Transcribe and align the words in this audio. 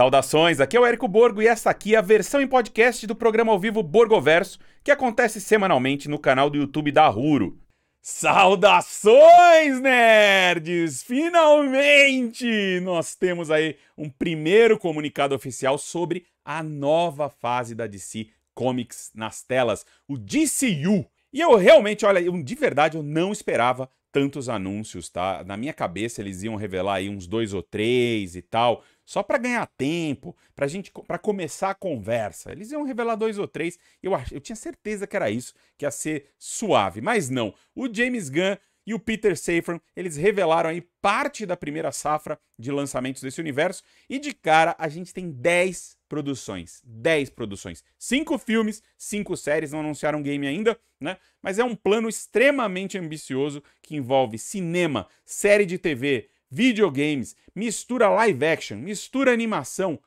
Saudações, 0.00 0.60
aqui 0.60 0.78
é 0.78 0.80
o 0.80 0.86
Érico 0.86 1.06
Borgo 1.06 1.42
e 1.42 1.46
essa 1.46 1.68
aqui 1.68 1.94
é 1.94 1.98
a 1.98 2.00
versão 2.00 2.40
em 2.40 2.46
podcast 2.46 3.06
do 3.06 3.14
programa 3.14 3.52
ao 3.52 3.60
vivo 3.60 3.82
Borgoverso, 3.82 4.58
que 4.82 4.90
acontece 4.90 5.42
semanalmente 5.42 6.08
no 6.08 6.18
canal 6.18 6.48
do 6.48 6.56
YouTube 6.56 6.90
da 6.90 7.06
Ruro. 7.06 7.60
Saudações, 8.00 9.78
nerds! 9.78 11.02
Finalmente 11.02 12.80
nós 12.80 13.14
temos 13.14 13.50
aí 13.50 13.76
um 13.94 14.08
primeiro 14.08 14.78
comunicado 14.78 15.34
oficial 15.34 15.76
sobre 15.76 16.24
a 16.42 16.62
nova 16.62 17.28
fase 17.28 17.74
da 17.74 17.86
DC 17.86 18.28
Comics 18.54 19.10
nas 19.14 19.42
telas, 19.42 19.84
o 20.08 20.16
DCU. 20.16 21.04
E 21.30 21.42
eu 21.42 21.54
realmente, 21.56 22.06
olha, 22.06 22.20
eu, 22.20 22.42
de 22.42 22.54
verdade, 22.54 22.96
eu 22.96 23.02
não 23.02 23.32
esperava 23.32 23.86
tantos 24.10 24.48
anúncios, 24.48 25.08
tá? 25.08 25.44
Na 25.44 25.56
minha 25.56 25.72
cabeça 25.72 26.20
eles 26.20 26.42
iam 26.42 26.56
revelar 26.56 26.94
aí 26.94 27.08
uns 27.08 27.26
dois 27.26 27.52
ou 27.52 27.62
três 27.62 28.34
e 28.34 28.42
tal, 28.42 28.82
só 29.10 29.24
para 29.24 29.38
ganhar 29.38 29.66
tempo, 29.76 30.36
pra 30.54 30.68
gente, 30.68 30.92
para 31.04 31.18
começar 31.18 31.70
a 31.70 31.74
conversa. 31.74 32.52
Eles 32.52 32.70
iam 32.70 32.84
revelar 32.84 33.16
dois 33.16 33.38
ou 33.38 33.48
três, 33.48 33.76
eu, 34.00 34.12
eu 34.30 34.40
tinha 34.40 34.54
certeza 34.54 35.04
que 35.04 35.16
era 35.16 35.28
isso, 35.28 35.52
que 35.76 35.84
ia 35.84 35.90
ser 35.90 36.28
suave, 36.38 37.00
mas 37.00 37.28
não. 37.28 37.52
O 37.74 37.92
James 37.92 38.28
Gunn 38.28 38.56
e 38.86 38.94
o 38.94 39.00
Peter 39.00 39.36
Safran, 39.36 39.80
eles 39.96 40.16
revelaram 40.16 40.70
aí 40.70 40.80
parte 41.02 41.44
da 41.44 41.56
primeira 41.56 41.90
safra 41.90 42.38
de 42.56 42.70
lançamentos 42.70 43.20
desse 43.20 43.40
universo 43.40 43.82
e 44.08 44.16
de 44.16 44.32
cara 44.32 44.76
a 44.78 44.88
gente 44.88 45.12
tem 45.12 45.28
10 45.28 45.98
produções, 46.08 46.80
10 46.84 47.30
produções, 47.30 47.82
5 47.98 48.38
filmes, 48.38 48.80
5 48.96 49.36
séries, 49.36 49.72
não 49.72 49.80
anunciaram 49.80 50.22
game 50.22 50.46
ainda, 50.46 50.78
né? 51.00 51.16
Mas 51.42 51.58
é 51.58 51.64
um 51.64 51.74
plano 51.74 52.08
extremamente 52.08 52.96
ambicioso 52.96 53.60
que 53.82 53.96
envolve 53.96 54.38
cinema, 54.38 55.08
série 55.24 55.66
de 55.66 55.78
TV, 55.78 56.28
videogames, 56.50 57.36
mistura 57.54 58.08
live 58.08 58.44
action, 58.44 58.76
mistura 58.76 59.32
animação, 59.32 60.00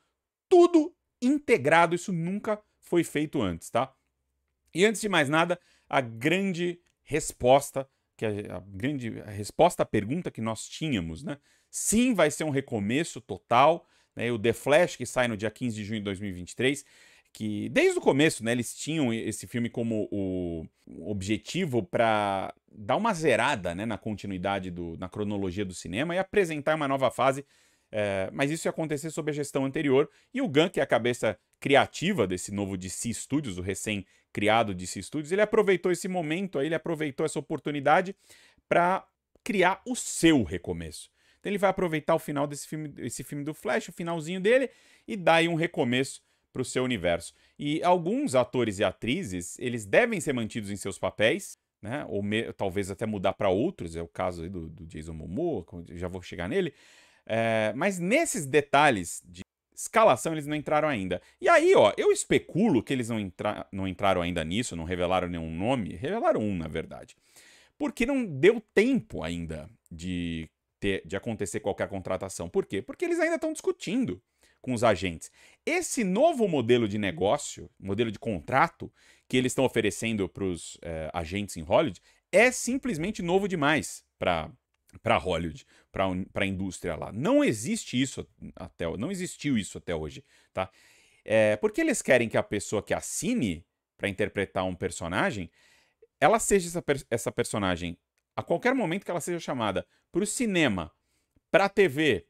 tudo 0.48 0.94
integrado, 1.20 1.94
isso 1.94 2.12
nunca 2.12 2.60
foi 2.80 3.02
feito 3.02 3.40
antes, 3.40 3.70
tá? 3.70 3.92
E 4.74 4.84
antes 4.84 5.00
de 5.00 5.08
mais 5.08 5.28
nada, 5.28 5.58
a 5.88 6.00
grande 6.00 6.78
resposta 7.02 7.88
que 8.16 8.24
a, 8.24 8.56
a 8.56 8.60
grande 8.60 9.20
a 9.22 9.30
resposta 9.30 9.82
à 9.82 9.86
pergunta 9.86 10.30
que 10.30 10.40
nós 10.40 10.68
tínhamos, 10.68 11.22
né? 11.22 11.38
Sim, 11.70 12.14
vai 12.14 12.30
ser 12.30 12.44
um 12.44 12.50
recomeço 12.50 13.20
total. 13.20 13.86
Né? 14.14 14.30
O 14.30 14.38
The 14.38 14.52
Flash, 14.52 14.96
que 14.96 15.04
sai 15.04 15.26
no 15.26 15.36
dia 15.36 15.50
15 15.50 15.74
de 15.74 15.84
junho 15.84 16.00
de 16.00 16.04
2023, 16.04 16.84
que 17.34 17.68
desde 17.68 17.98
o 17.98 18.00
começo 18.00 18.44
né, 18.44 18.52
eles 18.52 18.72
tinham 18.76 19.12
esse 19.12 19.44
filme 19.48 19.68
como 19.68 20.08
o 20.10 20.64
objetivo 21.10 21.82
para 21.82 22.54
dar 22.72 22.96
uma 22.96 23.12
zerada 23.12 23.74
né, 23.74 23.84
na 23.84 23.98
continuidade, 23.98 24.70
do, 24.70 24.96
na 24.98 25.08
cronologia 25.08 25.64
do 25.64 25.74
cinema 25.74 26.14
e 26.14 26.18
apresentar 26.18 26.76
uma 26.76 26.86
nova 26.86 27.10
fase. 27.10 27.44
É, 27.90 28.30
mas 28.32 28.52
isso 28.52 28.68
ia 28.68 28.70
acontecer 28.70 29.10
sob 29.10 29.32
a 29.32 29.34
gestão 29.34 29.64
anterior. 29.64 30.08
E 30.32 30.40
o 30.40 30.48
Gunn, 30.48 30.68
que 30.68 30.78
é 30.78 30.82
a 30.84 30.86
cabeça 30.86 31.36
criativa 31.58 32.24
desse 32.24 32.52
novo 32.52 32.76
DC 32.76 33.12
Studios, 33.12 33.58
o 33.58 33.62
recém 33.62 34.06
criado 34.32 34.72
DC 34.72 35.02
Studios, 35.02 35.32
ele 35.32 35.42
aproveitou 35.42 35.90
esse 35.90 36.06
momento, 36.06 36.60
aí, 36.60 36.66
ele 36.66 36.74
aproveitou 36.74 37.26
essa 37.26 37.38
oportunidade 37.40 38.14
para 38.68 39.04
criar 39.42 39.82
o 39.84 39.96
seu 39.96 40.44
recomeço. 40.44 41.10
Então 41.40 41.50
ele 41.50 41.58
vai 41.58 41.70
aproveitar 41.70 42.14
o 42.14 42.18
final 42.20 42.46
desse 42.46 42.68
filme, 42.68 42.94
esse 42.98 43.24
filme 43.24 43.42
do 43.42 43.52
Flash, 43.52 43.88
o 43.88 43.92
finalzinho 43.92 44.40
dele, 44.40 44.70
e 45.06 45.16
dar 45.16 45.34
aí 45.34 45.48
um 45.48 45.54
recomeço 45.56 46.22
para 46.54 46.62
o 46.62 46.64
seu 46.64 46.84
universo. 46.84 47.34
E 47.58 47.82
alguns 47.82 48.36
atores 48.36 48.78
e 48.78 48.84
atrizes, 48.84 49.58
eles 49.58 49.84
devem 49.84 50.20
ser 50.20 50.32
mantidos 50.32 50.70
em 50.70 50.76
seus 50.76 50.96
papéis, 50.96 51.58
né? 51.82 52.06
Ou 52.08 52.22
talvez 52.56 52.92
até 52.92 53.04
mudar 53.04 53.32
para 53.32 53.48
outros, 53.48 53.96
é 53.96 54.00
o 54.00 54.06
caso 54.06 54.48
do, 54.48 54.68
do, 54.68 54.86
Jason 54.86 55.12
Momoa, 55.12 55.66
já 55.90 56.06
vou 56.06 56.22
chegar 56.22 56.48
nele. 56.48 56.72
É, 57.26 57.72
mas 57.74 57.98
nesses 57.98 58.46
detalhes 58.46 59.20
de 59.26 59.42
escalação 59.74 60.32
eles 60.32 60.46
não 60.46 60.54
entraram 60.54 60.88
ainda. 60.88 61.20
E 61.40 61.48
aí, 61.48 61.74
ó, 61.74 61.92
eu 61.96 62.12
especulo 62.12 62.82
que 62.82 62.92
eles 62.92 63.08
não, 63.08 63.18
entra 63.18 63.66
não 63.72 63.88
entraram 63.88 64.22
ainda 64.22 64.44
nisso, 64.44 64.76
não 64.76 64.84
revelaram 64.84 65.28
nenhum 65.28 65.50
nome. 65.50 65.96
Revelaram 65.96 66.40
um, 66.40 66.56
na 66.56 66.68
verdade. 66.68 67.16
Porque 67.76 68.06
não 68.06 68.24
deu 68.24 68.62
tempo 68.72 69.24
ainda 69.24 69.68
de, 69.90 70.48
ter, 70.78 71.02
de 71.04 71.16
acontecer 71.16 71.58
qualquer 71.58 71.88
contratação. 71.88 72.48
Por 72.48 72.64
quê? 72.64 72.80
Porque 72.80 73.04
eles 73.04 73.18
ainda 73.18 73.34
estão 73.34 73.52
discutindo 73.52 74.22
com 74.64 74.72
os 74.72 74.82
agentes. 74.82 75.30
Esse 75.66 76.02
novo 76.02 76.48
modelo 76.48 76.88
de 76.88 76.96
negócio, 76.96 77.70
modelo 77.78 78.10
de 78.10 78.18
contrato 78.18 78.90
que 79.28 79.36
eles 79.36 79.52
estão 79.52 79.66
oferecendo 79.66 80.26
para 80.26 80.44
os 80.44 80.78
é, 80.80 81.10
agentes 81.12 81.58
em 81.58 81.62
Hollywood 81.62 82.00
é 82.32 82.50
simplesmente 82.50 83.22
novo 83.22 83.46
demais 83.46 84.02
para 84.18 84.50
para 85.02 85.18
Hollywood, 85.18 85.66
para 85.90 86.44
a 86.44 86.46
indústria 86.46 86.94
lá. 86.94 87.10
Não 87.12 87.42
existe 87.42 88.00
isso 88.00 88.26
até 88.54 88.84
não 88.96 89.10
existiu 89.10 89.58
isso 89.58 89.76
até 89.76 89.94
hoje, 89.94 90.24
tá? 90.52 90.70
É, 91.24 91.56
porque 91.56 91.80
eles 91.80 92.00
querem 92.00 92.28
que 92.28 92.36
a 92.36 92.42
pessoa 92.42 92.82
que 92.82 92.94
assine 92.94 93.66
para 93.98 94.08
interpretar 94.08 94.64
um 94.64 94.74
personagem, 94.74 95.50
ela 96.20 96.38
seja 96.38 96.68
essa, 96.68 96.84
essa 97.10 97.32
personagem 97.32 97.98
a 98.36 98.42
qualquer 98.42 98.72
momento 98.74 99.04
que 99.04 99.10
ela 99.10 99.20
seja 99.20 99.40
chamada 99.40 99.84
para 100.12 100.22
o 100.22 100.26
cinema, 100.26 100.92
para 101.50 101.64
a 101.64 101.68
TV, 101.68 102.26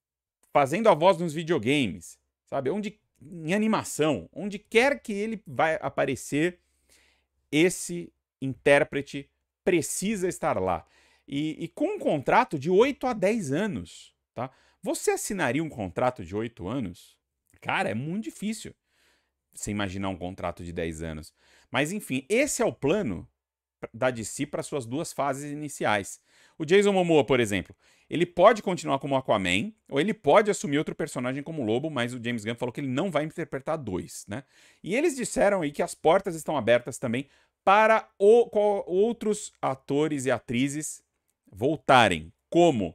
fazendo 0.55 0.89
a 0.89 0.95
voz 0.95 1.19
nos 1.19 1.35
videogames, 1.35 2.19
sabe? 2.55 2.71
Onde 2.71 3.01
em 3.21 3.53
animação, 3.53 4.29
onde 4.33 4.61
quer 4.61 5.01
que 5.01 5.13
ele 5.13 5.43
vai 5.45 5.77
aparecer, 5.81 6.61
esse 7.51 8.13
intérprete 8.41 9.29
precisa 9.65 10.29
estar 10.29 10.61
lá. 10.61 10.87
E, 11.27 11.65
e, 11.65 11.69
com 11.69 11.97
um 11.97 11.99
contrato 11.99 12.57
de 12.59 12.71
8 12.71 13.07
a 13.07 13.13
10 13.13 13.53
anos, 13.53 14.15
tá? 14.35 14.51
Você 14.83 15.11
assinaria 15.11 15.65
um 15.65 15.69
contrato 15.69 16.23
de 16.25 16.37
8 16.37 16.69
anos? 16.69 17.19
Cara, 17.61 17.89
é 17.89 17.95
muito 17.95 18.25
difícil 18.25 18.75
você 19.53 19.71
imaginar 19.71 20.11
um 20.11 20.17
contrato 20.17 20.63
de 20.63 20.73
10 20.73 21.03
anos. 21.03 21.35
Mas 21.71 21.91
enfim, 21.91 22.25
esse 22.29 22.63
é 22.63 22.65
o 22.65 22.73
plano 22.73 23.29
da 23.93 24.11
DC 24.11 24.47
para 24.47 24.63
suas 24.63 24.87
duas 24.87 25.13
fases 25.13 25.51
iniciais. 25.51 26.21
O 26.59 26.65
Jason 26.65 26.93
Momoa, 26.93 27.25
por 27.25 27.41
exemplo, 27.41 27.75
ele 28.09 28.27
pode 28.27 28.63
continuar 28.63 28.99
como 28.99 29.17
Aquaman, 29.17 29.73
ou 29.89 30.01
ele 30.01 30.15
pode 30.15 30.51
assumir 30.51 30.79
outro 30.79 30.95
personagem 30.95 31.43
como 31.43 31.65
Lobo, 31.65 31.91
mas 31.91 32.15
o 32.15 32.23
James 32.23 32.45
Gunn 32.45 32.55
falou 32.55 32.73
que 32.73 32.81
ele 32.81 32.89
não 32.89 33.11
vai 33.11 33.25
interpretar 33.25 33.77
dois, 33.79 34.25
né? 34.29 34.45
E 34.83 34.95
eles 34.95 35.17
disseram 35.17 35.63
aí 35.63 35.73
que 35.73 35.83
as 35.83 35.95
portas 35.95 36.35
estão 36.35 36.57
abertas 36.57 36.99
também 36.99 37.27
para 37.65 38.09
o, 38.19 38.49
outros 38.87 39.53
atores 39.61 40.27
e 40.27 40.31
atrizes 40.31 41.03
voltarem, 41.51 42.33
como 42.51 42.95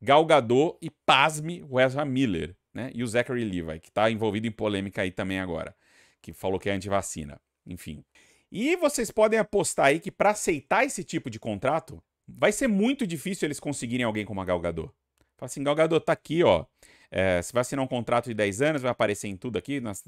Gal 0.00 0.24
Gadot 0.24 0.78
e, 0.80 0.90
pasme, 0.90 1.64
Wesley 1.68 2.06
Miller, 2.06 2.56
né? 2.72 2.90
E 2.94 3.02
o 3.02 3.06
Zachary 3.06 3.44
Levi, 3.44 3.80
que 3.80 3.88
está 3.88 4.10
envolvido 4.10 4.46
em 4.46 4.52
polêmica 4.52 5.02
aí 5.02 5.10
também 5.10 5.40
agora, 5.40 5.74
que 6.20 6.32
falou 6.32 6.60
que 6.60 6.68
é 6.68 6.72
anti-vacina. 6.72 7.40
Enfim. 7.66 8.04
E 8.52 8.76
vocês 8.76 9.10
podem 9.10 9.38
apostar 9.38 9.86
aí 9.86 10.00
que 10.00 10.10
para 10.10 10.30
aceitar 10.30 10.84
esse 10.84 11.04
tipo 11.04 11.30
de 11.30 11.38
contrato, 11.38 12.02
vai 12.36 12.52
ser 12.52 12.68
muito 12.68 13.06
difícil 13.06 13.46
eles 13.46 13.60
conseguirem 13.60 14.04
alguém 14.04 14.24
como 14.24 14.40
a 14.40 14.44
Gal 14.44 14.60
Gadot. 14.60 14.92
Fala 15.36 15.46
assim, 15.46 15.62
Gal 15.62 15.74
Gadot 15.74 16.04
tá 16.04 16.12
aqui, 16.12 16.42
ó. 16.42 16.66
É, 17.10 17.42
você 17.42 17.52
vai 17.52 17.62
assinar 17.62 17.84
um 17.84 17.88
contrato 17.88 18.26
de 18.26 18.34
10 18.34 18.62
anos, 18.62 18.82
vai 18.82 18.90
aparecer 18.90 19.28
em 19.28 19.36
tudo 19.36 19.56
aqui. 19.56 19.80
Nas... 19.80 20.04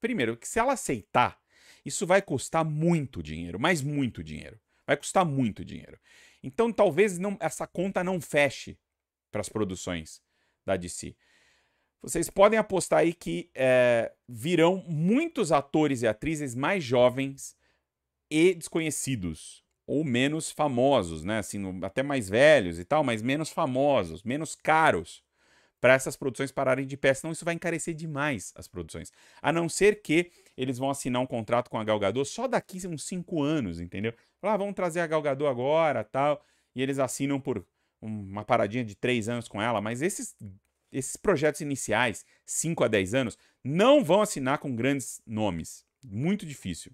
Primeiro, 0.00 0.36
que 0.36 0.46
se 0.46 0.58
ela 0.58 0.74
aceitar, 0.74 1.38
isso 1.84 2.06
vai 2.06 2.22
custar 2.22 2.64
muito 2.64 3.22
dinheiro, 3.22 3.58
mas 3.58 3.82
muito 3.82 4.22
dinheiro. 4.22 4.58
Vai 4.86 4.96
custar 4.96 5.24
muito 5.24 5.64
dinheiro. 5.64 5.98
Então 6.42 6.72
talvez 6.72 7.18
não, 7.18 7.36
essa 7.40 7.66
conta 7.66 8.04
não 8.04 8.20
feche 8.20 8.78
para 9.30 9.40
as 9.40 9.48
produções 9.48 10.22
da 10.64 10.76
DC. 10.76 11.16
Vocês 12.00 12.30
podem 12.30 12.58
apostar 12.58 13.00
aí 13.00 13.12
que 13.12 13.50
é, 13.54 14.12
virão 14.28 14.84
muitos 14.86 15.50
atores 15.50 16.02
e 16.02 16.06
atrizes 16.06 16.54
mais 16.54 16.84
jovens 16.84 17.56
e 18.30 18.54
desconhecidos, 18.54 19.64
ou 19.88 20.04
menos 20.04 20.50
famosos, 20.50 21.24
né? 21.24 21.38
Assim, 21.38 21.80
até 21.82 22.02
mais 22.02 22.28
velhos 22.28 22.78
e 22.78 22.84
tal, 22.84 23.02
mas 23.02 23.22
menos 23.22 23.48
famosos, 23.48 24.22
menos 24.22 24.54
caros 24.54 25.24
para 25.80 25.94
essas 25.94 26.14
produções 26.14 26.52
pararem 26.52 26.86
de 26.86 26.96
pé, 26.96 27.14
senão 27.14 27.32
isso 27.32 27.44
vai 27.44 27.54
encarecer 27.54 27.94
demais 27.94 28.52
as 28.54 28.68
produções. 28.68 29.10
A 29.40 29.50
não 29.50 29.68
ser 29.68 30.02
que 30.02 30.30
eles 30.56 30.76
vão 30.76 30.90
assinar 30.90 31.22
um 31.22 31.26
contrato 31.26 31.70
com 31.70 31.78
a 31.78 31.84
Gal 31.84 31.98
Gadot 31.98 32.28
só 32.28 32.46
daqui 32.46 32.86
uns 32.86 33.04
5 33.04 33.42
anos, 33.42 33.80
entendeu? 33.80 34.12
Ah, 34.42 34.56
vamos 34.56 34.74
trazer 34.74 35.00
a 35.00 35.06
Gal 35.06 35.22
Gadot 35.22 35.48
agora, 35.48 36.04
tal, 36.04 36.44
e 36.74 36.82
eles 36.82 36.98
assinam 36.98 37.40
por 37.40 37.64
uma 38.00 38.44
paradinha 38.44 38.84
de 38.84 38.94
3 38.94 39.28
anos 39.28 39.48
com 39.48 39.62
ela, 39.62 39.80
mas 39.80 40.02
esses 40.02 40.36
esses 40.90 41.16
projetos 41.16 41.60
iniciais, 41.60 42.24
5 42.46 42.82
a 42.82 42.88
10 42.88 43.14
anos, 43.14 43.38
não 43.62 44.02
vão 44.02 44.22
assinar 44.22 44.58
com 44.58 44.74
grandes 44.74 45.20
nomes. 45.26 45.84
Muito 46.02 46.46
difícil. 46.46 46.92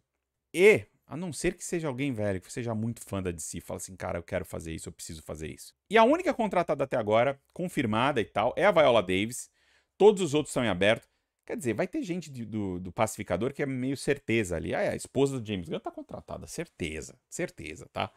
E 0.53 0.85
a 1.15 1.17
não 1.17 1.33
ser 1.33 1.55
que 1.55 1.65
seja 1.65 1.87
alguém 1.87 2.13
velho, 2.13 2.41
que 2.41 2.53
seja 2.53 2.75
muito 2.75 3.01
fã 3.01 3.23
da 3.23 3.31
DC, 3.31 3.61
fala 3.61 3.77
assim, 3.77 3.95
cara, 3.95 4.19
eu 4.19 4.23
quero 4.23 4.45
fazer 4.45 4.75
isso, 4.75 4.89
eu 4.89 4.93
preciso 4.93 5.23
fazer 5.23 5.47
isso. 5.47 5.73
E 5.89 5.97
a 5.97 6.03
única 6.03 6.35
contratada 6.35 6.83
até 6.83 6.97
agora, 6.97 7.41
confirmada 7.53 8.21
e 8.21 8.25
tal, 8.25 8.53
é 8.57 8.65
a 8.65 8.73
Viola 8.73 9.01
Davis. 9.01 9.49
Todos 9.97 10.21
os 10.21 10.35
outros 10.35 10.51
estão 10.51 10.65
em 10.65 10.69
aberto. 10.69 11.09
Quer 11.47 11.57
dizer, 11.57 11.73
vai 11.73 11.87
ter 11.87 12.03
gente 12.03 12.29
de, 12.33 12.45
do, 12.45 12.81
do 12.81 12.91
pacificador 12.91 13.53
que 13.53 13.63
é 13.63 13.67
meio 13.67 13.97
certeza 13.97 14.57
ali. 14.57 14.75
Ah, 14.75 14.81
é, 14.81 14.89
a 14.91 14.97
esposa 14.97 15.39
do 15.39 15.47
James 15.47 15.69
Gunn 15.69 15.79
tá 15.79 15.93
contratada, 15.93 16.49
certeza, 16.49 17.17
certeza, 17.31 17.89
tá? 17.93 18.11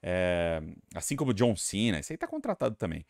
É, 0.00 0.62
assim 0.94 1.16
como 1.16 1.32
o 1.32 1.34
John 1.34 1.56
Cena, 1.56 1.98
esse 1.98 2.12
aí 2.12 2.16
tá 2.16 2.28
contratado 2.28 2.76
também. 2.76 3.04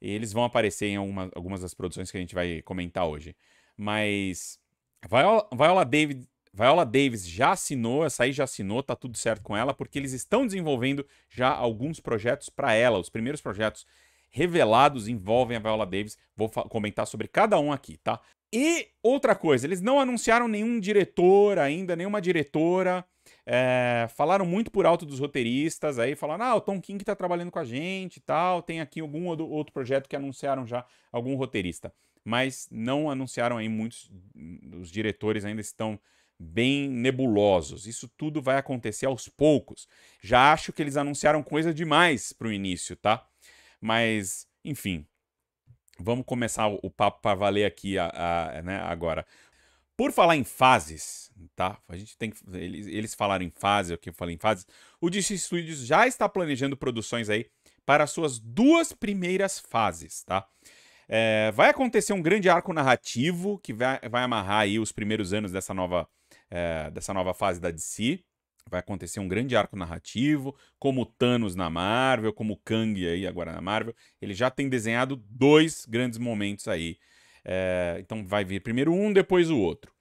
E 0.00 0.10
eles 0.10 0.32
vão 0.32 0.44
aparecer 0.44 0.86
em 0.86 0.96
alguma, 0.96 1.30
algumas 1.34 1.60
das 1.60 1.74
produções 1.74 2.10
que 2.10 2.16
a 2.16 2.20
gente 2.20 2.34
vai 2.34 2.62
comentar 2.62 3.06
hoje. 3.06 3.36
Mas 3.76 4.58
Viola, 5.06 5.46
Viola, 5.52 5.84
David, 5.84 6.26
Viola 6.56 6.86
Davis 6.86 7.28
já 7.28 7.50
assinou, 7.50 8.06
essa 8.06 8.24
aí 8.24 8.32
já 8.32 8.44
assinou, 8.44 8.82
tá 8.82 8.96
tudo 8.96 9.18
certo 9.18 9.42
com 9.42 9.54
ela, 9.54 9.74
porque 9.74 9.98
eles 9.98 10.14
estão 10.14 10.46
desenvolvendo 10.46 11.06
já 11.28 11.50
alguns 11.50 12.00
projetos 12.00 12.48
para 12.48 12.72
ela. 12.72 12.98
Os 12.98 13.10
primeiros 13.10 13.42
projetos 13.42 13.86
revelados 14.30 15.06
envolvem 15.06 15.58
a 15.58 15.60
Viola 15.60 15.84
Davis. 15.84 16.16
Vou 16.34 16.48
comentar 16.48 17.06
sobre 17.06 17.28
cada 17.28 17.58
um 17.58 17.70
aqui, 17.70 17.98
tá? 17.98 18.18
E 18.50 18.88
outra 19.02 19.34
coisa, 19.34 19.66
eles 19.66 19.82
não 19.82 20.00
anunciaram 20.00 20.48
nenhum 20.48 20.80
diretor 20.80 21.58
ainda, 21.58 21.94
nenhuma 21.94 22.22
diretora. 22.22 23.04
É, 23.44 24.06
falaram 24.16 24.46
muito 24.46 24.70
por 24.70 24.86
alto 24.86 25.04
dos 25.04 25.20
roteiristas, 25.20 25.98
aí 25.98 26.14
falaram, 26.14 26.44
ah, 26.46 26.54
o 26.54 26.60
Tom 26.62 26.80
King 26.80 27.04
tá 27.04 27.14
trabalhando 27.14 27.50
com 27.50 27.58
a 27.58 27.64
gente 27.64 28.16
e 28.16 28.20
tal, 28.20 28.62
tem 28.62 28.80
aqui 28.80 29.00
algum 29.00 29.26
outro 29.26 29.74
projeto 29.74 30.08
que 30.08 30.16
anunciaram 30.16 30.66
já 30.66 30.86
algum 31.12 31.34
roteirista. 31.36 31.92
Mas 32.24 32.66
não 32.70 33.10
anunciaram 33.10 33.58
aí 33.58 33.68
muitos, 33.68 34.10
os 34.80 34.90
diretores 34.90 35.44
ainda 35.44 35.60
estão 35.60 36.00
bem 36.38 36.88
nebulosos. 36.88 37.86
Isso 37.86 38.08
tudo 38.16 38.42
vai 38.42 38.56
acontecer 38.58 39.06
aos 39.06 39.28
poucos. 39.28 39.88
Já 40.22 40.52
acho 40.52 40.72
que 40.72 40.82
eles 40.82 40.96
anunciaram 40.96 41.42
coisa 41.42 41.72
demais 41.72 42.32
pro 42.32 42.52
início, 42.52 42.96
tá? 42.96 43.26
Mas, 43.80 44.46
enfim, 44.64 45.06
vamos 45.98 46.24
começar 46.26 46.66
o 46.66 46.90
papo 46.90 47.20
para 47.20 47.34
valer 47.34 47.64
aqui 47.64 47.98
a, 47.98 48.10
a, 48.58 48.62
né, 48.62 48.80
agora. 48.80 49.26
Por 49.96 50.12
falar 50.12 50.36
em 50.36 50.44
fases, 50.44 51.32
tá? 51.54 51.78
A 51.88 51.96
gente 51.96 52.18
tem 52.18 52.30
eles, 52.52 52.86
eles 52.86 53.14
falaram 53.14 53.44
em 53.44 53.50
fase, 53.50 53.94
o 53.94 53.98
que 53.98 54.10
eu 54.10 54.14
falei 54.14 54.34
em 54.34 54.38
fases. 54.38 54.66
O 55.00 55.08
DC 55.08 55.38
Studios 55.38 55.86
já 55.86 56.06
está 56.06 56.28
planejando 56.28 56.76
produções 56.76 57.30
aí 57.30 57.46
para 57.86 58.06
suas 58.06 58.38
duas 58.38 58.92
primeiras 58.92 59.58
fases, 59.58 60.22
tá? 60.24 60.46
É, 61.08 61.52
vai 61.52 61.70
acontecer 61.70 62.12
um 62.12 62.20
grande 62.20 62.48
arco 62.48 62.72
narrativo 62.72 63.58
que 63.60 63.72
vai, 63.72 64.00
vai 64.10 64.24
amarrar 64.24 64.60
aí 64.60 64.78
os 64.78 64.90
primeiros 64.90 65.32
anos 65.32 65.52
dessa 65.52 65.72
nova, 65.72 66.08
é, 66.50 66.90
dessa 66.90 67.12
nova 67.14 67.34
fase 67.34 67.60
da 67.60 67.70
DC. 67.70 68.20
Vai 68.68 68.80
acontecer 68.80 69.20
um 69.20 69.28
grande 69.28 69.56
arco 69.56 69.76
narrativo, 69.76 70.56
como 70.78 71.06
Thanos 71.06 71.54
na 71.54 71.70
Marvel, 71.70 72.32
como 72.32 72.60
Kang 72.64 73.06
aí 73.06 73.26
agora 73.26 73.52
na 73.52 73.60
Marvel. 73.60 73.94
Ele 74.20 74.34
já 74.34 74.50
tem 74.50 74.68
desenhado 74.68 75.16
dois 75.30 75.86
grandes 75.86 76.18
momentos 76.18 76.66
aí 76.66 76.98
é, 77.48 77.98
então 78.00 78.26
vai 78.26 78.44
vir 78.44 78.60
primeiro 78.60 78.92
um, 78.92 79.12
depois 79.12 79.50
o 79.50 79.58
outro. 79.58 79.94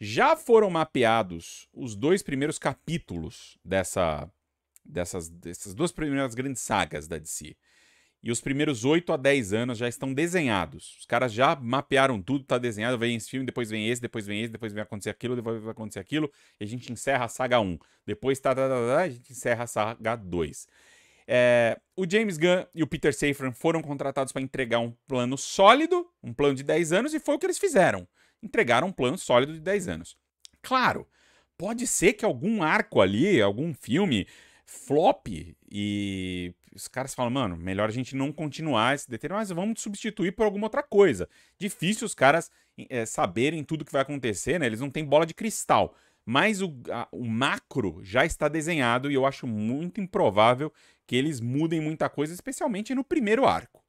Já 0.00 0.34
foram 0.34 0.70
mapeados 0.70 1.68
os 1.74 1.94
dois 1.94 2.22
primeiros 2.22 2.58
capítulos 2.58 3.58
dessa, 3.62 4.30
dessas, 4.82 5.28
dessas 5.28 5.74
duas 5.74 5.92
primeiras 5.92 6.34
grandes 6.34 6.62
sagas 6.62 7.06
da 7.06 7.18
DC. 7.18 7.54
E 8.22 8.32
os 8.32 8.40
primeiros 8.40 8.84
8 8.84 9.12
a 9.12 9.16
10 9.16 9.52
anos 9.52 9.78
já 9.78 9.88
estão 9.88 10.12
desenhados. 10.12 10.96
Os 10.98 11.06
caras 11.06 11.32
já 11.32 11.54
mapearam 11.54 12.20
tudo, 12.20 12.44
tá 12.44 12.58
desenhado, 12.58 12.98
vem 12.98 13.14
esse 13.14 13.30
filme, 13.30 13.46
depois 13.46 13.70
vem 13.70 13.88
esse, 13.88 14.02
depois 14.02 14.26
vem 14.26 14.42
esse, 14.42 14.52
depois 14.52 14.72
vai 14.72 14.82
acontecer 14.82 15.10
aquilo, 15.10 15.36
depois 15.36 15.62
vai 15.62 15.70
acontecer 15.70 16.00
aquilo, 16.00 16.30
e 16.58 16.64
a 16.64 16.66
gente 16.66 16.92
encerra 16.92 17.26
a 17.26 17.28
saga 17.28 17.60
1. 17.60 17.78
Depois 18.04 18.40
tá, 18.40 18.54
tá, 18.54 18.68
tá, 18.68 18.74
tá 18.74 19.02
a 19.02 19.08
gente 19.08 19.32
encerra 19.32 19.64
a 19.64 19.66
saga 19.66 20.16
2. 20.16 20.66
É, 21.30 21.78
o 21.94 22.10
James 22.10 22.38
Gunn 22.38 22.64
e 22.74 22.82
o 22.82 22.86
Peter 22.86 23.14
Safran 23.14 23.52
foram 23.52 23.82
contratados 23.82 24.32
para 24.32 24.42
entregar 24.42 24.80
um 24.80 24.92
plano 25.06 25.38
sólido, 25.38 26.10
um 26.22 26.32
plano 26.32 26.54
de 26.54 26.64
10 26.64 26.92
anos, 26.92 27.14
e 27.14 27.20
foi 27.20 27.36
o 27.36 27.38
que 27.38 27.46
eles 27.46 27.58
fizeram. 27.58 28.08
Entregaram 28.42 28.88
um 28.88 28.92
plano 28.92 29.18
sólido 29.18 29.52
de 29.52 29.60
10 29.60 29.88
anos. 29.88 30.16
Claro, 30.60 31.06
pode 31.56 31.86
ser 31.86 32.14
que 32.14 32.24
algum 32.24 32.62
arco 32.62 33.00
ali, 33.00 33.40
algum 33.40 33.74
filme, 33.74 34.26
flop 34.64 35.28
e 35.70 36.54
os 36.74 36.88
caras 36.88 37.14
falam, 37.14 37.30
mano, 37.30 37.56
melhor 37.56 37.88
a 37.88 37.92
gente 37.92 38.14
não 38.14 38.32
continuar 38.32 38.94
esse 38.94 39.08
determinado, 39.08 39.40
mas 39.40 39.50
vamos 39.50 39.80
substituir 39.80 40.32
por 40.32 40.44
alguma 40.44 40.66
outra 40.66 40.82
coisa. 40.82 41.28
Difícil 41.58 42.06
os 42.06 42.14
caras 42.14 42.50
é, 42.88 43.04
saberem 43.06 43.64
tudo 43.64 43.84
que 43.84 43.92
vai 43.92 44.02
acontecer, 44.02 44.58
né? 44.58 44.66
Eles 44.66 44.80
não 44.80 44.90
têm 44.90 45.04
bola 45.04 45.26
de 45.26 45.34
cristal 45.34 45.94
mas 46.30 46.60
o, 46.60 46.74
a, 46.90 47.08
o 47.10 47.24
macro 47.24 48.00
já 48.02 48.22
está 48.22 48.48
desenhado 48.48 49.10
e 49.10 49.14
eu 49.14 49.24
acho 49.24 49.46
muito 49.46 49.98
improvável 49.98 50.70
que 51.06 51.16
eles 51.16 51.40
mudem 51.40 51.80
muita 51.80 52.06
coisa, 52.10 52.34
especialmente 52.34 52.94
no 52.94 53.02
primeiro 53.02 53.46
arco. 53.46 53.82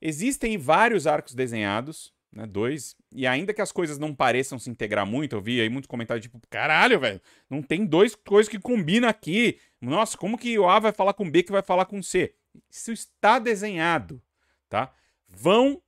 Existem 0.00 0.56
vários 0.56 1.04
arcos 1.04 1.34
desenhados, 1.34 2.12
né, 2.32 2.46
dois, 2.46 2.94
e 3.12 3.26
ainda 3.26 3.52
que 3.52 3.60
as 3.60 3.72
coisas 3.72 3.98
não 3.98 4.14
pareçam 4.14 4.56
se 4.56 4.70
integrar 4.70 5.04
muito, 5.04 5.34
eu 5.34 5.40
vi 5.40 5.60
aí 5.60 5.68
muitos 5.68 5.88
comentários 5.88 6.22
tipo, 6.22 6.40
caralho, 6.48 7.00
velho, 7.00 7.20
não 7.50 7.60
tem 7.60 7.84
dois 7.84 8.14
coisas 8.14 8.48
que 8.48 8.60
combinam 8.60 9.08
aqui. 9.08 9.58
Nossa, 9.80 10.16
como 10.16 10.38
que 10.38 10.58
o 10.58 10.68
A 10.68 10.78
vai 10.78 10.92
falar 10.92 11.12
com 11.14 11.30
B 11.30 11.42
que 11.42 11.52
vai 11.52 11.62
falar 11.62 11.84
com 11.86 12.02
C? 12.02 12.34
Isso 12.70 12.92
está 12.92 13.38
desenhado, 13.38 14.22
tá? 14.68 14.92
Vão 15.28 15.80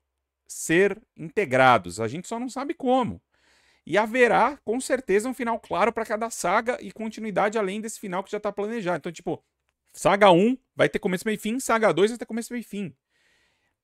ser 0.46 1.00
integrados, 1.16 2.00
a 2.00 2.08
gente 2.08 2.28
só 2.28 2.38
não 2.38 2.48
sabe 2.48 2.74
como. 2.74 3.20
E 3.86 3.98
haverá, 3.98 4.58
com 4.64 4.80
certeza, 4.80 5.28
um 5.28 5.34
final 5.34 5.58
claro 5.58 5.92
para 5.92 6.04
cada 6.06 6.30
saga 6.30 6.78
e 6.80 6.92
continuidade 6.92 7.58
além 7.58 7.80
desse 7.80 7.98
final 7.98 8.22
que 8.22 8.30
já 8.30 8.36
está 8.36 8.52
planejado. 8.52 8.98
Então, 8.98 9.10
tipo, 9.10 9.42
saga 9.92 10.30
1 10.30 10.56
vai 10.76 10.88
ter 10.88 10.98
começo, 10.98 11.24
meio 11.26 11.36
e 11.36 11.38
fim, 11.38 11.58
saga 11.58 11.92
2 11.92 12.12
vai 12.12 12.18
ter 12.18 12.26
começo, 12.26 12.52
meio 12.52 12.60
e 12.60 12.64
fim. 12.64 12.94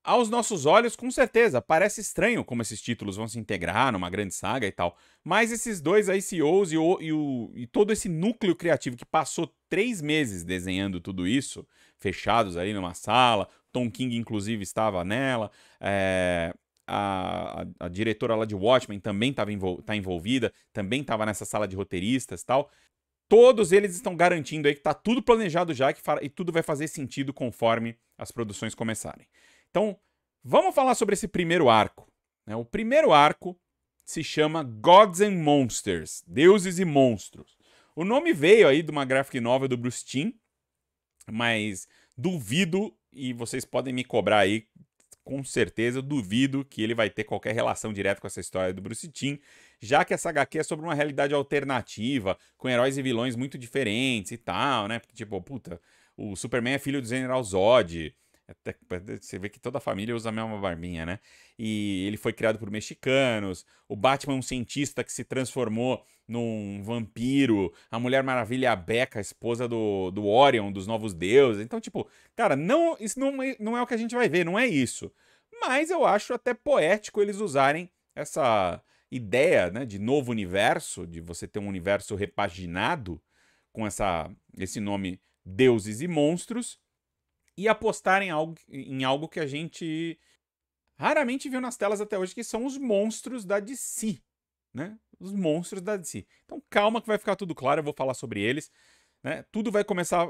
Aos 0.07 0.31
nossos 0.31 0.67
olhos, 0.67 0.95
com 0.95 1.11
certeza, 1.11 1.61
parece 1.61 2.01
estranho 2.01 2.45
como 2.45 2.63
esses 2.63 2.81
títulos 2.81 3.17
vão 3.17 3.27
se 3.27 3.41
integrar 3.41 3.91
numa 3.91 4.09
grande 4.09 4.33
saga 4.33 4.65
e 4.65 4.71
tal. 4.71 4.97
Mas 5.25 5.51
esses 5.51 5.81
dois 5.81 6.07
ICOs 6.09 6.71
e, 6.71 6.79
o, 6.79 6.99
e, 7.01 7.13
o, 7.13 7.51
e 7.57 7.67
todo 7.67 7.93
esse 7.93 8.09
núcleo 8.09 8.55
criativo 8.55 8.97
que 8.97 9.05
passou 9.05 9.53
três 9.69 10.01
meses 10.01 10.45
desenhando 10.45 11.01
tudo 11.01 11.27
isso, 11.27 11.67
fechados 11.99 12.57
aí 12.57 12.73
numa 12.73 12.95
sala, 12.95 13.49
Tom 13.73 13.91
King, 13.91 14.17
inclusive, 14.17 14.63
estava 14.63 15.05
nela. 15.05 15.51
É, 15.81 16.55
a, 16.87 17.63
a, 17.63 17.87
a, 17.87 17.89
diretora 17.89 18.37
lá 18.37 18.45
de 18.45 18.55
Watchmen 18.55 19.01
também 19.01 19.31
estava 19.31 19.53
envol 19.53 19.83
tá 19.83 19.97
envolvida, 19.97 20.53
também 20.73 21.01
estava 21.01 21.27
nessa 21.27 21.45
sala 21.45 21.67
de 21.67 21.75
roteiristas 21.75 22.45
tal. 22.45 22.71
Todos 23.29 23.73
eles 23.73 23.97
estão 23.97 24.15
garantindo 24.15 24.69
aí 24.69 24.75
que 24.75 24.79
está 24.79 24.95
tudo 24.95 25.21
planejado 25.21 25.75
já 25.75 25.93
que 25.93 26.01
e 26.23 26.29
tudo 26.29 26.53
vai 26.53 26.63
fazer 26.63 26.87
sentido 26.87 27.35
conforme 27.35 27.97
as 28.17 28.31
produções 28.31 28.73
começarem. 28.73 29.27
Então, 29.77 29.95
vamos 30.43 30.75
falar 30.75 30.95
sobre 30.95 31.13
esse 31.13 31.29
primeiro 31.29 31.69
arco. 31.69 32.11
Né? 32.47 32.57
O 32.57 32.65
primeiro 32.65 33.13
arco 33.13 33.55
se 34.07 34.25
chama 34.25 34.63
Gods 34.63 35.21
and 35.21 35.33
Monsters, 35.33 36.25
Deuses 36.27 36.79
e 36.79 36.85
Monstros. 36.87 37.59
O 37.95 38.03
nome 38.03 38.33
veio 38.33 38.69
aí 38.69 38.83
de 38.83 38.91
uma 38.91 39.05
graphic 39.05 39.39
novel 39.39 39.69
do 39.69 39.77
Bruce 39.77 40.03
Timm, 40.03 40.33
mas 41.31 41.87
duvido, 42.17 42.97
e 43.13 43.35
vocês 43.35 43.67
podem 43.67 43.93
me 43.93 44.03
cobrar 44.03 44.39
aí 44.39 44.67
com 45.23 45.45
certeza, 45.45 46.01
duvido 46.01 46.65
que 46.65 46.83
ele 46.83 46.95
vai 46.95 47.11
ter 47.11 47.25
qualquer 47.25 47.55
relação 47.55 47.93
direta 47.93 48.19
com 48.19 48.27
essa 48.27 48.41
história 48.41 48.73
do 48.73 48.81
Bruce 48.81 49.07
Timm, 49.09 49.37
já 49.79 50.07
que 50.07 50.15
essa 50.15 50.31
HQ 50.31 50.59
é 50.59 50.63
sobre 50.63 50.87
uma 50.87 50.95
realidade 50.95 51.35
alternativa, 51.35 52.39
com 52.57 52.67
heróis 52.67 52.97
e 52.97 53.03
vilões 53.03 53.37
muito 53.37 53.59
diferentes 53.59 54.33
e 54.33 54.39
tal, 54.39 54.89
né? 54.89 55.03
Tipo, 55.13 55.43
puta, 55.43 55.79
o 56.17 56.35
Superman 56.35 56.75
é 56.75 56.79
filho 56.79 57.03
do 57.03 57.09
General 57.09 57.43
Zod, 57.45 58.15
até, 58.49 58.77
você 59.21 59.39
vê 59.41 59.49
que 59.49 59.59
toda 59.59 59.79
a 59.79 59.81
família 59.81 60.15
usa 60.15 60.29
a 60.29 60.33
mesma 60.33 60.57
barbinha, 60.61 61.05
né? 61.05 61.19
E 61.59 62.05
ele 62.07 62.17
foi 62.17 62.33
criado 62.33 62.59
por 62.59 62.71
mexicanos. 62.71 63.67
O 63.89 63.97
Batman 63.97 64.35
é 64.35 64.37
um 64.37 64.43
cientista 64.43 65.03
que 65.03 65.13
se 65.13 65.25
transformou 65.25 66.05
num 66.29 66.81
vampiro. 66.83 67.73
A 67.91 67.99
Mulher 67.99 68.23
Maravilha 68.23 68.67
é 68.67 68.71
a 68.71 68.77
Becca, 68.77 69.19
a 69.19 69.23
esposa 69.23 69.67
do, 69.67 70.13
do 70.13 70.27
Orion, 70.27 70.71
dos 70.71 70.87
Novos 70.87 71.13
Deuses. 71.13 71.65
Então, 71.65 71.81
tipo, 71.81 72.09
cara, 72.37 72.55
não, 72.55 72.97
isso 73.01 73.19
não 73.19 73.43
é, 73.43 73.57
não 73.59 73.77
é 73.77 73.83
o 73.83 73.87
que 73.87 73.95
a 73.95 73.99
gente 73.99 74.15
vai 74.15 74.29
ver, 74.29 74.45
não 74.45 74.59
é 74.59 74.67
isso. 74.67 75.13
Mas 75.61 75.91
eu 75.91 76.05
acho 76.07 76.33
até 76.33 76.55
poético 76.55 77.21
eles 77.21 77.39
usarem 77.39 77.91
essa 78.15 78.81
ideia 79.11 79.71
né, 79.71 79.85
de 79.85 79.99
novo 79.99 80.31
universo, 80.31 81.05
de 81.05 81.21
você 81.21 81.49
ter 81.49 81.59
um 81.59 81.69
universo 81.69 82.15
repaginado 82.15 83.21
com 83.73 83.85
essa, 83.87 84.31
esse 84.57 84.79
nome 84.79 85.21
Deuses 85.45 86.01
e 86.01 86.09
Monstros 86.09 86.79
e 87.57 87.69
apostar 87.69 88.23
em 88.23 88.31
algo, 88.31 88.55
em 88.69 89.05
algo 89.05 89.29
que 89.29 89.41
a 89.41 89.47
gente 89.47 90.19
raramente 90.99 91.49
viu 91.49 91.61
nas 91.61 91.77
telas 91.77 92.01
até 92.01 92.19
hoje, 92.19 92.35
que 92.35 92.45
são 92.45 92.67
os 92.67 92.77
monstros 92.77 93.45
da 93.45 93.61
DC, 93.61 94.19
né? 94.73 94.99
Os 95.19 95.33
monstros 95.33 95.83
da 95.83 95.97
DC. 95.97 96.27
Então 96.45 96.63
calma 96.69 97.01
que 97.01 97.07
vai 97.07 97.19
ficar 97.19 97.37
tudo 97.37 97.55
claro, 97.55 97.81
eu 97.81 97.85
vou 97.85 97.95
falar 97.95 98.15
sobre 98.15 98.41
eles. 98.41 98.71
Né? 99.23 99.45
Tudo 99.51 99.71
vai 99.73 99.85
começar 99.85 100.27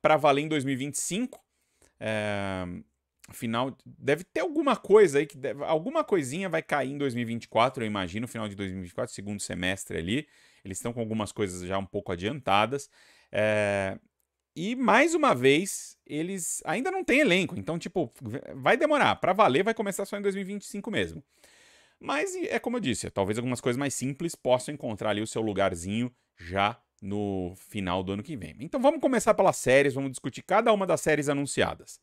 para 0.00 0.16
valer 0.16 0.42
em 0.42 0.48
2025. 0.48 1.40
É, 2.00 2.64
final 3.32 3.76
deve 3.86 4.24
ter 4.24 4.40
alguma 4.40 4.76
coisa 4.76 5.18
aí 5.18 5.26
que 5.26 5.36
deve, 5.36 5.62
alguma 5.64 6.04
coisinha 6.04 6.48
vai 6.48 6.62
cair 6.62 6.90
em 6.90 6.98
2024, 6.98 7.82
eu 7.82 7.86
imagino, 7.86 8.28
final 8.28 8.48
de 8.48 8.54
2024, 8.54 9.14
segundo 9.14 9.40
semestre 9.40 9.96
ali. 9.98 10.28
Eles 10.64 10.78
estão 10.78 10.92
com 10.92 11.00
algumas 11.00 11.32
coisas 11.32 11.66
já 11.66 11.78
um 11.78 11.86
pouco 11.86 12.12
adiantadas. 12.12 12.90
É, 13.30 13.98
e 14.56 14.76
mais 14.76 15.14
uma 15.14 15.34
vez, 15.34 15.96
eles 16.06 16.62
ainda 16.64 16.90
não 16.90 17.02
têm 17.02 17.20
elenco, 17.20 17.58
então, 17.58 17.78
tipo, 17.78 18.12
vai 18.54 18.76
demorar. 18.76 19.16
Para 19.16 19.32
valer, 19.32 19.64
vai 19.64 19.74
começar 19.74 20.04
só 20.04 20.16
em 20.16 20.22
2025 20.22 20.90
mesmo. 20.90 21.22
Mas 21.98 22.34
é 22.34 22.58
como 22.58 22.76
eu 22.76 22.80
disse, 22.80 23.10
talvez 23.10 23.38
algumas 23.38 23.60
coisas 23.60 23.78
mais 23.78 23.94
simples 23.94 24.34
possam 24.34 24.74
encontrar 24.74 25.10
ali 25.10 25.22
o 25.22 25.26
seu 25.26 25.40
lugarzinho 25.40 26.14
já 26.36 26.78
no 27.00 27.54
final 27.56 28.02
do 28.02 28.12
ano 28.12 28.22
que 28.22 28.36
vem. 28.36 28.54
Então 28.60 28.80
vamos 28.80 29.00
começar 29.00 29.34
pelas 29.34 29.56
séries, 29.56 29.94
vamos 29.94 30.10
discutir 30.10 30.42
cada 30.42 30.72
uma 30.72 30.86
das 30.86 31.00
séries 31.00 31.28
anunciadas. 31.28 32.00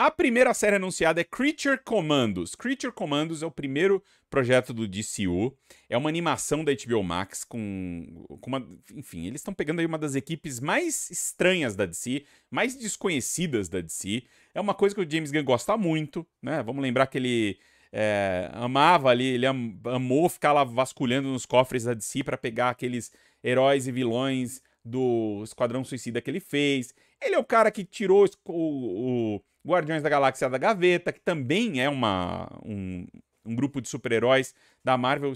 A 0.00 0.10
primeira 0.10 0.54
série 0.54 0.76
anunciada 0.76 1.20
é 1.20 1.24
Creature 1.24 1.78
Commandos. 1.84 2.54
Creature 2.54 2.90
Commandos 2.90 3.42
é 3.42 3.46
o 3.46 3.50
primeiro 3.50 4.02
projeto 4.30 4.72
do 4.72 4.88
DCU. 4.88 5.54
É 5.90 5.98
uma 5.98 6.08
animação 6.08 6.64
da 6.64 6.72
HBO 6.72 7.02
Max 7.02 7.44
com, 7.44 8.24
com 8.40 8.48
uma. 8.48 8.66
Enfim, 8.94 9.26
eles 9.26 9.42
estão 9.42 9.52
pegando 9.52 9.80
aí 9.80 9.84
uma 9.84 9.98
das 9.98 10.14
equipes 10.14 10.58
mais 10.58 11.10
estranhas 11.10 11.76
da 11.76 11.84
DC, 11.84 12.24
mais 12.50 12.74
desconhecidas 12.76 13.68
da 13.68 13.82
DC. 13.82 14.22
É 14.54 14.60
uma 14.62 14.72
coisa 14.72 14.94
que 14.94 15.02
o 15.02 15.10
James 15.10 15.30
Gunn 15.30 15.44
gosta 15.44 15.76
muito, 15.76 16.26
né? 16.40 16.62
Vamos 16.62 16.80
lembrar 16.80 17.06
que 17.06 17.18
ele 17.18 17.58
é, 17.92 18.48
amava 18.54 19.10
ali, 19.10 19.26
ele 19.26 19.44
am, 19.44 19.78
amou 19.84 20.30
ficar 20.30 20.54
lá 20.54 20.64
vasculhando 20.64 21.28
nos 21.28 21.44
cofres 21.44 21.84
da 21.84 21.92
DC 21.92 22.24
para 22.24 22.38
pegar 22.38 22.70
aqueles 22.70 23.12
heróis 23.44 23.86
e 23.86 23.92
vilões 23.92 24.62
do 24.82 25.42
Esquadrão 25.44 25.84
Suicida 25.84 26.22
que 26.22 26.30
ele 26.30 26.40
fez. 26.40 26.94
Ele 27.20 27.34
é 27.34 27.38
o 27.38 27.44
cara 27.44 27.70
que 27.70 27.84
tirou 27.84 28.26
o, 28.46 29.36
o 29.36 29.42
Guardiões 29.66 30.02
da 30.02 30.08
Galáxia 30.08 30.48
da 30.48 30.58
Gaveta, 30.58 31.12
que 31.12 31.20
também 31.20 31.80
é 31.80 31.88
uma, 31.88 32.48
um, 32.64 33.06
um 33.44 33.54
grupo 33.54 33.80
de 33.80 33.88
super-heróis 33.88 34.54
da 34.84 34.96
Marvel 34.96 35.32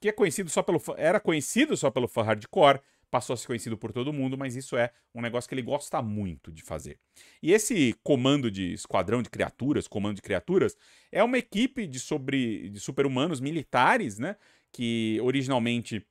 que 0.00 0.08
é 0.08 0.12
conhecido 0.12 0.50
só 0.50 0.62
pelo 0.62 0.80
era 0.96 1.20
conhecido 1.20 1.76
só 1.76 1.90
pelo 1.90 2.08
fã 2.08 2.22
hardcore, 2.22 2.80
passou 3.10 3.34
a 3.34 3.36
ser 3.36 3.46
conhecido 3.46 3.76
por 3.76 3.92
todo 3.92 4.12
mundo, 4.12 4.38
mas 4.38 4.54
isso 4.54 4.76
é 4.76 4.92
um 5.14 5.20
negócio 5.20 5.48
que 5.48 5.54
ele 5.54 5.62
gosta 5.62 6.00
muito 6.00 6.52
de 6.52 6.62
fazer. 6.62 6.98
E 7.42 7.52
esse 7.52 7.94
comando 8.02 8.50
de 8.50 8.72
esquadrão 8.72 9.22
de 9.22 9.28
criaturas, 9.28 9.88
comando 9.88 10.16
de 10.16 10.22
criaturas, 10.22 10.76
é 11.10 11.22
uma 11.22 11.38
equipe 11.38 11.86
de 11.86 11.98
sobre 11.98 12.70
de 12.70 12.80
super-humanos 12.80 13.40
militares, 13.40 14.18
né, 14.18 14.36
que 14.72 15.18
originalmente 15.22 16.06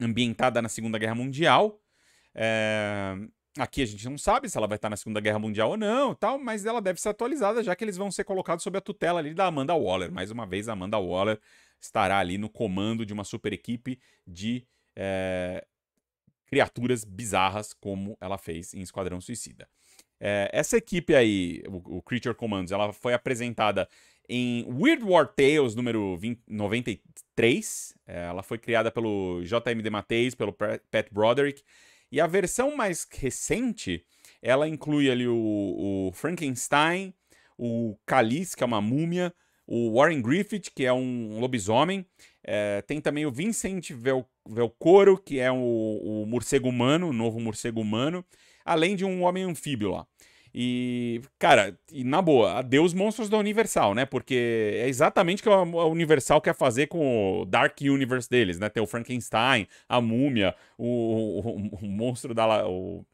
ambientada 0.00 0.62
na 0.62 0.68
Segunda 0.68 0.98
Guerra 0.98 1.14
Mundial, 1.14 1.80
é, 2.34 3.16
Aqui 3.58 3.82
a 3.82 3.86
gente 3.86 4.06
não 4.08 4.18
sabe 4.18 4.48
se 4.50 4.58
ela 4.58 4.66
vai 4.66 4.76
estar 4.76 4.90
na 4.90 4.96
Segunda 4.96 5.20
Guerra 5.20 5.38
Mundial 5.38 5.70
ou 5.70 5.76
não, 5.76 6.14
tal, 6.14 6.38
mas 6.38 6.66
ela 6.66 6.80
deve 6.80 7.00
ser 7.00 7.08
atualizada, 7.08 7.62
já 7.62 7.74
que 7.74 7.82
eles 7.82 7.96
vão 7.96 8.10
ser 8.10 8.24
colocados 8.24 8.62
sob 8.62 8.76
a 8.76 8.80
tutela 8.80 9.18
ali 9.18 9.32
da 9.32 9.46
Amanda 9.46 9.74
Waller. 9.74 10.12
Mais 10.12 10.30
uma 10.30 10.46
vez, 10.46 10.68
a 10.68 10.74
Amanda 10.74 10.98
Waller 10.98 11.40
estará 11.80 12.18
ali 12.18 12.36
no 12.36 12.50
comando 12.50 13.06
de 13.06 13.12
uma 13.12 13.24
super 13.24 13.52
equipe 13.52 13.98
de 14.26 14.66
é, 14.94 15.64
criaturas 16.46 17.04
bizarras, 17.04 17.72
como 17.72 18.16
ela 18.20 18.36
fez 18.36 18.74
em 18.74 18.80
Esquadrão 18.80 19.20
Suicida. 19.20 19.68
É, 20.18 20.50
essa 20.52 20.76
equipe 20.76 21.14
aí, 21.14 21.62
o, 21.68 21.98
o, 21.98 22.02
Creature 22.02 22.34
Commands, 22.34 22.72
ela 22.72 22.92
foi 22.92 23.12
apresentada 23.14 23.88
em 24.28 24.64
Weird 24.68 25.04
War 25.04 25.26
Tales 25.26 25.74
número 25.74 26.16
20, 26.16 26.42
93. 26.48 27.94
É, 28.06 28.24
ela 28.26 28.42
foi 28.42 28.58
criada 28.58 28.90
pelo 28.90 29.42
J.M. 29.44 29.88
Mateis, 29.90 30.34
pelo 30.34 30.52
Pat 30.52 31.08
Broderick. 31.12 31.62
E 32.10 32.20
a 32.20 32.26
versão 32.26 32.76
mais 32.76 33.06
recente, 33.10 34.04
ela 34.40 34.68
inclui 34.68 35.10
ali 35.10 35.26
o, 35.26 36.08
o 36.08 36.12
Frankenstein, 36.12 37.14
o 37.58 37.96
Calice, 38.06 38.56
que 38.56 38.62
é 38.62 38.66
uma 38.66 38.80
múmia, 38.80 39.32
o 39.66 39.98
Warren 39.98 40.22
Griffith, 40.22 40.70
que 40.74 40.84
é 40.84 40.92
um 40.92 41.40
lobisomem, 41.40 42.06
é, 42.44 42.80
tem 42.82 43.00
também 43.00 43.26
o 43.26 43.32
Vincent 43.32 43.90
Vel 43.90 44.24
Velcoro, 44.48 45.18
que 45.18 45.40
é 45.40 45.50
o, 45.50 45.56
o 45.56 46.26
morcego 46.26 46.68
humano, 46.68 47.08
o 47.08 47.12
novo 47.12 47.40
morcego 47.40 47.80
humano, 47.80 48.24
além 48.64 48.94
de 48.94 49.04
um 49.04 49.22
homem 49.24 49.42
anfíbio 49.42 49.90
lá. 49.90 50.06
E, 50.58 51.20
cara, 51.38 51.78
e 51.92 52.02
na 52.02 52.22
boa, 52.22 52.54
adeus 52.54 52.94
monstros 52.94 53.28
da 53.28 53.36
Universal, 53.36 53.94
né? 53.94 54.06
Porque 54.06 54.72
é 54.76 54.88
exatamente 54.88 55.42
o 55.42 55.42
que 55.42 55.50
a 55.50 55.84
Universal 55.84 56.40
quer 56.40 56.54
fazer 56.54 56.86
com 56.86 57.42
o 57.42 57.44
Dark 57.44 57.78
Universe 57.82 58.26
deles, 58.26 58.58
né? 58.58 58.70
Tem 58.70 58.82
o 58.82 58.86
Frankenstein, 58.86 59.68
a 59.86 60.00
múmia, 60.00 60.56
o, 60.78 61.40
o, 61.40 61.68
o 61.82 61.86
monstro 61.86 62.32
da, 62.32 62.66
o, 62.66 63.04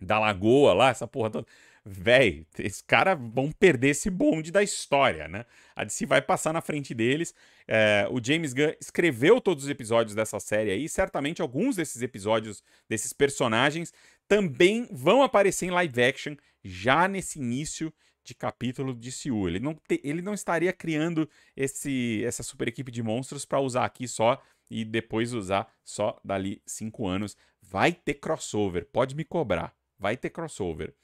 da 0.00 0.18
lagoa 0.18 0.72
lá, 0.72 0.88
essa 0.88 1.06
porra 1.06 1.28
toda. 1.28 1.46
Véi, 1.84 2.46
esses 2.58 2.80
caras 2.80 3.18
vão 3.20 3.52
perder 3.52 3.88
esse 3.88 4.08
bonde 4.08 4.50
da 4.50 4.62
história, 4.62 5.28
né? 5.28 5.44
A 5.76 5.84
DC 5.84 6.06
vai 6.06 6.22
passar 6.22 6.54
na 6.54 6.62
frente 6.62 6.94
deles. 6.94 7.34
É, 7.68 8.08
o 8.10 8.24
James 8.24 8.54
Gunn 8.54 8.72
escreveu 8.80 9.38
todos 9.38 9.64
os 9.64 9.70
episódios 9.70 10.14
dessa 10.14 10.40
série 10.40 10.70
aí. 10.70 10.88
Certamente 10.88 11.42
alguns 11.42 11.76
desses 11.76 12.00
episódios, 12.00 12.64
desses 12.88 13.12
personagens, 13.12 13.92
também 14.26 14.88
vão 14.90 15.22
aparecer 15.22 15.66
em 15.66 15.70
live 15.70 16.02
action 16.02 16.36
já 16.64 17.06
nesse 17.06 17.38
início 17.38 17.92
de 18.24 18.34
capítulo 18.34 18.94
de 18.94 19.12
Siu. 19.12 19.46
Ele 19.46 19.60
não, 19.60 19.74
te, 19.74 20.00
ele 20.02 20.22
não 20.22 20.32
estaria 20.32 20.72
criando 20.72 21.28
esse, 21.54 22.24
essa 22.24 22.42
super 22.42 22.66
equipe 22.66 22.90
de 22.90 23.02
monstros 23.02 23.44
para 23.44 23.60
usar 23.60 23.84
aqui 23.84 24.08
só 24.08 24.42
e 24.70 24.84
depois 24.84 25.34
usar 25.34 25.70
só 25.84 26.18
dali 26.24 26.62
cinco 26.66 27.06
anos. 27.06 27.36
Vai 27.60 27.92
ter 27.92 28.14
crossover, 28.14 28.86
pode 28.90 29.14
me 29.14 29.24
cobrar. 29.24 29.74
Vai 29.98 30.16
ter 30.16 30.30
crossover. 30.30 30.94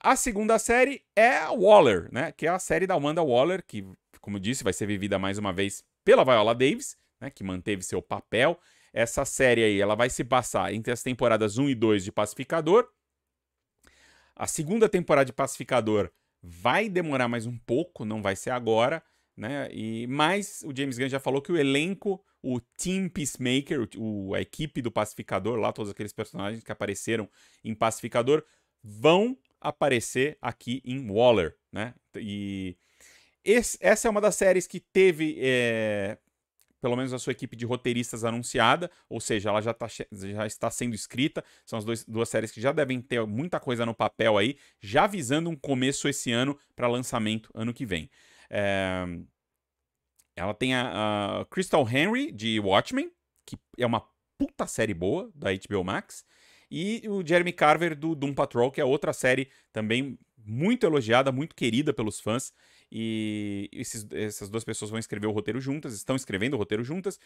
A 0.00 0.16
segunda 0.16 0.58
série 0.58 1.02
é 1.16 1.38
a 1.38 1.50
Waller, 1.50 2.12
né? 2.12 2.30
Que 2.30 2.46
é 2.46 2.50
a 2.50 2.58
série 2.58 2.86
da 2.86 2.94
Amanda 2.94 3.22
Waller, 3.22 3.64
que, 3.66 3.86
como 4.20 4.38
disse, 4.38 4.62
vai 4.62 4.72
ser 4.72 4.86
vivida 4.86 5.18
mais 5.18 5.38
uma 5.38 5.52
vez 5.52 5.82
pela 6.04 6.24
Viola 6.24 6.54
Davis, 6.54 6.98
né? 7.18 7.30
Que 7.30 7.42
manteve 7.42 7.82
seu 7.82 8.02
papel. 8.02 8.60
Essa 8.92 9.24
série 9.24 9.64
aí, 9.64 9.80
ela 9.80 9.94
vai 9.94 10.10
se 10.10 10.22
passar 10.22 10.72
entre 10.74 10.92
as 10.92 11.02
temporadas 11.02 11.56
1 11.56 11.70
e 11.70 11.74
2 11.74 12.04
de 12.04 12.12
Pacificador 12.12 12.86
a 14.36 14.46
segunda 14.46 14.88
temporada 14.88 15.26
de 15.26 15.32
Pacificador 15.32 16.10
vai 16.42 16.88
demorar 16.88 17.28
mais 17.28 17.46
um 17.46 17.56
pouco, 17.56 18.04
não 18.04 18.20
vai 18.20 18.36
ser 18.36 18.50
agora, 18.50 19.02
né? 19.36 19.68
E 19.72 20.06
mais 20.06 20.62
o 20.64 20.76
James 20.76 20.98
Gunn 20.98 21.08
já 21.08 21.18
falou 21.18 21.40
que 21.40 21.50
o 21.50 21.56
elenco, 21.56 22.22
o 22.42 22.60
Team 22.60 23.08
Peacemaker, 23.08 23.88
o, 23.96 24.34
a 24.34 24.40
equipe 24.40 24.82
do 24.82 24.90
Pacificador, 24.90 25.58
lá 25.58 25.72
todos 25.72 25.90
aqueles 25.90 26.12
personagens 26.12 26.62
que 26.62 26.72
apareceram 26.72 27.28
em 27.64 27.74
Pacificador 27.74 28.44
vão 28.82 29.36
aparecer 29.60 30.36
aqui 30.42 30.82
em 30.84 31.10
Waller, 31.10 31.56
né? 31.72 31.94
E 32.16 32.76
esse, 33.42 33.78
essa 33.80 34.08
é 34.08 34.10
uma 34.10 34.20
das 34.20 34.34
séries 34.34 34.66
que 34.66 34.80
teve 34.80 35.36
é, 35.38 36.18
pelo 36.84 36.96
menos 36.96 37.14
a 37.14 37.18
sua 37.18 37.30
equipe 37.30 37.56
de 37.56 37.64
roteiristas 37.64 38.26
anunciada, 38.26 38.90
ou 39.08 39.18
seja, 39.18 39.48
ela 39.48 39.62
já, 39.62 39.72
tá, 39.72 39.86
já 39.88 40.46
está 40.46 40.70
sendo 40.70 40.94
escrita. 40.94 41.42
São 41.64 41.78
as 41.78 41.84
dois, 41.86 42.04
duas 42.04 42.28
séries 42.28 42.52
que 42.52 42.60
já 42.60 42.72
devem 42.72 43.00
ter 43.00 43.26
muita 43.26 43.58
coisa 43.58 43.86
no 43.86 43.94
papel 43.94 44.36
aí, 44.36 44.58
já 44.82 45.06
visando 45.06 45.48
um 45.48 45.56
começo 45.56 46.06
esse 46.06 46.30
ano 46.30 46.58
para 46.76 46.86
lançamento 46.86 47.48
ano 47.54 47.72
que 47.72 47.86
vem. 47.86 48.10
É... 48.50 49.02
Ela 50.36 50.52
tem 50.52 50.74
a, 50.74 51.40
a, 51.40 51.44
Crystal 51.46 51.88
Henry 51.88 52.30
de 52.30 52.60
Watchmen, 52.60 53.10
que 53.46 53.56
é 53.78 53.86
uma 53.86 54.06
puta 54.36 54.66
série 54.66 54.92
boa 54.92 55.30
da 55.34 55.48
HBO 55.54 55.82
Max, 55.82 56.22
e 56.70 57.02
o 57.08 57.26
Jeremy 57.26 57.54
Carver 57.54 57.96
do 57.96 58.14
Doom 58.14 58.34
Patrol, 58.34 58.70
que 58.70 58.80
é 58.82 58.84
outra 58.84 59.14
série 59.14 59.48
também 59.72 60.18
muito 60.36 60.84
elogiada, 60.84 61.32
muito 61.32 61.54
querida 61.54 61.94
pelos 61.94 62.20
fãs. 62.20 62.52
E 62.90 63.68
esses, 63.72 64.06
essas 64.12 64.48
duas 64.48 64.64
pessoas 64.64 64.90
vão 64.90 64.98
escrever 64.98 65.26
o 65.26 65.32
roteiro 65.32 65.60
juntas, 65.60 65.94
estão 65.94 66.16
escrevendo 66.16 66.54
o 66.54 66.56
roteiro 66.56 66.84
juntas. 66.84 67.18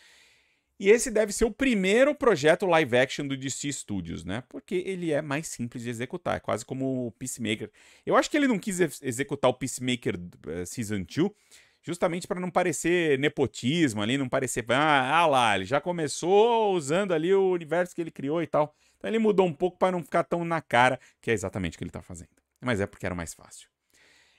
E 0.81 0.91
esse 0.91 1.11
deve 1.11 1.33
ser 1.33 1.45
o 1.45 1.51
primeiro 1.51 2.15
projeto 2.15 2.65
live 2.65 2.97
action 2.97 3.27
do 3.27 3.37
DC 3.37 3.73
Studios, 3.73 4.25
né? 4.25 4.45
Porque 4.49 4.77
ele 4.87 5.11
é 5.11 5.21
mais 5.21 5.49
simples 5.49 5.83
de 5.83 5.91
executar, 5.91 6.37
é 6.37 6.41
quase 6.41 6.65
como 6.65 7.09
o 7.09 7.11
Peacemaker. 7.13 7.71
Eu 8.07 8.17
acho 8.17 8.31
que 8.31 8.37
ele 8.37 8.47
não 8.47 8.61
quis 8.61 8.79
executar 9.03 9.51
o 9.51 9.55
Peacemaker 9.55 10.15
uh, 10.17 10.65
Season 10.65 11.03
2 11.03 11.33
justamente 11.83 12.29
para 12.29 12.39
não 12.39 12.51
parecer 12.51 13.19
nepotismo 13.19 14.03
ali, 14.03 14.19
não 14.19 14.29
parecer, 14.29 14.65
ah, 14.69 15.19
ah, 15.19 15.27
lá, 15.27 15.57
ele 15.57 15.65
já 15.65 15.81
começou 15.81 16.75
usando 16.75 17.13
ali 17.13 17.35
o 17.35 17.51
universo 17.51 17.95
que 17.95 18.01
ele 18.01 18.11
criou 18.11 18.43
e 18.43 18.47
tal. 18.47 18.75
Então 18.99 19.09
ele 19.09 19.19
mudou 19.19 19.47
um 19.47 19.53
pouco 19.53 19.79
para 19.79 19.93
não 19.93 20.03
ficar 20.03 20.23
tão 20.25 20.45
na 20.45 20.61
cara, 20.61 21.01
que 21.21 21.31
é 21.31 21.35
exatamente 21.35 21.75
o 21.75 21.79
que 21.79 21.85
ele 21.85 21.89
está 21.89 22.03
fazendo. 22.03 22.31
Mas 22.61 22.81
é 22.81 22.87
porque 22.87 23.07
era 23.07 23.15
mais 23.15 23.33
fácil. 23.35 23.69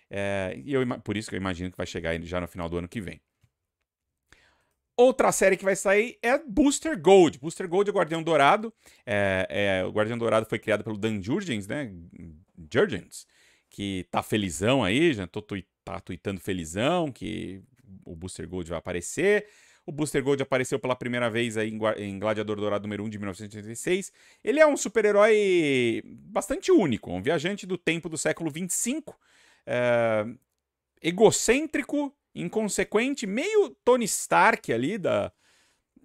É, 0.10 0.60
e 0.64 0.74
eu, 0.74 0.82
por 1.02 1.16
isso 1.16 1.30
que 1.30 1.36
eu 1.36 1.40
imagino 1.40 1.72
que 1.72 1.78
vai 1.78 1.86
chegar 1.86 2.20
já 2.22 2.42
no 2.42 2.48
final 2.48 2.68
do 2.68 2.78
ano 2.78 2.88
que 2.88 3.00
vem. 3.00 3.22
Outra 4.98 5.32
série 5.32 5.56
que 5.56 5.64
vai 5.64 5.78
sair 5.78 6.18
é 6.22 6.38
Booster 6.38 7.00
Gold. 7.00 7.40
Booster 7.40 7.70
Gold 7.70 7.90
é 7.90 7.94
o 7.94 7.96
Guardião 7.96 8.22
Dourado. 8.22 8.74
É, 9.06 9.48
é, 9.50 9.86
o 9.86 9.92
Guardião 9.92 10.18
Dourado 10.18 10.46
foi 10.46 10.60
criado 10.60 10.84
pelo 10.84 10.98
Dan 10.98 11.22
Jurgens, 11.22 11.68
né? 11.68 11.90
Jurgens, 12.70 13.26
que 13.70 14.06
tá 14.12 14.22
felizão 14.22 14.84
aí, 14.84 15.14
já 15.14 15.26
tô 15.26 15.42
tui, 15.42 15.66
tá 15.86 16.02
tweetando 16.02 16.42
felizão 16.42 17.14
que 17.14 17.64
o 18.04 18.14
Booster 18.14 18.46
Gold 18.46 18.70
vai 18.70 18.80
aparecer. 18.80 19.48
O 19.86 19.92
Booster 19.92 20.22
Gold 20.22 20.44
apareceu 20.44 20.78
pela 20.78 20.96
primeira 20.98 21.30
vez 21.30 21.56
aí 21.56 21.72
em 21.98 22.20
Gladiador 22.20 22.58
Dourado 22.58 22.84
número 22.84 23.06
1 23.06 23.10
de 23.10 23.18
1986. 23.18 24.12
Ele 24.44 24.60
é 24.60 24.68
um 24.68 24.76
super-herói 24.76 26.04
bastante 26.06 26.74
único, 26.74 27.10
um 27.10 27.22
viajante 27.22 27.66
do 27.66 27.78
tempo 27.78 28.10
do 28.10 28.18
século 28.18 28.52
25 28.52 29.18
é, 29.66 30.26
egocêntrico, 31.02 32.14
inconsequente, 32.34 33.26
meio 33.26 33.70
Tony 33.84 34.06
Stark 34.06 34.72
ali 34.72 34.98
da, 34.98 35.32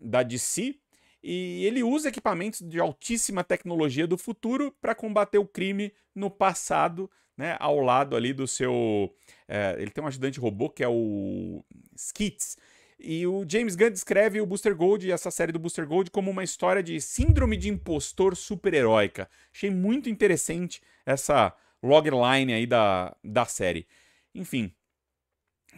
da 0.00 0.22
DC. 0.22 0.76
E 1.22 1.64
ele 1.64 1.82
usa 1.82 2.08
equipamentos 2.08 2.60
de 2.60 2.78
altíssima 2.78 3.42
tecnologia 3.42 4.06
do 4.06 4.18
futuro 4.18 4.74
para 4.80 4.94
combater 4.94 5.38
o 5.38 5.46
crime 5.46 5.92
no 6.14 6.30
passado, 6.30 7.10
né, 7.36 7.56
ao 7.58 7.80
lado 7.80 8.14
ali 8.14 8.32
do 8.34 8.46
seu. 8.46 9.10
É, 9.48 9.74
ele 9.78 9.90
tem 9.90 10.04
um 10.04 10.06
ajudante 10.06 10.38
robô 10.38 10.68
que 10.68 10.84
é 10.84 10.88
o 10.88 11.64
Skits. 11.96 12.58
E 12.98 13.26
o 13.26 13.44
James 13.48 13.74
Gunn 13.74 13.90
descreve 13.90 14.40
o 14.40 14.46
Booster 14.46 14.74
Gold 14.76 15.06
e 15.06 15.12
essa 15.12 15.30
série 15.30 15.50
do 15.50 15.58
Booster 15.58 15.86
Gold 15.86 16.10
como 16.10 16.30
uma 16.30 16.44
história 16.44 16.82
de 16.82 17.00
síndrome 17.00 17.56
de 17.56 17.68
impostor 17.68 18.36
super-heróica. 18.36 19.28
Achei 19.52 19.70
muito 19.70 20.08
interessante 20.08 20.80
essa 21.04 21.54
logline 21.84 22.52
aí 22.52 22.66
da, 22.66 23.14
da 23.22 23.44
série. 23.44 23.86
Enfim. 24.34 24.74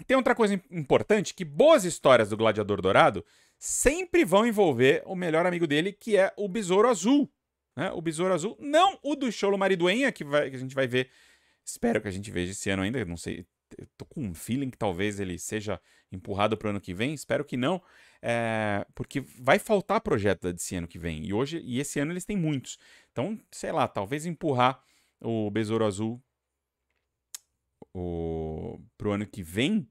Tem 0.07 0.17
outra 0.17 0.35
coisa 0.35 0.61
importante, 0.71 1.33
que 1.33 1.45
boas 1.45 1.85
histórias 1.85 2.29
do 2.29 2.37
Gladiador 2.37 2.83
Dourado 2.83 3.25
sempre 3.59 4.25
vão 4.25 4.47
envolver 4.47 5.03
o 5.07 5.17
melhor 5.17 5.47
amigo 5.47 5.67
dele, 5.67 5.93
que 5.93 6.17
é 6.17 6.33
o 6.37 6.49
Besouro 6.49 6.89
Azul. 6.89 7.31
Né? 7.75 7.91
O 7.93 8.01
Besouro 8.01 8.35
Azul, 8.35 8.57
não 8.61 8.99
o 9.03 9.17
do 9.17 9.31
Cholo 9.33 9.57
Mariduenha, 9.57 10.13
que, 10.13 10.25
vai, 10.25 10.51
que 10.51 10.57
a 10.57 10.59
gente 10.59 10.75
vai 10.75 10.87
ver, 10.87 11.11
espero 11.65 12.01
que 12.01 12.09
a 12.09 12.11
gente 12.11 12.31
veja 12.31 12.53
esse 12.53 12.71
ano 12.71 12.83
ainda, 12.83 13.03
não 13.05 13.17
sei, 13.17 13.47
tô 13.97 14.05
com 14.05 14.23
um 14.23 14.35
feeling 14.35 14.71
que 14.71 14.79
talvez 14.79 15.21
ele 15.21 15.39
seja 15.39 15.81
empurrado 16.11 16.57
para 16.57 16.69
o 16.69 16.71
ano 16.71 16.81
que 16.81 16.95
vem, 16.95 17.13
espero 17.13 17.45
que 17.45 17.57
não, 17.57 17.83
é, 18.23 18.87
porque 18.95 19.21
vai 19.21 19.59
faltar 19.59 20.01
projeto 20.01 20.53
desse 20.53 20.77
ano 20.77 20.89
que 20.89 20.99
vem, 20.99 21.25
e 21.25 21.33
hoje, 21.33 21.61
e 21.65 21.79
esse 21.79 21.99
ano 22.01 22.13
eles 22.13 22.25
têm 22.25 22.37
muitos. 22.37 22.79
Então, 23.13 23.39
sei 23.51 23.73
lá, 23.73 23.87
talvez 23.87 24.25
empurrar 24.25 24.83
o 25.21 25.51
Besouro 25.51 25.85
Azul 25.85 26.23
o, 27.95 28.79
pro 28.99 29.13
ano 29.13 29.27
que 29.27 29.43
vem, 29.43 29.89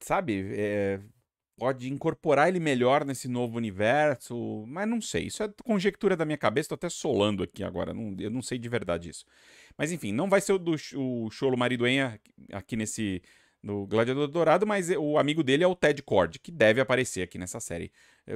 sabe, 0.00 0.52
é, 0.54 1.00
pode 1.56 1.90
incorporar 1.90 2.48
ele 2.48 2.60
melhor 2.60 3.04
nesse 3.04 3.28
novo 3.28 3.56
universo, 3.56 4.64
mas 4.66 4.88
não 4.88 5.00
sei. 5.00 5.26
Isso 5.26 5.42
é 5.42 5.52
conjectura 5.64 6.16
da 6.16 6.24
minha 6.24 6.38
cabeça, 6.38 6.68
tô 6.70 6.74
até 6.74 6.88
solando 6.88 7.42
aqui 7.42 7.64
agora, 7.64 7.94
não, 7.94 8.14
eu 8.18 8.30
não 8.30 8.42
sei 8.42 8.58
de 8.58 8.68
verdade 8.68 9.08
isso. 9.08 9.24
Mas 9.76 9.90
enfim, 9.92 10.12
não 10.12 10.28
vai 10.28 10.40
ser 10.40 10.52
o 10.52 10.58
do 10.58 10.76
o 10.94 11.30
Cholo 11.30 11.56
Mariduenha 11.56 12.20
aqui 12.52 12.76
nesse 12.76 13.22
no 13.62 13.86
Gladiador 13.86 14.28
Dourado, 14.28 14.66
mas 14.66 14.90
o 14.90 15.18
amigo 15.18 15.42
dele 15.42 15.64
é 15.64 15.66
o 15.66 15.74
Ted 15.74 16.00
Cord, 16.02 16.38
que 16.38 16.52
deve 16.52 16.80
aparecer 16.80 17.22
aqui 17.22 17.36
nessa 17.36 17.58
série. 17.58 17.90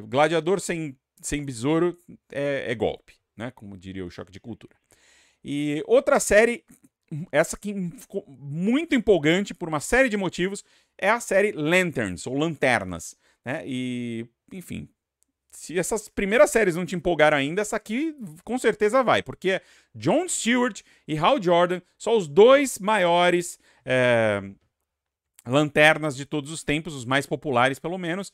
Gladiador 0.08 0.58
sem, 0.60 0.98
sem 1.20 1.44
besouro 1.44 1.96
é, 2.32 2.72
é 2.72 2.74
golpe, 2.74 3.19
né? 3.40 3.50
Como 3.50 3.76
diria 3.76 4.04
o 4.04 4.10
Choque 4.10 4.30
de 4.30 4.38
Cultura. 4.38 4.76
E 5.42 5.82
outra 5.86 6.20
série 6.20 6.64
essa 7.32 7.56
aqui 7.56 7.74
ficou 7.98 8.24
muito 8.28 8.94
empolgante 8.94 9.52
por 9.52 9.68
uma 9.68 9.80
série 9.80 10.08
de 10.08 10.16
motivos, 10.16 10.64
é 10.96 11.10
a 11.10 11.18
série 11.18 11.52
Lanterns, 11.52 12.26
ou 12.26 12.38
Lanternas, 12.38 13.16
né? 13.44 13.62
E, 13.66 14.26
enfim, 14.52 14.88
se 15.50 15.78
essas 15.78 16.08
primeiras 16.08 16.50
séries 16.50 16.76
não 16.76 16.86
te 16.86 16.94
empolgaram 16.94 17.36
ainda, 17.36 17.62
essa 17.62 17.76
aqui 17.76 18.14
com 18.44 18.56
certeza 18.58 19.02
vai, 19.02 19.22
porque 19.22 19.60
John 19.94 20.28
Stewart 20.28 20.82
e 21.06 21.18
Hal 21.18 21.42
Jordan 21.42 21.80
são 21.98 22.16
os 22.16 22.28
dois 22.28 22.78
maiores 22.78 23.58
é, 23.84 24.40
lanternas 25.44 26.16
de 26.16 26.24
todos 26.24 26.52
os 26.52 26.62
tempos, 26.62 26.94
os 26.94 27.04
mais 27.04 27.26
populares 27.26 27.80
pelo 27.80 27.98
menos, 27.98 28.32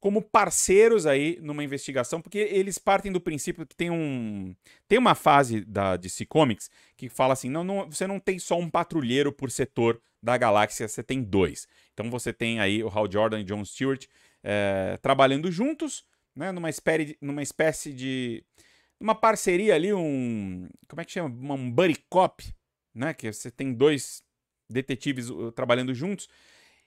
como 0.00 0.20
parceiros 0.20 1.06
aí 1.06 1.38
numa 1.40 1.64
investigação, 1.64 2.20
porque 2.20 2.38
eles 2.38 2.78
partem 2.78 3.10
do 3.10 3.20
princípio 3.20 3.66
que 3.66 3.74
tem 3.74 3.90
um 3.90 4.54
tem 4.86 4.98
uma 4.98 5.14
fase 5.14 5.64
da 5.64 5.96
DC 5.96 6.26
Comics 6.26 6.70
que 6.96 7.08
fala 7.08 7.32
assim, 7.32 7.48
não, 7.48 7.64
não 7.64 7.90
você 7.90 8.06
não 8.06 8.20
tem 8.20 8.38
só 8.38 8.58
um 8.58 8.68
patrulheiro 8.68 9.32
por 9.32 9.50
setor 9.50 10.00
da 10.22 10.36
galáxia, 10.36 10.88
você 10.88 11.02
tem 11.02 11.22
dois. 11.22 11.66
Então 11.92 12.10
você 12.10 12.32
tem 12.32 12.60
aí 12.60 12.82
o 12.82 12.88
Hal 12.88 13.10
Jordan 13.10 13.40
e 13.40 13.44
John 13.44 13.64
Stewart 13.64 14.06
é, 14.42 14.98
trabalhando 15.00 15.50
juntos, 15.50 16.04
né, 16.36 16.52
numa 16.52 16.68
espécie, 16.68 17.16
numa 17.20 17.42
espécie 17.42 17.92
de 17.92 18.44
uma 19.00 19.14
parceria 19.14 19.74
ali, 19.74 19.92
um 19.92 20.68
como 20.88 21.00
é 21.00 21.04
que 21.04 21.12
chama, 21.12 21.54
um 21.54 21.70
buddy 21.70 21.96
cop, 22.08 22.44
né, 22.94 23.14
que 23.14 23.32
você 23.32 23.50
tem 23.50 23.72
dois 23.72 24.22
detetives 24.68 25.30
uh, 25.30 25.52
trabalhando 25.52 25.94
juntos 25.94 26.28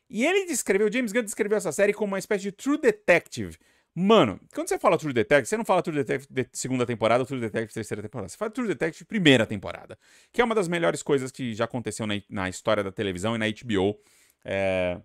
e 0.09 0.25
ele 0.25 0.45
descreveu, 0.45 0.91
James 0.91 1.11
Gunn 1.11 1.23
descreveu 1.23 1.57
essa 1.57 1.71
série 1.71 1.93
como 1.93 2.13
uma 2.13 2.19
espécie 2.19 2.43
de 2.43 2.51
True 2.51 2.79
Detective. 2.79 3.57
Mano, 3.99 4.39
quando 4.53 4.69
você 4.69 4.77
fala 4.77 4.95
True 4.95 5.11
Detective, 5.11 5.47
você 5.47 5.57
não 5.57 5.65
fala 5.65 5.81
True 5.81 5.95
Detective 5.95 6.31
de 6.31 6.47
segunda 6.53 6.85
temporada 6.85 7.23
ou 7.23 7.25
True 7.25 7.41
Detective 7.41 7.73
terceira 7.73 8.01
temporada. 8.01 8.29
Você 8.29 8.37
fala 8.37 8.51
True 8.51 8.67
Detective 8.67 9.05
primeira 9.05 9.43
temporada. 9.43 9.97
Que 10.31 10.39
é 10.39 10.43
uma 10.43 10.53
das 10.53 10.67
melhores 10.67 11.01
coisas 11.01 11.31
que 11.31 11.55
já 11.55 11.65
aconteceu 11.65 12.05
na, 12.05 12.13
na 12.29 12.47
história 12.47 12.83
da 12.83 12.91
televisão 12.91 13.35
e 13.35 13.39
na 13.39 13.45
HBO. 13.47 13.99
É... 14.45 15.01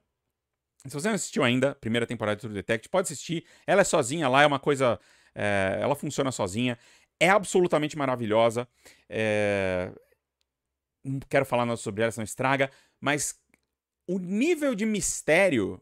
Se 0.86 0.92
você 0.92 1.08
não 1.08 1.14
assistiu 1.14 1.42
ainda, 1.42 1.74
primeira 1.76 2.06
temporada 2.06 2.36
de 2.36 2.42
True 2.42 2.52
Detective, 2.52 2.90
pode 2.90 3.06
assistir. 3.06 3.46
Ela 3.66 3.80
é 3.80 3.84
sozinha 3.84 4.28
lá, 4.28 4.42
é 4.42 4.46
uma 4.46 4.58
coisa. 4.58 5.00
É... 5.34 5.78
Ela 5.80 5.94
funciona 5.94 6.30
sozinha. 6.30 6.78
É 7.18 7.30
absolutamente 7.30 7.96
maravilhosa. 7.96 8.68
É... 9.08 9.90
Não 11.02 11.18
quero 11.30 11.46
falar 11.46 11.74
sobre 11.76 12.02
ela, 12.02 12.12
senão 12.12 12.24
estraga. 12.24 12.70
Mas 13.00 13.41
o 14.14 14.18
nível 14.18 14.74
de 14.74 14.84
mistério 14.84 15.80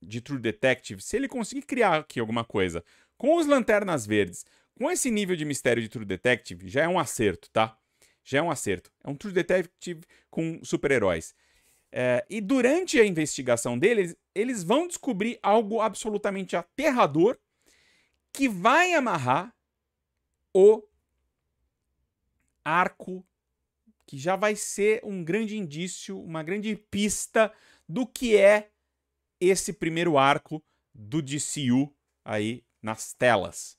de 0.00 0.20
True 0.20 0.38
Detective, 0.38 1.02
se 1.02 1.16
ele 1.16 1.26
conseguir 1.26 1.62
criar 1.62 1.96
aqui 1.96 2.20
alguma 2.20 2.44
coisa 2.44 2.84
com 3.16 3.36
os 3.36 3.46
Lanternas 3.46 4.06
Verdes, 4.06 4.44
com 4.78 4.90
esse 4.90 5.10
nível 5.10 5.34
de 5.34 5.44
mistério 5.44 5.82
de 5.82 5.88
True 5.88 6.04
Detective, 6.04 6.68
já 6.68 6.82
é 6.82 6.88
um 6.88 6.98
acerto, 6.98 7.50
tá? 7.50 7.76
Já 8.22 8.38
é 8.38 8.42
um 8.42 8.50
acerto. 8.50 8.90
É 9.02 9.10
um 9.10 9.16
True 9.16 9.32
Detective 9.32 10.02
com 10.30 10.60
super-heróis. 10.62 11.34
É, 11.90 12.24
e 12.28 12.40
durante 12.40 13.00
a 13.00 13.06
investigação 13.06 13.78
deles, 13.78 14.16
eles 14.34 14.62
vão 14.62 14.86
descobrir 14.86 15.38
algo 15.42 15.80
absolutamente 15.80 16.56
aterrador 16.56 17.38
que 18.32 18.48
vai 18.48 18.94
amarrar 18.94 19.54
o 20.52 20.82
arco 22.64 23.24
que 24.06 24.18
já 24.18 24.36
vai 24.36 24.54
ser 24.54 25.00
um 25.04 25.24
grande 25.24 25.56
indício, 25.56 26.20
uma 26.20 26.42
grande 26.42 26.76
pista 26.76 27.52
do 27.88 28.06
que 28.06 28.36
é 28.36 28.70
esse 29.40 29.72
primeiro 29.72 30.16
arco 30.18 30.62
do 30.94 31.20
DCU 31.20 31.92
aí 32.24 32.64
nas 32.82 33.12
telas. 33.12 33.78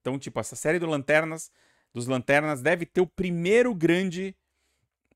Então, 0.00 0.18
tipo, 0.18 0.40
essa 0.40 0.56
série 0.56 0.78
do 0.78 0.86
Lanternas, 0.86 1.50
dos 1.92 2.06
Lanternas 2.06 2.62
deve 2.62 2.86
ter 2.86 3.00
o 3.00 3.06
primeiro 3.06 3.74
grande. 3.74 4.34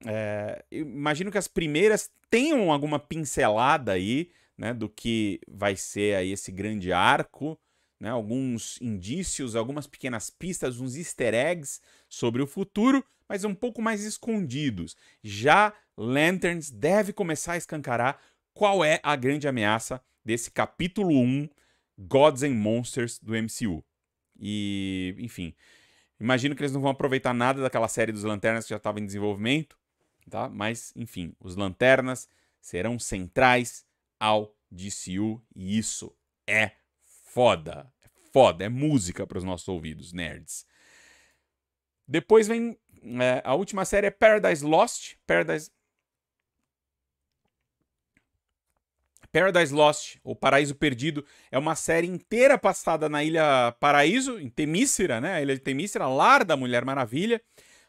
É, 0.05 0.65
imagino 0.71 1.31
que 1.31 1.39
as 1.39 1.49
primeiras 1.49 2.11
tenham 2.29 2.71
alguma 2.71 2.99
pincelada 2.99 3.93
aí, 3.93 4.31
né, 4.59 4.75
do 4.75 4.89
que 4.89 5.41
vai 5.49 5.77
ser 5.77 6.17
aí 6.17 6.33
esse 6.33 6.53
grande 6.53 6.93
arco, 6.93 7.59
né, 7.99 8.11
alguns 8.11 8.81
indícios, 8.81 9.57
algumas 9.57 9.87
pequenas 9.87 10.29
pistas, 10.31 10.81
uns 10.81 10.97
easter 10.97 11.35
eggs 11.35 11.81
sobre 12.09 12.43
o 12.43 12.47
futuro, 12.47 13.05
mas 13.29 13.45
um 13.45 13.55
pouco 13.55 13.81
mais 13.81 14.05
escondidos. 14.05 14.97
Já 15.23 15.73
Lanterns 15.97 16.71
deve 16.71 17.13
começar 17.13 17.53
a 17.53 17.57
escancarar 17.57 18.19
qual 18.53 18.85
é 18.85 19.01
a 19.03 19.17
grande 19.17 19.49
ameaça 19.49 20.01
desse 20.25 20.51
capítulo 20.51 21.19
1 21.19 21.49
Gods 21.99 22.43
and 22.43 22.55
Monsters 22.55 23.19
do 23.19 23.35
MCU. 23.35 23.85
E, 24.39 25.15
enfim, 25.19 25.55
imagino 26.19 26.55
que 26.55 26.63
eles 26.63 26.73
não 26.73 26.81
vão 26.81 26.91
aproveitar 26.91 27.33
nada 27.33 27.63
daquela 27.63 27.89
série 27.89 28.13
dos 28.13 28.25
Lanternas 28.25 28.65
que 28.65 28.71
já 28.71 28.77
estava 28.77 29.01
em 29.01 29.07
desenvolvimento, 29.07 29.79
tá? 30.29 30.49
Mas, 30.49 30.93
enfim, 30.97 31.35
os 31.41 31.57
Lanternas 31.57 32.29
serão 32.61 32.99
centrais 32.99 33.85
ao 34.19 34.57
DCU 34.71 35.43
e 35.55 35.79
isso 35.79 36.15
é 36.47 36.73
foda. 37.25 37.93
É 38.03 38.09
foda, 38.33 38.65
é 38.65 38.69
música 38.69 39.27
para 39.27 39.39
os 39.39 39.45
nossos 39.45 39.69
ouvidos, 39.69 40.13
nerds. 40.13 40.67
Depois 42.07 42.49
vem 42.49 42.79
é, 43.21 43.43
a 43.45 43.55
última 43.55 43.85
série 43.85 44.07
é 44.07 44.11
Paradise 44.11 44.65
Lost. 44.65 45.15
Paradise. 45.27 45.71
Paradise 49.33 49.75
Lost, 49.75 50.17
ou 50.23 50.37
Paraíso 50.37 50.77
Perdido, 50.77 51.25
é 51.51 51.59
uma 51.59 51.75
série 51.75 52.07
inteira 52.07 52.57
passada 52.57 53.09
na 53.09 53.25
Ilha 53.25 53.73
Paraíso, 53.81 54.39
em 54.39 54.49
Temícera, 54.49 55.21
né? 55.21 55.35
A 55.35 55.43
Ilha 55.43 55.55
de 55.55 55.61
Temícera, 55.61 56.07
lar 56.07 56.45
da 56.45 56.57
Mulher 56.57 56.85
Maravilha. 56.85 57.43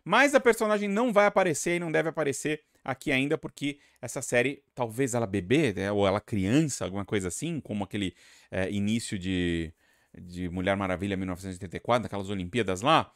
Mas 0.03 0.33
a 0.33 0.39
personagem 0.39 0.89
não 0.89 1.13
vai 1.13 1.27
aparecer 1.27 1.75
e 1.75 1.79
não 1.79 1.91
deve 1.91 2.09
aparecer 2.09 2.63
aqui 2.83 3.11
ainda, 3.11 3.37
porque 3.37 3.79
essa 3.99 4.21
série, 4.21 4.63
talvez 4.75 5.15
ela 5.15 5.25
bebê, 5.25 5.73
né? 5.73 5.91
ou 5.91 6.07
ela 6.07 6.21
criança, 6.21 6.85
alguma 6.85 7.03
coisa 7.03 7.27
assim, 7.27 7.59
como 7.59 7.83
aquele 7.83 8.15
é, 8.51 8.69
início 8.71 9.17
de, 9.17 9.73
de 10.15 10.47
Mulher 10.49 10.77
Maravilha 10.77 11.17
1984, 11.17 12.05
aquelas 12.05 12.29
Olimpíadas 12.29 12.81
lá. 12.81 13.11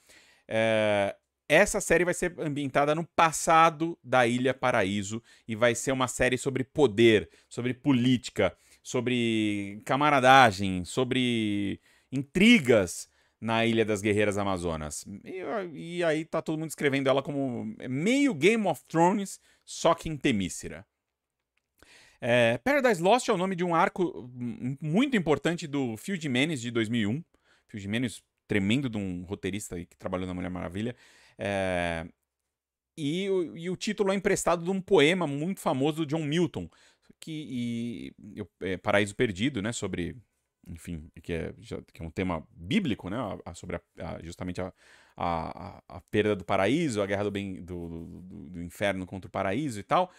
É, 0.47 1.15
essa 1.49 1.81
série 1.81 2.05
vai 2.05 2.13
ser 2.13 2.35
ambientada 2.37 2.93
no 2.93 3.03
passado 3.03 3.97
da 4.03 4.27
Ilha 4.27 4.53
Paraíso 4.53 5.21
e 5.47 5.55
vai 5.55 5.73
ser 5.73 5.91
uma 5.91 6.07
série 6.07 6.37
sobre 6.37 6.63
poder, 6.63 7.27
sobre 7.49 7.73
política, 7.73 8.55
sobre 8.83 9.81
camaradagem, 9.83 10.85
sobre 10.85 11.81
intrigas 12.11 13.09
na 13.41 13.65
Ilha 13.65 13.83
das 13.83 14.01
Guerreiras 14.01 14.37
Amazonas. 14.37 15.03
E, 15.25 15.41
e 15.73 16.03
aí 16.03 16.23
tá 16.23 16.39
todo 16.39 16.59
mundo 16.59 16.69
escrevendo 16.69 17.09
ela 17.09 17.23
como 17.23 17.73
meio 17.89 18.33
Game 18.35 18.67
of 18.67 18.83
Thrones, 18.87 19.39
só 19.65 19.95
que 19.95 20.07
em 20.07 20.15
Temícera. 20.15 20.85
É, 22.21 22.57
Paradise 22.59 23.01
Lost 23.01 23.27
é 23.29 23.33
o 23.33 23.37
nome 23.37 23.55
de 23.55 23.63
um 23.63 23.73
arco 23.73 24.29
muito 24.79 25.15
importante 25.17 25.65
do 25.65 25.97
Phil 25.97 26.15
Jimenez 26.15 26.61
de 26.61 26.69
2001. 26.69 27.23
Phil 27.67 27.79
Jimenez, 27.79 28.21
tremendo 28.47 28.89
de 28.89 28.97
um 28.97 29.23
roteirista 29.23 29.77
que 29.83 29.97
trabalhou 29.97 30.27
na 30.27 30.33
Mulher 30.33 30.49
Maravilha. 30.49 30.95
É... 31.39 32.05
E, 32.97 33.25
e, 33.55 33.69
o 33.69 33.77
título 33.77 34.11
é 34.11 34.15
emprestado 34.15 34.61
de 34.61 34.69
um 34.69 34.81
poema 34.81 35.25
muito 35.25 35.61
famoso 35.61 35.97
do 35.97 36.05
John 36.05 36.23
Milton, 36.23 36.69
que 37.17 38.13
e, 38.35 38.43
é, 38.61 38.75
Paraíso 38.75 39.15
Perdido, 39.15 39.61
né, 39.61 39.71
sobre 39.71 40.17
enfim, 40.69 41.09
que 41.23 41.33
é, 41.33 41.53
que 41.93 42.01
é 42.01 42.05
um 42.05 42.11
tema 42.11 42.47
bíblico, 42.51 43.09
né? 43.09 43.17
sobre 43.55 43.77
a, 43.77 43.81
a, 43.97 44.23
justamente 44.23 44.61
a, 44.61 44.71
a, 45.17 45.81
a, 45.87 46.01
perda 46.11 46.35
do 46.35 46.45
paraíso, 46.45 47.01
a 47.01 47.05
guerra 47.05 47.23
do, 47.23 47.31
bem, 47.31 47.61
do, 47.63 47.87
do, 47.87 48.21
do, 48.49 48.61
inferno 48.61 49.05
contra 49.05 49.27
o 49.27 49.31
paraíso 49.31 49.79
e 49.79 49.83
tal. 49.83 50.11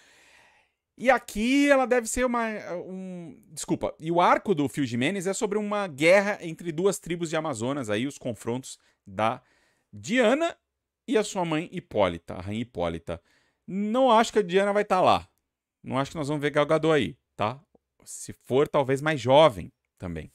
E 0.98 1.10
aqui 1.10 1.70
ela 1.70 1.86
deve 1.86 2.06
ser 2.06 2.26
uma. 2.26 2.46
Um, 2.74 3.40
desculpa. 3.52 3.94
E 3.98 4.10
o 4.10 4.20
arco 4.20 4.54
do 4.54 4.68
Phil 4.68 4.84
Jimenez 4.84 5.26
é 5.26 5.32
sobre 5.32 5.56
uma 5.56 5.86
guerra 5.86 6.38
entre 6.42 6.72
duas 6.72 6.98
tribos 6.98 7.30
de 7.30 7.36
Amazonas, 7.36 7.88
aí 7.88 8.06
os 8.06 8.18
confrontos 8.18 8.78
da 9.06 9.40
Diana 9.92 10.54
e 11.10 11.18
a 11.18 11.24
sua 11.24 11.44
mãe 11.44 11.68
Hipólita, 11.72 12.34
a 12.34 12.40
rainha 12.40 12.62
Hipólita. 12.62 13.20
Não 13.66 14.10
acho 14.10 14.32
que 14.32 14.38
a 14.38 14.42
Diana 14.42 14.72
vai 14.72 14.82
estar 14.82 14.96
tá 14.96 15.02
lá. 15.02 15.28
Não 15.82 15.98
acho 15.98 16.10
que 16.10 16.16
nós 16.16 16.28
vamos 16.28 16.40
ver 16.40 16.50
Gal 16.50 16.66
Gadot 16.66 16.92
aí, 16.94 17.16
tá? 17.36 17.60
Se 18.04 18.32
for, 18.32 18.68
talvez 18.68 19.00
mais 19.00 19.20
jovem 19.20 19.72
também. 19.98 20.32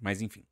Mas 0.00 0.20
enfim. 0.20 0.44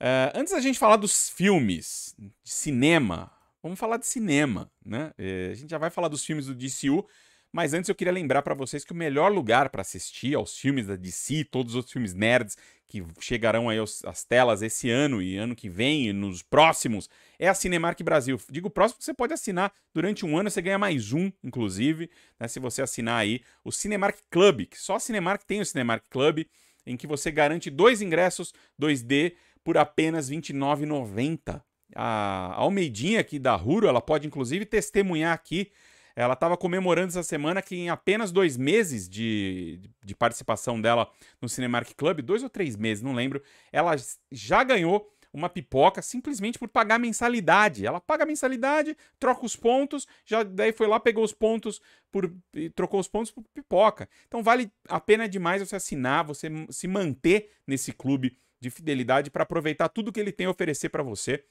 Uh, 0.00 0.32
antes 0.34 0.52
da 0.52 0.60
gente 0.60 0.78
falar 0.78 0.96
dos 0.96 1.28
filmes, 1.28 2.14
de 2.18 2.50
cinema, 2.50 3.30
vamos 3.62 3.78
falar 3.78 3.98
de 3.98 4.06
cinema, 4.06 4.70
né? 4.84 5.12
Uh, 5.18 5.50
a 5.50 5.54
gente 5.54 5.70
já 5.70 5.78
vai 5.78 5.90
falar 5.90 6.08
dos 6.08 6.24
filmes 6.24 6.46
do 6.46 6.54
DCU, 6.54 7.06
mas 7.52 7.74
antes 7.74 7.88
eu 7.88 7.94
queria 7.94 8.12
lembrar 8.12 8.42
para 8.42 8.54
vocês 8.54 8.84
que 8.84 8.92
o 8.92 8.96
melhor 8.96 9.32
lugar 9.32 9.70
para 9.70 9.82
assistir 9.82 10.34
aos 10.34 10.56
filmes 10.56 10.86
da 10.86 10.96
DC, 10.96 11.44
todos 11.44 11.72
os 11.72 11.76
outros 11.76 11.92
filmes 11.92 12.14
nerds 12.14 12.56
que 12.86 13.04
chegarão 13.20 13.68
aí 13.68 13.78
às 14.04 14.24
telas 14.24 14.62
esse 14.62 14.90
ano 14.90 15.22
e 15.22 15.36
ano 15.36 15.54
que 15.54 15.68
vem 15.68 16.08
e 16.08 16.12
nos 16.12 16.42
próximos, 16.42 17.08
é 17.38 17.48
a 17.48 17.54
Cinemark 17.54 18.02
Brasil. 18.02 18.38
Digo 18.50 18.68
próximo 18.68 18.96
porque 18.96 19.04
você 19.04 19.14
pode 19.14 19.32
assinar 19.32 19.72
durante 19.94 20.26
um 20.26 20.36
ano, 20.36 20.50
você 20.50 20.60
ganha 20.60 20.78
mais 20.78 21.12
um, 21.12 21.30
inclusive, 21.42 22.10
né, 22.38 22.48
se 22.48 22.58
você 22.58 22.82
assinar 22.82 23.20
aí 23.20 23.42
o 23.64 23.70
Cinemark 23.70 24.18
Club, 24.28 24.66
que 24.66 24.78
só 24.78 24.96
a 24.96 25.00
Cinemark 25.00 25.44
tem 25.44 25.60
o 25.60 25.64
Cinemark 25.64 26.04
Club, 26.10 26.44
em 26.84 26.96
que 26.96 27.06
você 27.06 27.30
garante 27.30 27.70
dois 27.70 28.02
ingressos 28.02 28.52
2D 28.80 29.34
por 29.62 29.78
apenas 29.78 30.28
R$ 30.28 30.36
29,90. 30.36 31.62
A 31.94 32.54
Almeidinha 32.54 33.20
aqui 33.20 33.38
da 33.38 33.54
Ruro, 33.54 33.86
ela 33.86 34.00
pode 34.00 34.26
inclusive 34.26 34.64
testemunhar 34.64 35.32
aqui. 35.32 35.70
Ela 36.20 36.34
estava 36.34 36.54
comemorando 36.54 37.08
essa 37.08 37.22
semana 37.22 37.62
que 37.62 37.74
em 37.74 37.88
apenas 37.88 38.30
dois 38.30 38.54
meses 38.54 39.08
de, 39.08 39.80
de 40.04 40.14
participação 40.14 40.78
dela 40.78 41.10
no 41.40 41.48
Cinemark 41.48 41.94
Club, 41.96 42.20
dois 42.20 42.42
ou 42.42 42.50
três 42.50 42.76
meses, 42.76 43.02
não 43.02 43.14
lembro, 43.14 43.42
ela 43.72 43.96
já 44.30 44.62
ganhou 44.62 45.10
uma 45.32 45.48
pipoca 45.48 46.02
simplesmente 46.02 46.58
por 46.58 46.68
pagar 46.68 46.98
mensalidade. 46.98 47.86
Ela 47.86 48.02
paga 48.02 48.26
mensalidade, 48.26 48.94
troca 49.18 49.46
os 49.46 49.56
pontos, 49.56 50.06
já 50.26 50.42
daí 50.42 50.72
foi 50.72 50.86
lá, 50.86 51.00
pegou 51.00 51.24
os 51.24 51.32
pontos 51.32 51.80
por 52.12 52.30
trocou 52.74 53.00
os 53.00 53.08
pontos 53.08 53.30
por 53.30 53.42
pipoca. 53.54 54.06
Então 54.28 54.42
vale 54.42 54.70
a 54.88 55.00
pena 55.00 55.26
demais 55.26 55.66
você 55.66 55.76
assinar, 55.76 56.22
você 56.26 56.48
se 56.68 56.86
manter 56.86 57.48
nesse 57.66 57.92
clube 57.92 58.36
de 58.60 58.68
fidelidade 58.68 59.30
para 59.30 59.44
aproveitar 59.44 59.88
tudo 59.88 60.12
que 60.12 60.20
ele 60.20 60.32
tem 60.32 60.46
a 60.46 60.50
oferecer 60.50 60.90
para 60.90 61.02
você. 61.02 61.42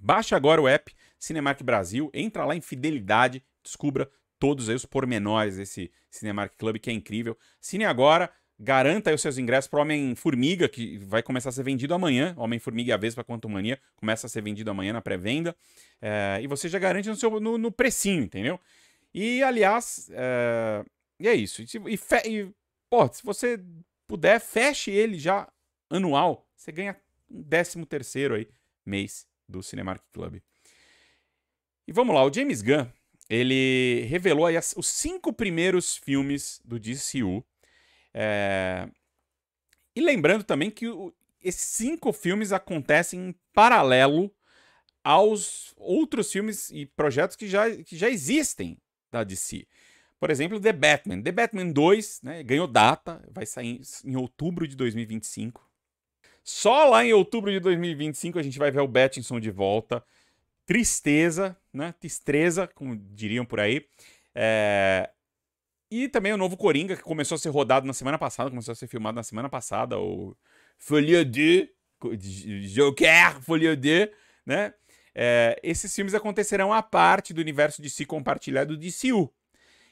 Baixe 0.00 0.34
agora 0.34 0.62
o 0.62 0.68
app 0.68 0.90
Cinemark 1.18 1.62
Brasil, 1.62 2.10
entra 2.14 2.44
lá 2.46 2.56
em 2.56 2.60
Fidelidade, 2.60 3.44
descubra 3.64 4.08
todos 4.38 4.68
os 4.68 4.84
pormenores 4.84 5.56
desse 5.56 5.90
Cinemark 6.10 6.54
Club 6.56 6.78
que 6.78 6.90
é 6.90 6.92
incrível. 6.92 7.36
Cine 7.60 7.84
agora, 7.84 8.30
garanta 8.58 9.12
os 9.12 9.20
seus 9.20 9.38
ingressos 9.38 9.68
para 9.68 9.80
Homem-Formiga, 9.80 10.68
que 10.68 10.98
vai 10.98 11.22
começar 11.22 11.48
a 11.48 11.52
ser 11.52 11.62
vendido 11.62 11.94
amanhã. 11.94 12.34
Homem-Formiga 12.36 12.90
e 12.90 12.92
a 12.92 12.96
Vespa 12.96 13.24
Quantum 13.24 13.48
Mania 13.48 13.80
começa 13.96 14.26
a 14.26 14.30
ser 14.30 14.42
vendido 14.42 14.70
amanhã 14.70 14.92
na 14.92 15.00
pré-venda. 15.00 15.56
É, 16.00 16.40
e 16.42 16.46
você 16.46 16.68
já 16.68 16.78
garante 16.78 17.08
no, 17.08 17.16
seu, 17.16 17.40
no, 17.40 17.58
no 17.58 17.72
precinho, 17.72 18.22
entendeu? 18.22 18.60
E, 19.12 19.42
aliás, 19.42 20.10
é, 20.12 20.84
e 21.18 21.28
é 21.28 21.34
isso. 21.34 21.62
E, 21.62 21.66
e, 21.94 21.98
e, 22.28 22.50
pô, 22.90 23.08
se 23.12 23.22
você 23.22 23.60
puder, 24.06 24.40
feche 24.40 24.90
ele 24.90 25.18
já 25.18 25.48
anual, 25.88 26.46
você 26.54 26.72
ganha 26.72 26.96
um 27.30 27.42
décimo 27.42 27.86
terceiro 27.86 28.34
aí, 28.34 28.48
mês 28.84 29.26
do 29.48 29.62
Cinemark 29.62 30.02
Club. 30.12 30.40
E 31.86 31.92
vamos 31.92 32.14
lá, 32.14 32.24
o 32.24 32.32
James 32.32 32.62
Gunn, 32.62 32.86
ele 33.34 34.06
revelou 34.06 34.46
aí 34.46 34.56
as, 34.56 34.74
os 34.76 34.86
cinco 34.86 35.32
primeiros 35.32 35.96
filmes 35.96 36.60
do 36.64 36.78
DCU. 36.78 37.44
É... 38.12 38.88
E 39.96 40.00
lembrando 40.00 40.44
também 40.44 40.70
que 40.70 40.88
o, 40.88 41.12
esses 41.42 41.62
cinco 41.62 42.12
filmes 42.12 42.52
acontecem 42.52 43.28
em 43.28 43.34
paralelo 43.52 44.34
aos 45.02 45.74
outros 45.76 46.32
filmes 46.32 46.70
e 46.70 46.86
projetos 46.86 47.36
que 47.36 47.46
já, 47.46 47.70
que 47.70 47.96
já 47.96 48.08
existem 48.08 48.78
da 49.10 49.22
DC. 49.22 49.66
Por 50.18 50.30
exemplo, 50.30 50.58
The 50.58 50.72
Batman. 50.72 51.22
The 51.22 51.32
Batman 51.32 51.70
2 51.70 52.22
né, 52.22 52.42
ganhou 52.42 52.66
data, 52.66 53.22
vai 53.30 53.44
sair 53.44 53.82
em, 54.04 54.16
outubro 54.16 54.66
de 54.66 54.74
2025. 54.74 55.62
Só 56.42 56.86
lá 56.88 57.04
em 57.04 57.12
outubro 57.12 57.50
de 57.50 57.60
2025 57.60 58.38
a 58.38 58.42
gente 58.42 58.58
vai 58.58 58.70
ver 58.70 58.80
o 58.80 58.88
Bettinson 58.88 59.38
de 59.38 59.50
volta. 59.50 60.02
Tristeza, 60.66 61.56
né? 61.72 61.94
Tristeza, 62.00 62.66
como 62.66 62.96
diriam 62.96 63.44
por 63.44 63.60
aí. 63.60 63.86
É... 64.34 65.10
E 65.90 66.08
também 66.08 66.32
o 66.32 66.36
novo 66.36 66.56
Coringa, 66.56 66.96
que 66.96 67.02
começou 67.02 67.36
a 67.36 67.38
ser 67.38 67.50
rodado 67.50 67.86
na 67.86 67.92
semana 67.92 68.18
passada, 68.18 68.50
começou 68.50 68.72
a 68.72 68.74
ser 68.74 68.86
filmado 68.86 69.16
na 69.16 69.22
semana 69.22 69.48
passada, 69.48 69.98
o 69.98 70.36
Folie 70.78 71.24
de 71.24 71.70
Joker, 72.74 73.40
Folie 73.42 73.76
de, 73.76 74.10
né? 74.44 74.74
É... 75.14 75.60
Esses 75.62 75.94
filmes 75.94 76.14
acontecerão 76.14 76.72
à 76.72 76.82
parte 76.82 77.32
do 77.32 77.40
universo 77.40 77.80
de 77.80 77.90
si 77.90 78.04
compartilhado 78.04 78.76
de 78.76 78.90
DCU. 78.90 79.32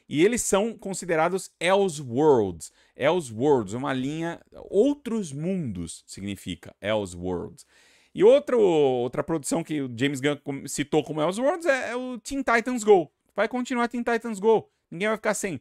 E 0.07 0.23
eles 0.23 0.41
são 0.41 0.77
considerados 0.77 1.49
Elseworlds. 1.59 2.71
Elseworlds, 2.95 3.73
uma 3.73 3.93
linha. 3.93 4.41
Outros 4.69 5.31
mundos 5.31 6.03
significa 6.05 6.75
Elseworlds. 6.81 7.65
E 8.13 8.23
outro, 8.23 8.59
outra 8.59 9.23
produção 9.23 9.63
que 9.63 9.81
o 9.81 9.91
James 9.97 10.21
Gunn 10.21 10.67
citou 10.67 11.03
como 11.03 11.21
Elseworlds 11.21 11.65
é, 11.65 11.91
é 11.91 11.95
o 11.95 12.19
Teen 12.19 12.43
Titans 12.43 12.83
Go. 12.83 13.11
Vai 13.35 13.47
continuar 13.47 13.87
Teen 13.87 14.03
Titans 14.03 14.39
Go. 14.39 14.69
Ninguém 14.91 15.07
vai 15.07 15.17
ficar 15.17 15.33
sem. 15.33 15.59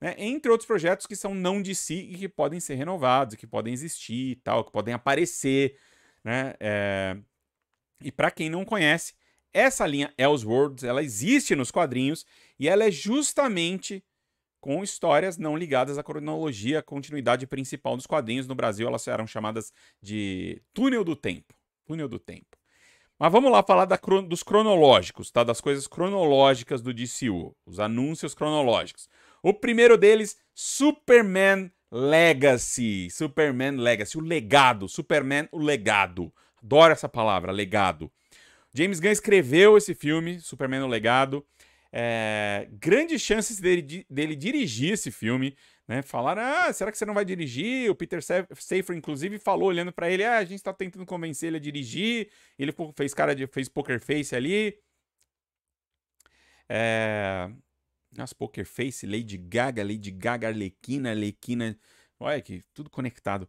Né? 0.00 0.14
Entre 0.18 0.50
outros 0.50 0.66
projetos 0.66 1.06
que 1.06 1.16
são 1.16 1.34
não 1.34 1.62
de 1.62 1.74
si 1.74 2.10
e 2.10 2.18
que 2.18 2.28
podem 2.28 2.60
ser 2.60 2.74
renovados, 2.74 3.36
que 3.36 3.46
podem 3.46 3.72
existir 3.72 4.32
e 4.32 4.36
tal, 4.36 4.64
que 4.64 4.70
podem 4.70 4.92
aparecer. 4.92 5.78
Né? 6.22 6.54
É... 6.60 7.16
E 8.02 8.12
para 8.12 8.30
quem 8.30 8.50
não 8.50 8.66
conhece, 8.66 9.14
essa 9.52 9.86
linha 9.86 10.12
Elseworlds, 10.18 10.84
ela 10.84 11.02
existe 11.02 11.56
nos 11.56 11.70
quadrinhos 11.70 12.26
e 12.58 12.68
ela 12.68 12.84
é 12.84 12.90
justamente 12.90 14.04
com 14.60 14.82
histórias 14.82 15.38
não 15.38 15.56
ligadas 15.56 15.96
à 15.96 16.02
cronologia, 16.02 16.80
à 16.80 16.82
continuidade 16.82 17.46
principal 17.46 17.96
dos 17.96 18.06
quadrinhos. 18.06 18.46
No 18.46 18.54
Brasil, 18.54 18.86
elas 18.86 19.06
eram 19.08 19.26
chamadas 19.26 19.72
de 20.02 20.60
Túnel 20.74 21.04
do 21.04 21.14
Tempo. 21.16 21.54
Túnel 21.86 22.08
do 22.08 22.18
Tempo. 22.18 22.56
Mas 23.18 23.30
vamos 23.30 23.52
lá 23.52 23.62
falar 23.62 23.84
da, 23.84 23.98
dos 24.26 24.42
cronológicos, 24.42 25.30
tá? 25.30 25.44
Das 25.44 25.60
coisas 25.60 25.86
cronológicas 25.86 26.82
do 26.82 26.92
DCU, 26.92 27.54
os 27.64 27.78
anúncios 27.78 28.34
cronológicos. 28.34 29.08
O 29.42 29.54
primeiro 29.54 29.96
deles, 29.96 30.36
Superman 30.54 31.70
Legacy. 31.90 33.08
Superman 33.10 33.76
Legacy, 33.76 34.18
o 34.18 34.20
legado. 34.20 34.88
Superman, 34.88 35.48
o 35.52 35.58
legado. 35.58 36.32
Adoro 36.62 36.92
essa 36.92 37.08
palavra, 37.08 37.52
legado. 37.52 38.10
James 38.74 38.98
Gunn 38.98 39.12
escreveu 39.12 39.76
esse 39.76 39.94
filme, 39.94 40.40
Superman 40.40 40.80
no 40.80 40.88
Legado. 40.88 41.46
É, 41.92 42.66
grandes 42.72 43.22
chances 43.22 43.60
dele, 43.60 44.04
dele 44.10 44.34
dirigir 44.34 44.94
esse 44.94 45.12
filme. 45.12 45.56
Né? 45.86 46.02
Falaram, 46.02 46.42
ah, 46.42 46.72
será 46.72 46.90
que 46.90 46.96
você 46.96 47.04
não 47.04 47.14
vai 47.14 47.24
dirigir? 47.24 47.90
O 47.90 47.94
Peter 47.94 48.22
Safer, 48.22 48.96
inclusive, 48.96 49.38
falou 49.38 49.68
olhando 49.68 49.92
para 49.92 50.10
ele, 50.10 50.24
ah, 50.24 50.38
a 50.38 50.44
gente 50.44 50.62
tá 50.62 50.72
tentando 50.72 51.04
convencer 51.04 51.48
ele 51.48 51.58
a 51.58 51.60
dirigir. 51.60 52.30
Ele 52.58 52.74
fez 52.96 53.12
cara 53.12 53.34
de. 53.34 53.46
fez 53.46 53.68
poker 53.68 54.00
face 54.00 54.34
ali. 54.34 54.78
É... 56.68 57.50
Nossa, 58.16 58.34
poker 58.34 58.64
face, 58.64 59.06
Lady 59.06 59.36
Gaga, 59.36 59.82
Lady 59.82 60.10
Gaga, 60.10 60.48
Arlequina, 60.48 61.10
Arlequina. 61.10 61.78
Olha 62.18 62.40
que 62.40 62.62
tudo 62.72 62.88
conectado. 62.88 63.48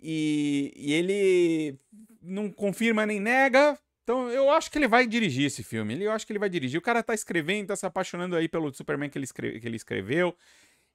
E, 0.00 0.72
e 0.76 0.92
ele 0.92 1.78
não 2.22 2.50
confirma 2.50 3.04
nem 3.04 3.20
nega, 3.20 3.78
então, 4.06 4.30
eu 4.30 4.48
acho 4.52 4.70
que 4.70 4.78
ele 4.78 4.86
vai 4.86 5.04
dirigir 5.04 5.46
esse 5.46 5.64
filme. 5.64 6.00
Eu 6.00 6.12
acho 6.12 6.24
que 6.24 6.30
ele 6.32 6.38
vai 6.38 6.48
dirigir. 6.48 6.78
O 6.78 6.82
cara 6.82 7.02
tá 7.02 7.12
escrevendo, 7.12 7.66
tá 7.66 7.74
se 7.74 7.84
apaixonando 7.84 8.36
aí 8.36 8.46
pelo 8.46 8.72
Superman 8.72 9.10
que 9.10 9.18
ele, 9.18 9.24
escreve, 9.24 9.58
que 9.58 9.66
ele 9.66 9.74
escreveu. 9.74 10.32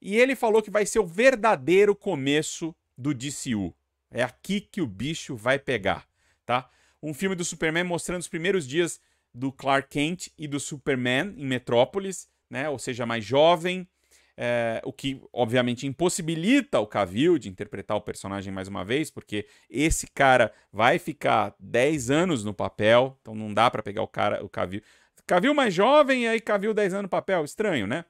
E 0.02 0.18
ele 0.18 0.36
falou 0.36 0.62
que 0.62 0.72
vai 0.72 0.86
ser 0.86 1.00
o 1.00 1.06
verdadeiro 1.06 1.96
começo 1.96 2.76
do 2.98 3.14
DCU. 3.14 3.74
É 4.10 4.24
aqui 4.24 4.60
que 4.60 4.82
o 4.82 4.88
bicho 4.88 5.36
vai 5.36 5.60
pegar, 5.60 6.08
tá? 6.46 6.70
Um 7.02 7.14
filme 7.14 7.36
do 7.36 7.46
Superman 7.46 7.84
mostrando 7.84 8.22
os 8.22 8.28
primeiros 8.28 8.68
dias 8.68 9.00
do 9.34 9.52
Clark 9.52 9.90
Kent 9.90 10.28
e 10.38 10.48
do 10.48 10.60
Superman 10.60 11.34
em 11.38 11.46
Metrópolis, 11.46 12.28
né? 12.50 12.68
Ou 12.68 12.78
seja, 12.78 13.06
mais 13.06 13.24
jovem, 13.24 13.88
é, 14.36 14.82
o 14.84 14.92
que 14.92 15.22
obviamente 15.32 15.88
impossibilita 15.88 16.80
o 16.80 16.88
Cavill 16.88 17.38
de 17.38 17.48
interpretar 17.48 17.96
o 17.96 18.02
personagem 18.02 18.52
mais 18.52 18.68
uma 18.68 18.84
vez, 18.84 19.10
porque 19.10 19.46
esse 19.70 20.08
cara 20.08 20.52
vai 20.72 21.00
ficar 21.00 21.56
10 21.60 22.10
anos 22.10 22.44
no 22.44 22.54
papel, 22.54 23.18
então 23.22 23.36
não 23.36 23.54
dá 23.54 23.70
para 23.70 23.84
pegar 23.84 24.02
o 24.02 24.08
cara, 24.08 24.44
o 24.44 24.50
Cavill. 24.50 24.82
Cavill 25.26 25.54
mais 25.54 25.74
jovem 25.74 26.24
e 26.24 26.28
aí 26.28 26.42
Cavill 26.42 26.74
10 26.74 26.94
anos 26.94 27.04
no 27.04 27.10
papel, 27.10 27.46
estranho, 27.46 27.88
né? 27.88 28.04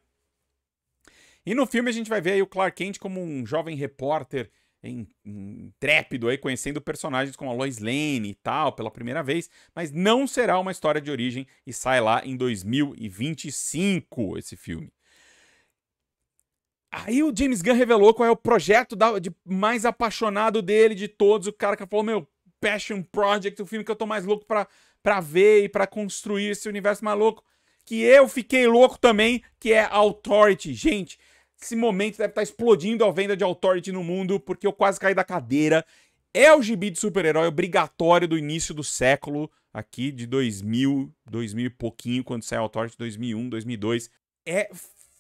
E 1.46 1.56
no 1.56 1.66
filme 1.66 1.90
a 1.90 1.94
gente 1.94 2.10
vai 2.10 2.22
ver 2.22 2.34
aí 2.34 2.42
o 2.42 2.48
Clark 2.48 2.76
Kent 2.76 3.00
como 3.00 3.22
um 3.22 3.46
jovem 3.46 3.76
repórter 3.76 4.52
intrépido 5.24 6.28
aí, 6.28 6.38
conhecendo 6.38 6.82
personagens 6.82 7.36
como 7.36 7.52
a 7.52 7.54
Lois 7.54 7.78
Lane 7.78 8.30
e 8.30 8.36
tal, 8.36 8.74
pela 8.74 8.90
primeira 8.90 9.22
vez, 9.22 9.50
mas 9.76 9.92
não 9.92 10.26
será 10.26 10.60
uma 10.60 10.72
história 10.72 11.00
de 11.00 11.12
origem 11.12 11.46
e 11.66 11.74
sai 11.74 12.02
lá 12.02 12.26
em 12.26 12.36
2025 12.36 14.38
esse 14.38 14.56
filme. 14.56 14.92
Aí 16.92 17.24
o 17.24 17.34
James 17.34 17.62
Gunn 17.62 17.76
revelou 17.76 18.14
qual 18.14 18.28
é 18.28 18.32
o 18.32 18.36
projeto 18.36 18.96
da, 18.96 19.18
de 19.18 19.34
mais 19.46 19.86
apaixonado 19.86 20.62
dele 20.62 20.94
de 20.94 21.08
todos, 21.08 21.48
o 21.48 21.54
cara 21.54 21.78
que 21.78 21.86
falou, 21.86 22.04
meu, 22.04 22.28
Passion 22.60 23.02
Project, 23.02 23.62
o 23.62 23.66
filme 23.66 23.86
que 23.86 23.92
eu 23.92 23.96
tô 23.96 24.06
mais 24.06 24.26
louco 24.26 24.46
pra, 24.46 24.68
pra 25.02 25.22
ver 25.22 25.64
e 25.64 25.70
pra 25.70 25.88
construir 25.88 26.50
esse 26.50 26.68
universo 26.68 27.06
mais 27.06 27.18
louco, 27.18 27.44
que 27.86 28.02
eu 28.02 28.28
fiquei 28.28 28.68
louco 28.68 29.00
também, 29.00 29.42
que 29.60 29.72
é 29.72 29.86
Authority. 29.86 30.74
Gente, 30.74 31.18
esse 31.62 31.76
momento 31.76 32.18
deve 32.18 32.32
estar 32.32 32.44
explodindo 32.44 33.06
a 33.06 33.12
venda 33.12 33.38
de 33.38 33.44
Authority 33.44 33.92
no 33.92 34.04
mundo, 34.04 34.40
porque 34.40 34.66
eu 34.66 34.74
quase 34.74 35.00
caí 35.00 35.14
da 35.14 35.24
cadeira. 35.24 35.86
É 36.34 36.54
o 36.54 36.62
gibi 36.62 36.90
de 36.90 37.00
super-herói 37.00 37.48
obrigatório 37.48 38.28
do 38.28 38.38
início 38.38 38.74
do 38.74 38.84
século, 38.84 39.52
aqui 39.74 40.12
de 40.12 40.26
2000, 40.26 41.14
2000 41.30 41.66
e 41.66 41.70
pouquinho, 41.70 42.24
quando 42.24 42.44
saiu 42.44 42.62
Authority, 42.62 42.98
2001, 42.98 43.50
2002. 43.50 44.10
É 44.46 44.70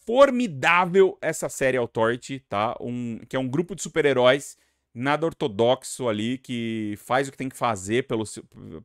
formidável 0.06 1.18
essa 1.22 1.48
série 1.48 1.78
Authority, 1.78 2.40
tá? 2.50 2.76
Um, 2.82 3.20
que 3.30 3.36
é 3.36 3.40
um 3.40 3.48
grupo 3.48 3.76
de 3.76 3.82
super-heróis 3.82 4.58
nada 4.94 5.26
ortodoxo 5.26 6.10
ali, 6.10 6.38
que 6.38 6.96
faz 6.98 7.28
o 7.28 7.32
que 7.32 7.38
tem 7.38 7.48
que 7.48 7.56
fazer 7.56 8.06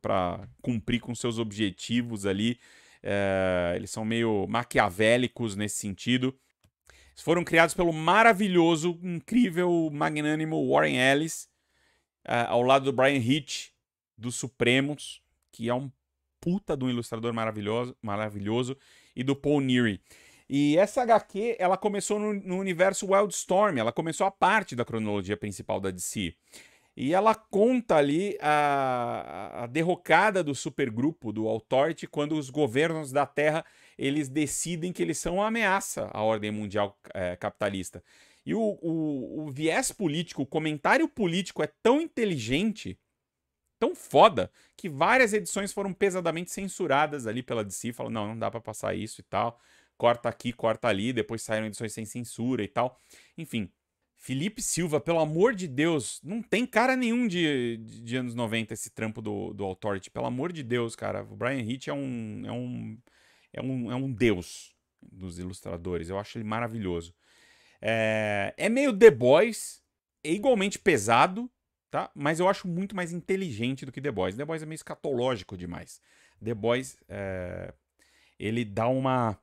para 0.01 0.49
cumprir 0.63 1.01
com 1.01 1.15
seus 1.15 1.39
objetivos 1.39 2.27
ali. 2.27 2.59
É, 3.03 3.73
eles 3.77 3.91
são 3.91 4.05
meio 4.05 4.47
maquiavélicos 4.49 5.57
nesse 5.57 5.77
sentido 5.77 6.35
foram 7.23 7.45
criados 7.45 7.75
pelo 7.75 7.93
maravilhoso, 7.93 8.99
incrível, 9.03 9.91
magnânimo 9.93 10.71
Warren 10.71 10.97
Ellis, 10.97 11.49
uh, 12.27 12.49
ao 12.49 12.63
lado 12.63 12.85
do 12.85 12.93
Brian 12.93 13.19
Hitch, 13.19 13.71
dos 14.17 14.35
Supremos, 14.35 15.23
que 15.51 15.69
é 15.69 15.75
um 15.75 15.91
puta 16.41 16.77
de 16.77 16.85
um 16.85 16.91
ilustrador 16.91 17.33
maravilhoso, 17.33 17.97
maravilhoso, 18.01 18.77
e 19.15 19.25
do 19.25 19.35
Paul 19.35 19.61
Neary. 19.61 20.01
E 20.49 20.77
essa 20.77 21.03
HQ, 21.03 21.57
ela 21.59 21.77
começou 21.77 22.19
no, 22.21 22.33
no 22.33 22.59
universo 22.59 23.07
Wildstorm, 23.07 23.79
ela 23.79 23.93
começou 23.93 24.27
a 24.27 24.31
parte 24.31 24.77
da 24.77 24.85
cronologia 24.85 25.37
principal 25.37 25.81
da 25.81 25.91
DC. 25.91 26.35
E 26.97 27.13
ela 27.13 27.35
conta 27.35 27.97
ali 27.97 28.39
a, 28.41 29.65
a 29.65 29.67
derrocada 29.67 30.43
do 30.43 30.55
supergrupo, 30.55 31.33
do 31.33 31.49
Authority, 31.49 32.07
quando 32.07 32.37
os 32.39 32.49
governos 32.49 33.13
da 33.13 33.27
Terra 33.27 33.65
eles 33.99 34.29
decidem 34.29 34.93
que 34.93 35.03
eles 35.03 35.19
são 35.19 35.37
uma 35.37 35.47
ameaça 35.47 36.11
à 36.13 36.23
ordem 36.23 36.51
mundial 36.51 36.99
é, 37.15 37.37
capitalista. 37.37 38.03
E 38.45 38.55
o, 38.55 38.61
o, 38.61 39.47
o 39.47 39.51
viés 39.51 39.91
político, 39.91 40.43
o 40.43 40.47
comentário 40.47 41.09
político 41.09 41.63
é 41.63 41.67
tão 41.83 42.01
inteligente, 42.01 42.99
tão 43.79 43.95
foda, 43.95 44.51
que 44.77 44.89
várias 44.89 45.33
edições 45.33 45.73
foram 45.73 45.93
pesadamente 45.93 46.51
censuradas 46.51 47.27
ali 47.27 47.43
pela 47.43 47.65
DC, 47.65 47.93
falando, 47.93 48.15
não, 48.15 48.29
não 48.29 48.39
dá 48.39 48.51
para 48.51 48.61
passar 48.61 48.95
isso 48.95 49.21
e 49.21 49.25
tal, 49.25 49.59
corta 49.97 50.29
aqui, 50.29 50.53
corta 50.53 50.89
ali, 50.89 51.13
depois 51.13 51.43
saíram 51.43 51.67
edições 51.67 51.93
sem 51.93 52.05
censura 52.05 52.63
e 52.63 52.69
tal. 52.69 53.01
Enfim, 53.37 53.71
Felipe 54.17 54.63
Silva, 54.63 55.01
pelo 55.01 55.21
amor 55.21 55.55
de 55.55 55.69
Deus, 55.69 56.21
não 56.23 56.43
tem 56.43 56.67
cara 56.67 56.97
nenhum 56.97 57.29
de, 57.29 57.77
de, 57.79 58.03
de 58.03 58.17
anos 58.17 58.35
90 58.35 58.75
esse 58.75 58.91
trampo 58.91 59.21
do, 59.23 59.53
do 59.53 59.65
Authority. 59.65 60.11
Pelo 60.11 60.27
amor 60.27 60.53
de 60.53 60.63
Deus, 60.63 60.97
cara. 60.97 61.23
O 61.23 61.37
Brian 61.37 61.61
Hitch 61.61 61.89
é 61.89 61.93
um, 61.93 62.43
é 62.45 62.53
um, 62.53 62.99
é 63.53 63.61
um, 63.61 63.91
é 63.91 63.95
um 63.95 64.11
deus 64.11 64.75
dos 65.01 65.39
ilustradores. 65.39 66.09
Eu 66.09 66.19
acho 66.19 66.39
ele 66.39 66.45
maravilhoso. 66.45 67.15
É, 67.81 68.55
é 68.57 68.69
meio 68.69 68.97
The 68.97 69.11
Boys, 69.11 69.83
é 70.25 70.33
igualmente 70.33 70.79
pesado, 70.79 71.51
tá? 71.91 72.11
Mas 72.15 72.41
eu 72.41 72.49
acho 72.49 72.67
muito 72.67 72.97
mais 72.97 73.13
inteligente 73.13 73.85
do 73.85 73.93
que 73.93 74.01
The 74.01 74.11
Boys. 74.11 74.37
The 74.37 74.45
Boys 74.45 74.63
é 74.63 74.67
meio 74.67 74.77
escatológico 74.77 75.57
demais. 75.57 76.01
The 76.43 76.55
Boys, 76.55 76.97
é, 77.09 77.73
ele 78.39 78.65
dá 78.65 78.89
uma 78.89 79.39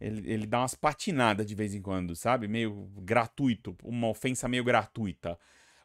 ele, 0.00 0.30
ele 0.30 0.46
dá 0.46 0.60
umas 0.60 0.74
patinadas 0.74 1.46
de 1.46 1.54
vez 1.54 1.74
em 1.74 1.80
quando, 1.80 2.14
sabe? 2.14 2.48
Meio 2.48 2.90
gratuito, 2.96 3.76
uma 3.82 4.08
ofensa 4.08 4.48
meio 4.48 4.64
gratuita. 4.64 5.38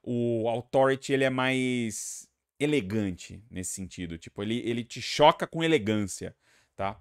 O 0.04 0.48
Authority, 0.50 1.14
ele 1.14 1.24
é 1.24 1.30
mais 1.30 2.28
elegante 2.60 3.42
nesse 3.50 3.72
sentido. 3.72 4.18
Tipo, 4.18 4.42
ele, 4.44 4.60
ele 4.60 4.84
te 4.84 5.02
choca 5.02 5.48
com 5.48 5.64
elegância, 5.64 6.36
tá? 6.76 7.00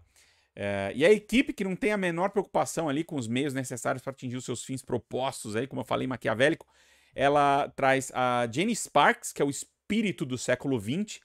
É, 0.60 0.90
e 0.92 1.06
a 1.06 1.12
equipe 1.12 1.52
que 1.52 1.62
não 1.62 1.76
tem 1.76 1.92
a 1.92 1.96
menor 1.96 2.30
preocupação 2.30 2.88
ali 2.88 3.04
com 3.04 3.14
os 3.14 3.28
meios 3.28 3.54
necessários 3.54 4.02
para 4.02 4.10
atingir 4.10 4.36
os 4.36 4.44
seus 4.44 4.64
fins 4.64 4.82
propostos 4.82 5.54
aí, 5.54 5.68
como 5.68 5.82
eu 5.82 5.84
falei, 5.84 6.08
maquiavélico, 6.08 6.66
ela 7.14 7.68
traz 7.76 8.10
a 8.12 8.48
Jenny 8.50 8.74
Sparks, 8.74 9.32
que 9.32 9.40
é 9.40 9.44
o 9.44 9.50
espírito 9.50 10.26
do 10.26 10.36
século 10.36 10.80
XX, 10.80 11.20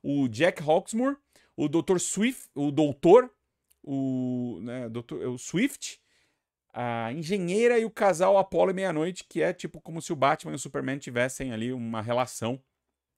o 0.00 0.28
Jack 0.28 0.62
Hawksmoor, 0.62 1.16
o 1.56 1.68
Dr. 1.68 1.98
Swift, 1.98 2.48
o 2.54 2.70
doutor 2.70 3.28
o, 3.82 4.60
né, 4.62 4.88
doutor, 4.88 5.26
o 5.26 5.38
Swift, 5.38 5.98
a 6.72 7.10
engenheira 7.12 7.78
e 7.78 7.84
o 7.86 7.90
casal 7.90 8.36
Apollo 8.36 8.70
e 8.70 8.74
Meia-Noite, 8.74 9.24
que 9.26 9.42
é 9.42 9.52
tipo 9.52 9.80
como 9.80 10.02
se 10.02 10.12
o 10.12 10.16
Batman 10.16 10.52
e 10.52 10.56
o 10.56 10.58
Superman 10.58 10.98
tivessem 10.98 11.52
ali 11.52 11.72
uma 11.72 12.02
relação. 12.02 12.62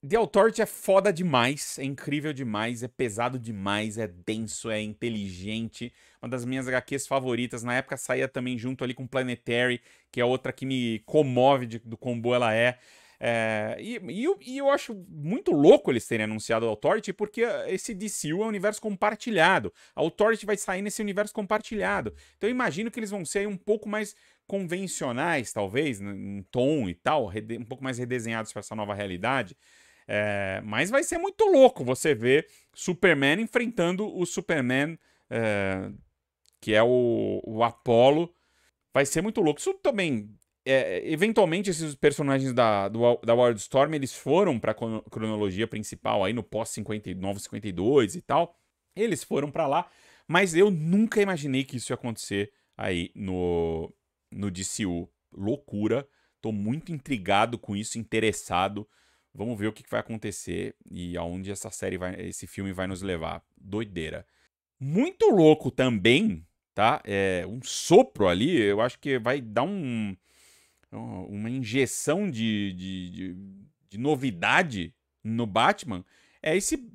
The 0.07 0.17
Authority 0.17 0.63
é 0.63 0.67
foda 0.67 1.13
demais, 1.13 1.79
é 1.79 1.85
incrível 1.85 2.33
demais, 2.33 2.83
é 2.83 2.89
pesado 2.89 3.39
demais, 3.39 3.99
é 3.99 4.07
denso, 4.07 4.71
é 4.71 4.81
inteligente. 4.81 5.93
Uma 6.23 6.29
das 6.31 6.43
minhas 6.43 6.67
HQs 6.67 7.07
favoritas. 7.07 7.63
Na 7.63 7.75
época 7.75 7.99
saía 7.99 8.27
também 8.27 8.57
junto 8.57 8.83
ali 8.83 8.95
com 8.95 9.07
Planetary, 9.07 9.83
que 10.11 10.19
é 10.19 10.25
outra 10.25 10.55
que 10.55 10.65
me 10.65 11.01
comove 11.01 11.67
de, 11.67 11.79
do 11.81 11.99
boa 12.17 12.37
ela 12.37 12.55
é. 12.55 12.79
É, 13.23 13.77
e, 13.79 14.01
e, 14.09 14.25
eu, 14.25 14.39
e, 14.41 14.57
eu 14.57 14.71
acho 14.71 14.95
muito 15.07 15.53
louco 15.53 15.91
eles 15.93 16.07
terem 16.07 16.25
anunciado 16.25 16.65
a 16.65 16.71
Authority, 16.71 17.13
porque 17.13 17.43
esse 17.67 17.95
DCU 17.95 18.41
é 18.41 18.47
um 18.47 18.49
universo 18.49 18.81
compartilhado. 18.81 19.71
A 19.95 20.01
Authority 20.01 20.47
vai 20.47 20.57
sair 20.57 20.81
nesse 20.81 21.03
universo 21.03 21.35
compartilhado. 21.35 22.15
Então 22.39 22.49
eu 22.49 22.55
imagino 22.55 22.91
que 22.91 22.99
eles 22.99 23.11
vão 23.11 23.23
ser 23.27 23.47
um 23.47 23.57
pouco 23.59 23.87
mais 23.87 24.17
convencionais, 24.47 25.53
talvez, 25.53 26.01
em 26.01 26.43
tom 26.51 26.89
e 26.89 26.95
tal, 26.95 27.29
um 27.29 27.65
pouco 27.67 27.85
mais 27.85 27.99
redesenhados 27.99 28.51
para 28.51 28.61
essa 28.61 28.75
nova 28.75 28.95
realidade. 28.95 29.55
É, 30.13 30.61
mas 30.65 30.91
vai 30.91 31.05
ser 31.05 31.19
muito 31.19 31.45
louco 31.45 31.85
você 31.85 32.17
ver 32.17 32.49
Superman 32.75 33.41
enfrentando 33.41 34.13
o 34.13 34.27
Superman, 34.27 34.99
é, 35.31 35.89
que 36.61 36.75
é 36.75 36.83
o, 36.83 37.41
o 37.45 37.63
Apollo. 37.63 38.35
Vai 38.93 39.07
ser 39.07 39.23
muito 39.23 39.41
louco. 39.41 39.61
Isso 39.61 39.73
também 39.75 40.37
é, 40.65 41.09
eventualmente 41.09 41.71
esses 41.71 41.95
personagens 41.95 42.53
da, 42.53 42.89
do, 42.89 43.19
da 43.19 43.35
Wildstorm 43.35 43.95
eles 43.95 44.13
foram 44.13 44.59
para 44.59 44.73
a 44.73 44.75
cronologia 45.09 45.69
principal 45.69 46.25
aí 46.25 46.33
no 46.33 46.43
pós 46.43 46.71
59 46.71 47.39
52 47.39 48.17
e 48.17 48.21
tal. 48.21 48.59
Eles 48.97 49.23
foram 49.23 49.49
para 49.49 49.69
lá, 49.69 49.89
mas 50.27 50.57
eu 50.57 50.73
nunca 50.73 51.23
imaginei 51.23 51.63
que 51.63 51.77
isso 51.77 51.93
ia 51.93 51.95
acontecer 51.95 52.53
aí 52.77 53.13
no 53.15 53.95
no 54.29 54.51
DCU. 54.51 55.09
Loucura. 55.33 56.05
Tô 56.41 56.51
muito 56.51 56.91
intrigado 56.91 57.57
com 57.57 57.77
isso, 57.77 57.97
interessado. 57.97 58.89
Vamos 59.35 59.59
ver 59.59 59.69
o 59.69 59.73
que 59.73 59.85
vai 59.89 60.01
acontecer 60.01 60.75
e 60.91 61.17
aonde 61.17 61.51
essa 61.51 61.71
série 61.71 61.97
vai, 61.97 62.21
esse 62.21 62.47
filme 62.47 62.73
vai 62.73 62.87
nos 62.87 63.03
levar. 63.03 63.43
Doideira. 63.57 64.27
Muito 64.79 65.31
louco 65.31 65.71
também, 65.71 66.45
tá? 66.75 67.01
É 67.05 67.45
um 67.47 67.63
sopro 67.63 68.29
ali, 68.29 68.61
eu 68.61 68.81
acho 68.81 68.99
que 68.99 69.19
vai 69.19 69.41
dar 69.41 69.63
um 69.63 70.17
uma 70.93 71.49
injeção 71.49 72.29
de, 72.29 72.73
de, 72.73 73.11
de, 73.11 73.37
de 73.91 73.99
novidade 73.99 74.93
no 75.23 75.47
Batman 75.47 76.05
é 76.43 76.57
esse 76.57 76.89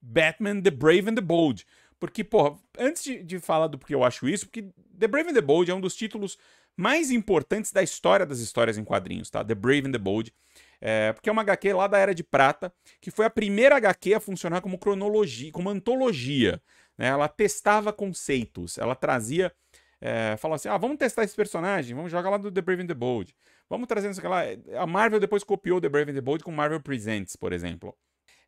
Batman 0.00 0.60
The 0.60 0.70
Brave 0.70 1.10
and 1.10 1.14
the 1.14 1.20
Bold. 1.20 1.66
Porque, 2.00 2.22
porra, 2.22 2.58
antes 2.78 3.02
de, 3.02 3.22
de, 3.22 3.38
falar 3.40 3.66
do 3.66 3.78
porque 3.78 3.94
eu 3.94 4.04
acho 4.04 4.28
isso, 4.28 4.46
porque 4.46 4.70
The 4.98 5.08
Brave 5.08 5.30
and 5.30 5.34
the 5.34 5.40
Bold 5.40 5.70
é 5.70 5.74
um 5.74 5.80
dos 5.80 5.96
títulos 5.96 6.38
mais 6.76 7.10
importantes 7.10 7.72
da 7.72 7.82
história 7.82 8.24
das 8.24 8.38
histórias 8.38 8.78
em 8.78 8.84
quadrinhos, 8.84 9.28
tá? 9.30 9.44
The 9.44 9.54
Brave 9.54 9.88
and 9.88 9.92
the 9.92 9.98
Bold. 9.98 10.32
É, 10.80 11.12
porque 11.12 11.28
é 11.28 11.32
uma 11.32 11.42
HQ 11.42 11.72
lá 11.72 11.86
da 11.86 11.98
Era 11.98 12.14
de 12.14 12.22
Prata, 12.22 12.72
que 13.00 13.10
foi 13.10 13.26
a 13.26 13.30
primeira 13.30 13.76
HQ 13.76 14.14
a 14.14 14.20
funcionar 14.20 14.60
como 14.60 14.78
cronologia, 14.78 15.50
como 15.50 15.68
antologia. 15.70 16.62
Né? 16.96 17.08
Ela 17.08 17.28
testava 17.28 17.92
conceitos, 17.92 18.78
ela 18.78 18.94
trazia 18.94 19.52
é, 20.00 20.36
falam 20.36 20.54
assim: 20.54 20.68
ah, 20.68 20.76
vamos 20.76 20.96
testar 20.96 21.24
esse 21.24 21.34
personagem, 21.34 21.94
vamos 21.94 22.10
jogar 22.10 22.30
lá 22.30 22.36
do 22.36 22.50
The 22.50 22.60
Brave 22.60 22.82
and 22.82 22.86
the 22.86 22.94
Bold. 22.94 23.34
Vamos 23.68 23.86
trazendo 23.86 24.12
isso 24.12 24.26
lá. 24.26 24.42
A 24.80 24.86
Marvel 24.86 25.20
depois 25.20 25.44
copiou 25.44 25.80
The 25.80 25.88
Brave 25.88 26.12
and 26.12 26.14
the 26.14 26.20
Bold 26.20 26.44
com 26.44 26.50
Marvel 26.50 26.80
Presents, 26.80 27.36
por 27.36 27.52
exemplo. 27.52 27.96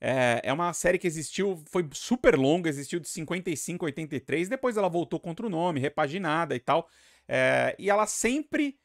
É, 0.01 0.41
é 0.45 0.53
uma 0.53 0.73
série 0.73 0.99
que 0.99 1.07
existiu, 1.07 1.63
foi 1.71 1.87
super 1.93 2.39
longa, 2.39 2.71
existiu 2.71 2.99
de 3.01 3.09
55 3.09 3.85
a 3.85 3.87
83, 3.87 4.49
depois 4.49 4.77
ela 4.79 4.89
voltou 4.89 5.21
contra 5.21 5.45
o 5.45 5.51
nome, 5.51 5.81
repaginada 5.81 6.55
e 6.55 6.61
tal. 6.61 6.89
É, 7.29 7.75
e 7.79 7.91
ela 7.91 8.07
sempre. 8.07 8.79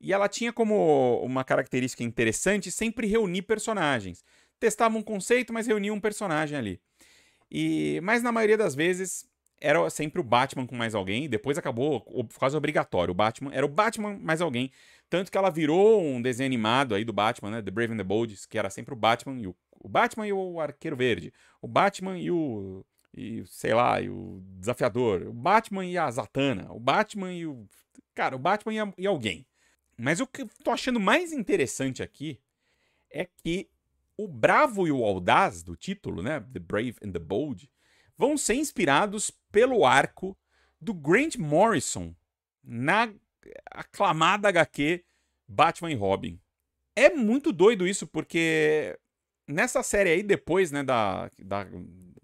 E 0.00 0.12
ela 0.12 0.28
tinha 0.28 0.52
como 0.52 1.20
uma 1.22 1.44
característica 1.44 2.02
interessante 2.02 2.70
sempre 2.70 3.06
reunir 3.06 3.42
personagens. 3.42 4.24
Testava 4.58 4.96
um 4.96 5.02
conceito, 5.02 5.52
mas 5.52 5.66
reunia 5.66 5.92
um 5.92 6.00
personagem 6.00 6.56
ali. 6.56 6.80
E, 7.50 8.00
mas 8.02 8.22
na 8.22 8.32
maioria 8.32 8.56
das 8.56 8.74
vezes 8.74 9.28
era 9.60 9.88
sempre 9.90 10.20
o 10.20 10.24
Batman 10.24 10.66
com 10.66 10.74
mais 10.74 10.94
alguém, 10.94 11.28
depois 11.28 11.58
acabou 11.58 12.00
quase 12.38 12.56
obrigatório. 12.56 13.12
O 13.12 13.14
Batman 13.14 13.52
era 13.52 13.66
o 13.66 13.68
Batman 13.68 14.18
mais 14.18 14.40
alguém 14.40 14.72
Tanto 15.10 15.32
que 15.32 15.36
ela 15.36 15.50
virou 15.50 16.00
um 16.00 16.22
desenho 16.22 16.46
animado 16.46 16.94
aí 16.94 17.04
do 17.04 17.12
Batman, 17.12 17.50
né? 17.50 17.62
The 17.62 17.70
Brave 17.72 17.92
and 17.92 17.96
the 17.96 18.04
Bold, 18.04 18.38
que 18.48 18.56
era 18.56 18.70
sempre 18.70 18.94
o 18.94 18.96
Batman 18.96 19.40
e 19.40 19.48
o, 19.48 19.56
o 19.80 19.88
Batman 19.88 20.26
e 20.28 20.32
o 20.32 20.60
Arqueiro 20.60 20.96
Verde. 20.96 21.32
O 21.60 21.66
Batman 21.66 22.16
e 22.16 22.30
o. 22.30 22.86
E, 23.12 23.44
sei 23.46 23.74
lá, 23.74 24.00
e 24.00 24.08
o 24.08 24.40
Desafiador. 24.40 25.22
O 25.22 25.32
Batman 25.32 25.84
e 25.84 25.98
a 25.98 26.08
Zatanna. 26.08 26.72
O 26.72 26.78
Batman 26.78 27.32
e 27.32 27.44
o. 27.44 27.66
Cara, 28.14 28.36
o 28.36 28.38
Batman 28.38 28.72
e, 28.72 28.78
a, 28.78 28.94
e 28.96 29.06
alguém. 29.06 29.44
Mas 30.00 30.18
o 30.18 30.26
que 30.26 30.42
eu 30.42 30.50
tô 30.64 30.70
achando 30.70 30.98
mais 30.98 31.30
interessante 31.30 32.02
aqui 32.02 32.40
é 33.10 33.26
que 33.26 33.68
o 34.16 34.26
Bravo 34.26 34.86
e 34.86 34.90
o 34.90 35.04
Audaz 35.04 35.62
do 35.62 35.76
título, 35.76 36.22
né? 36.22 36.40
The 36.40 36.58
Brave 36.58 36.96
and 37.04 37.12
the 37.12 37.18
Bold, 37.18 37.70
vão 38.16 38.36
ser 38.38 38.54
inspirados 38.54 39.30
pelo 39.52 39.84
arco 39.84 40.36
do 40.80 40.94
Grant 40.94 41.36
Morrison 41.36 42.14
na 42.64 43.12
aclamada 43.70 44.48
HQ 44.48 45.04
Batman 45.46 45.92
e 45.92 45.96
Robin. 45.96 46.40
É 46.96 47.10
muito 47.10 47.52
doido 47.52 47.86
isso, 47.86 48.06
porque 48.06 48.98
nessa 49.46 49.82
série 49.82 50.10
aí, 50.10 50.22
depois, 50.22 50.70
né, 50.70 50.82
da, 50.82 51.30
da 51.38 51.66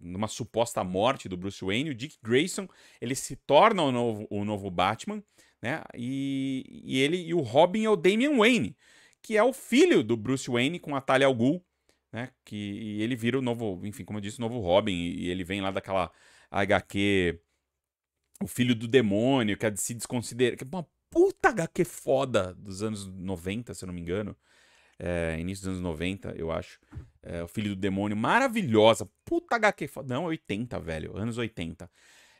uma 0.00 0.28
suposta 0.28 0.82
morte 0.82 1.28
do 1.28 1.36
Bruce 1.36 1.64
Wayne, 1.64 1.90
o 1.90 1.94
Dick 1.94 2.16
Grayson, 2.22 2.68
ele 3.00 3.14
se 3.14 3.36
torna 3.36 3.82
o 3.82 3.92
novo, 3.92 4.26
o 4.30 4.44
novo 4.44 4.70
Batman, 4.70 5.22
né, 5.62 5.82
e, 5.94 6.64
e 6.84 7.00
ele 7.00 7.16
e 7.16 7.34
o 7.34 7.40
Robin 7.40 7.84
é 7.84 7.90
o 7.90 7.96
Damian 7.96 8.36
Wayne, 8.36 8.76
que 9.22 9.36
é 9.36 9.42
o 9.42 9.52
filho 9.52 10.02
do 10.02 10.16
Bruce 10.16 10.50
Wayne 10.50 10.78
com 10.78 10.94
a 10.94 11.00
Talia 11.00 11.26
al 11.26 11.34
Ghul, 11.34 11.64
né, 12.12 12.30
que 12.44 13.00
ele 13.00 13.16
vira 13.16 13.38
o 13.38 13.42
novo, 13.42 13.80
enfim, 13.84 14.04
como 14.04 14.18
eu 14.18 14.22
disse, 14.22 14.38
o 14.38 14.40
novo 14.40 14.60
Robin, 14.60 14.92
e, 14.92 15.28
ele 15.28 15.44
vem 15.44 15.60
lá 15.60 15.70
daquela 15.70 16.10
HQ 16.50 17.40
o 18.42 18.46
filho 18.46 18.74
do 18.74 18.86
demônio, 18.86 19.56
que 19.56 19.66
é 19.66 19.70
de 19.70 19.80
se 19.80 19.94
desconsiderar. 19.94 20.56
Que 20.56 20.64
é 20.64 20.66
uma 20.70 20.86
puta 21.10 21.48
HQ 21.48 21.84
foda 21.84 22.54
dos 22.54 22.82
anos 22.82 23.06
90, 23.06 23.74
se 23.74 23.84
eu 23.84 23.86
não 23.86 23.94
me 23.94 24.00
engano. 24.00 24.36
É, 24.98 25.36
início 25.38 25.64
dos 25.64 25.74
anos 25.74 25.82
90, 25.82 26.34
eu 26.36 26.50
acho. 26.50 26.78
É, 27.22 27.42
o 27.42 27.48
Filho 27.48 27.70
do 27.70 27.80
Demônio, 27.80 28.16
maravilhosa. 28.16 29.08
Puta 29.24 29.56
HQ 29.56 29.88
foda. 29.88 30.14
Não, 30.14 30.24
80, 30.24 30.78
velho. 30.80 31.16
Anos 31.16 31.38
80. 31.38 31.90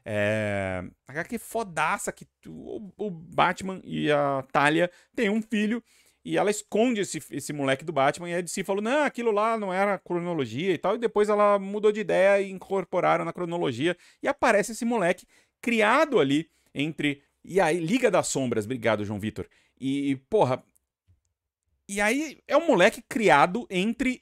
É, 0.09 0.85
HQ 1.09 1.37
fodaça 1.39 2.13
que 2.13 2.29
o, 2.47 2.93
o 2.97 3.11
Batman 3.11 3.81
e 3.83 4.11
a 4.13 4.45
Talia 4.53 4.89
têm 5.17 5.29
um 5.29 5.43
filho 5.43 5.83
e 6.25 6.37
ela 6.37 6.51
esconde 6.51 7.01
esse, 7.01 7.21
esse 7.31 7.53
moleque 7.53 7.85
do 7.85 7.93
Batman 7.93 8.31
e 8.31 8.35
a 8.35 8.41
DC 8.41 8.63
falou, 8.63 8.81
não, 8.81 9.03
aquilo 9.03 9.33
lá 9.33 9.59
não 9.59 9.73
era 9.73 9.99
cronologia 9.99 10.73
e 10.73 10.79
tal, 10.79 10.95
e 10.95 10.99
depois 10.99 11.29
ela 11.29 11.59
mudou 11.59 11.91
de 11.91 12.01
ideia 12.01 12.41
e 12.41 12.51
incorporaram 12.53 13.25
na 13.25 13.33
cronologia 13.33 13.97
e 14.23 14.29
aparece 14.29 14.73
esse 14.73 14.85
moleque 14.85 15.27
criado 15.61 16.21
ali 16.21 16.49
entre 16.73 17.23
e 17.49 17.61
aí, 17.61 17.79
Liga 17.79 18.11
das 18.11 18.27
Sombras, 18.27 18.65
obrigado, 18.65 19.05
João 19.05 19.21
Vitor. 19.21 19.47
E, 19.81 20.17
porra. 20.29 20.63
E 21.89 22.01
aí 22.01 22.43
é 22.49 22.57
um 22.57 22.67
moleque 22.67 23.01
criado 23.09 23.67
entre 23.71 24.21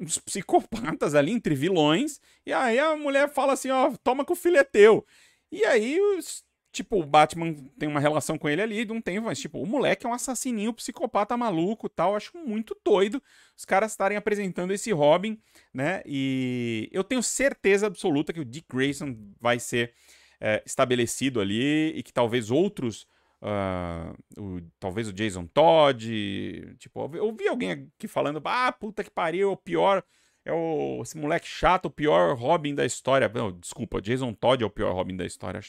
uns 0.00 0.16
psicopatas 0.16 1.14
ali, 1.14 1.30
entre 1.30 1.54
vilões. 1.54 2.18
E 2.46 2.52
aí 2.52 2.78
a 2.78 2.96
mulher 2.96 3.28
fala 3.28 3.52
assim: 3.52 3.70
ó, 3.70 3.92
toma 4.02 4.24
que 4.24 4.32
o 4.32 4.36
filho 4.36 4.56
é 4.56 4.64
teu. 4.64 5.04
E 5.52 5.66
aí, 5.66 6.00
os, 6.16 6.42
tipo, 6.72 6.98
o 6.98 7.04
Batman 7.04 7.54
tem 7.78 7.86
uma 7.86 8.00
relação 8.00 8.38
com 8.38 8.48
ele 8.48 8.62
ali, 8.62 8.86
não 8.86 9.02
tem, 9.02 9.20
mas, 9.20 9.38
tipo, 9.38 9.60
o 9.60 9.66
moleque 9.66 10.06
é 10.06 10.08
um 10.08 10.14
assassininho, 10.14 10.72
psicopata 10.72 11.36
maluco 11.36 11.90
tal. 11.90 12.16
Acho 12.16 12.36
muito 12.38 12.74
doido 12.82 13.22
os 13.54 13.66
caras 13.66 13.92
estarem 13.92 14.16
apresentando 14.16 14.72
esse 14.72 14.90
Robin, 14.92 15.38
né? 15.72 16.02
E 16.06 16.88
eu 16.90 17.04
tenho 17.04 17.22
certeza 17.22 17.86
absoluta 17.86 18.32
que 18.32 18.40
o 18.40 18.44
Dick 18.46 18.66
Grayson 18.74 19.14
vai 19.38 19.60
ser 19.60 19.92
é, 20.40 20.62
estabelecido 20.64 21.38
ali 21.38 21.90
e 21.90 22.02
que 22.02 22.12
talvez 22.12 22.50
outros. 22.50 23.06
Uh, 23.44 24.40
o, 24.40 24.60
talvez 24.78 25.08
o 25.08 25.12
Jason 25.12 25.46
Todd. 25.46 26.76
Tipo, 26.78 27.10
eu 27.14 27.34
vi 27.34 27.46
alguém 27.46 27.72
aqui 27.72 28.08
falando: 28.08 28.40
ah, 28.44 28.72
puta 28.72 29.04
que 29.04 29.10
pariu, 29.10 29.52
o 29.52 29.56
pior. 29.56 30.02
É 30.44 30.52
o, 30.52 31.00
esse 31.02 31.16
moleque 31.16 31.46
chato, 31.46 31.86
o 31.86 31.90
pior 31.90 32.36
Robin 32.36 32.74
da 32.74 32.84
história. 32.84 33.30
Não, 33.32 33.52
desculpa, 33.52 34.00
Jason 34.00 34.32
Todd 34.32 34.62
é 34.62 34.66
o 34.66 34.70
pior 34.70 34.92
Robin 34.92 35.16
da 35.16 35.24
história. 35.24 35.60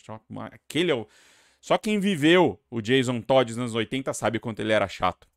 Aquele 0.52 0.92
é 0.92 0.96
o. 0.96 1.08
Só 1.62 1.78
quem 1.78 2.00
viveu 2.00 2.60
o 2.70 2.82
Jason 2.82 3.22
Todd 3.22 3.52
nos 3.52 3.60
anos 3.60 3.76
80 3.76 4.14
sabe 4.14 4.40
quanto 4.40 4.60
ele 4.60 4.74
era 4.74 4.88
chato. 4.88 5.28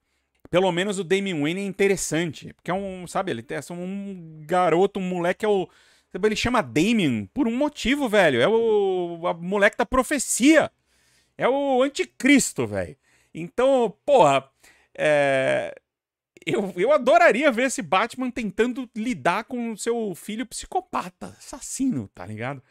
Pelo 0.50 0.72
menos 0.72 0.98
o 0.98 1.04
Damian 1.04 1.40
Wayne 1.40 1.60
é 1.60 1.64
interessante. 1.64 2.52
Porque 2.54 2.70
é 2.70 2.74
um, 2.74 3.06
sabe, 3.06 3.30
ele 3.30 3.44
é 3.48 3.72
um 3.72 4.42
garoto, 4.46 4.98
um 4.98 5.02
moleque 5.02 5.44
é 5.44 5.48
o 5.48 5.68
ele 6.24 6.36
chama 6.36 6.62
Damien 6.62 7.26
por 7.34 7.46
um 7.46 7.54
motivo, 7.54 8.08
velho. 8.08 8.40
É 8.40 8.48
o 8.48 9.18
moleque 9.38 9.76
da 9.76 9.84
profecia. 9.84 10.70
É 11.36 11.48
o 11.48 11.82
anticristo, 11.82 12.66
velho. 12.66 12.96
Então, 13.34 13.94
porra, 14.04 14.48
é... 14.96 15.74
eu, 16.46 16.72
eu 16.76 16.92
adoraria 16.92 17.50
ver 17.50 17.64
esse 17.64 17.82
Batman 17.82 18.30
tentando 18.30 18.88
lidar 18.94 19.44
com 19.44 19.72
o 19.72 19.76
seu 19.76 20.14
filho 20.14 20.46
psicopata, 20.46 21.34
assassino, 21.38 22.08
tá 22.14 22.24
ligado? 22.24 22.62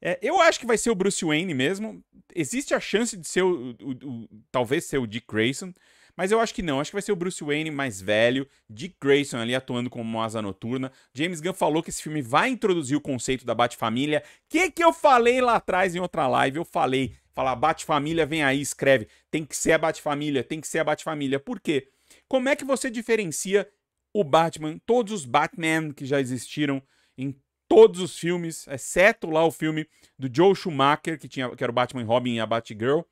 É, 0.00 0.18
eu 0.22 0.40
acho 0.40 0.60
que 0.60 0.66
vai 0.66 0.78
ser 0.78 0.90
o 0.90 0.94
Bruce 0.94 1.24
Wayne 1.24 1.52
mesmo. 1.52 2.02
Existe 2.34 2.74
a 2.74 2.80
chance 2.80 3.16
de 3.16 3.26
ser 3.26 3.42
o, 3.42 3.74
o, 3.80 3.90
o 3.90 4.28
talvez 4.52 4.84
ser 4.84 4.98
o 4.98 5.06
Dick 5.06 5.26
Grayson. 5.26 5.72
Mas 6.16 6.30
eu 6.30 6.38
acho 6.38 6.54
que 6.54 6.62
não. 6.62 6.80
Acho 6.80 6.90
que 6.90 6.94
vai 6.94 7.02
ser 7.02 7.10
o 7.10 7.16
Bruce 7.16 7.42
Wayne 7.42 7.70
mais 7.70 8.00
velho, 8.00 8.46
Dick 8.70 8.94
Grayson 9.00 9.38
ali 9.38 9.54
atuando 9.54 9.90
como 9.90 10.22
asa 10.22 10.40
noturna. 10.40 10.92
James 11.12 11.40
Gunn 11.40 11.54
falou 11.54 11.82
que 11.82 11.90
esse 11.90 12.02
filme 12.02 12.22
vai 12.22 12.50
introduzir 12.50 12.96
o 12.96 13.00
conceito 13.00 13.44
da 13.44 13.54
Bat-Família. 13.54 14.22
O 14.24 14.48
que, 14.48 14.70
que 14.70 14.84
eu 14.84 14.92
falei 14.92 15.40
lá 15.40 15.56
atrás 15.56 15.94
em 15.94 15.98
outra 15.98 16.28
live? 16.28 16.58
Eu 16.58 16.64
falei, 16.64 17.16
falar 17.34 17.56
Bat-Família, 17.56 18.24
vem 18.24 18.44
aí, 18.44 18.60
escreve. 18.60 19.08
Tem 19.30 19.44
que 19.44 19.56
ser 19.56 19.72
a 19.72 19.78
Bat-Família, 19.78 20.44
tem 20.44 20.60
que 20.60 20.68
ser 20.68 20.78
a 20.78 20.84
Bat-Família. 20.84 21.40
Por 21.40 21.58
quê? 21.58 21.88
Como 22.34 22.48
é 22.48 22.56
que 22.56 22.64
você 22.64 22.90
diferencia 22.90 23.70
o 24.12 24.24
Batman, 24.24 24.76
todos 24.84 25.12
os 25.12 25.24
Batman 25.24 25.92
que 25.92 26.04
já 26.04 26.20
existiram 26.20 26.82
em 27.16 27.40
todos 27.68 28.00
os 28.00 28.18
filmes, 28.18 28.66
exceto 28.66 29.30
lá 29.30 29.44
o 29.44 29.52
filme 29.52 29.86
do 30.18 30.28
Joe 30.34 30.52
Schumacher, 30.52 31.16
que, 31.16 31.28
tinha, 31.28 31.54
que 31.54 31.62
era 31.62 31.70
o 31.70 31.72
Batman 31.72 32.02
Robin 32.02 32.34
e 32.34 32.40
a 32.40 32.46
Batgirl, 32.46 33.02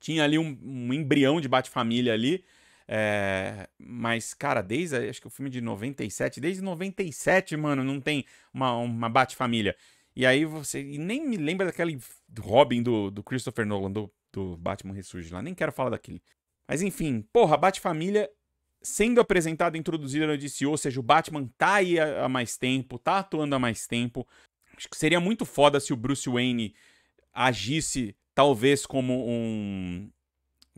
tinha 0.00 0.24
ali 0.24 0.40
um, 0.40 0.58
um 0.60 0.92
embrião 0.92 1.40
de 1.40 1.46
Bate-Família 1.46 2.14
ali. 2.14 2.44
É, 2.88 3.68
mas, 3.78 4.34
cara, 4.34 4.60
desde 4.60 5.08
acho 5.08 5.20
que 5.20 5.28
o 5.28 5.30
filme 5.30 5.50
de 5.50 5.60
97, 5.60 6.40
desde 6.40 6.60
97, 6.60 7.56
mano, 7.56 7.84
não 7.84 8.00
tem 8.00 8.24
uma, 8.52 8.76
uma 8.76 9.08
Bate-Família. 9.08 9.76
E 10.16 10.26
aí 10.26 10.44
você. 10.44 10.80
E 10.82 10.98
nem 10.98 11.24
me 11.24 11.36
lembra 11.36 11.66
daquele 11.66 11.96
Robin 12.40 12.82
do, 12.82 13.08
do 13.08 13.22
Christopher 13.22 13.64
Nolan, 13.64 13.92
do, 13.92 14.12
do 14.32 14.56
Batman 14.56 14.94
Ressurge 14.94 15.32
lá. 15.32 15.40
Nem 15.40 15.54
quero 15.54 15.70
falar 15.70 15.90
daquele. 15.90 16.20
Mas 16.68 16.82
enfim, 16.82 17.24
porra, 17.32 17.56
Bate-Família 17.56 18.28
sendo 18.84 19.18
apresentada 19.18 19.76
e 19.76 19.80
introduzida 19.80 20.26
no 20.26 20.36
DC, 20.36 20.66
ou 20.66 20.76
seja, 20.76 21.00
o 21.00 21.02
Batman 21.02 21.48
tá 21.56 21.74
aí 21.74 21.98
há 21.98 22.28
mais 22.28 22.58
tempo, 22.58 22.98
tá 22.98 23.20
atuando 23.20 23.54
há 23.54 23.58
mais 23.58 23.86
tempo. 23.86 24.28
Acho 24.76 24.88
que 24.90 24.96
seria 24.96 25.18
muito 25.18 25.46
foda 25.46 25.80
se 25.80 25.92
o 25.92 25.96
Bruce 25.96 26.28
Wayne 26.28 26.74
agisse 27.32 28.14
talvez 28.34 28.84
como 28.84 29.26
um 29.26 30.10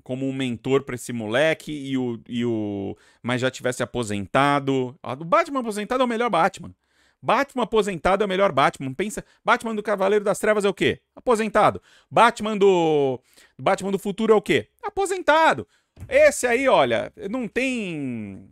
como 0.02 0.28
um 0.28 0.32
mentor 0.32 0.84
para 0.84 0.94
esse 0.94 1.12
moleque 1.12 1.72
e 1.72 1.98
o, 1.98 2.20
e 2.28 2.44
o 2.44 2.96
mas 3.22 3.40
já 3.40 3.50
tivesse 3.50 3.82
aposentado. 3.82 4.96
O 5.02 5.24
Batman 5.24 5.60
aposentado 5.60 6.02
é 6.02 6.04
o 6.04 6.08
melhor 6.08 6.30
Batman. 6.30 6.72
Batman 7.20 7.64
aposentado 7.64 8.22
é 8.22 8.26
o 8.26 8.28
melhor 8.28 8.52
Batman. 8.52 8.94
Pensa, 8.94 9.24
Batman 9.44 9.74
do 9.74 9.82
Cavaleiro 9.82 10.24
das 10.24 10.38
Trevas 10.38 10.64
é 10.64 10.68
o 10.68 10.74
quê? 10.74 11.00
Aposentado. 11.14 11.82
Batman 12.08 12.56
do 12.56 13.20
Batman 13.58 13.90
do 13.90 13.98
Futuro 13.98 14.32
é 14.32 14.36
o 14.36 14.42
quê? 14.42 14.68
Aposentado. 14.82 15.66
Esse 16.08 16.46
aí, 16.46 16.68
olha, 16.68 17.12
não 17.30 17.48
tem 17.48 18.48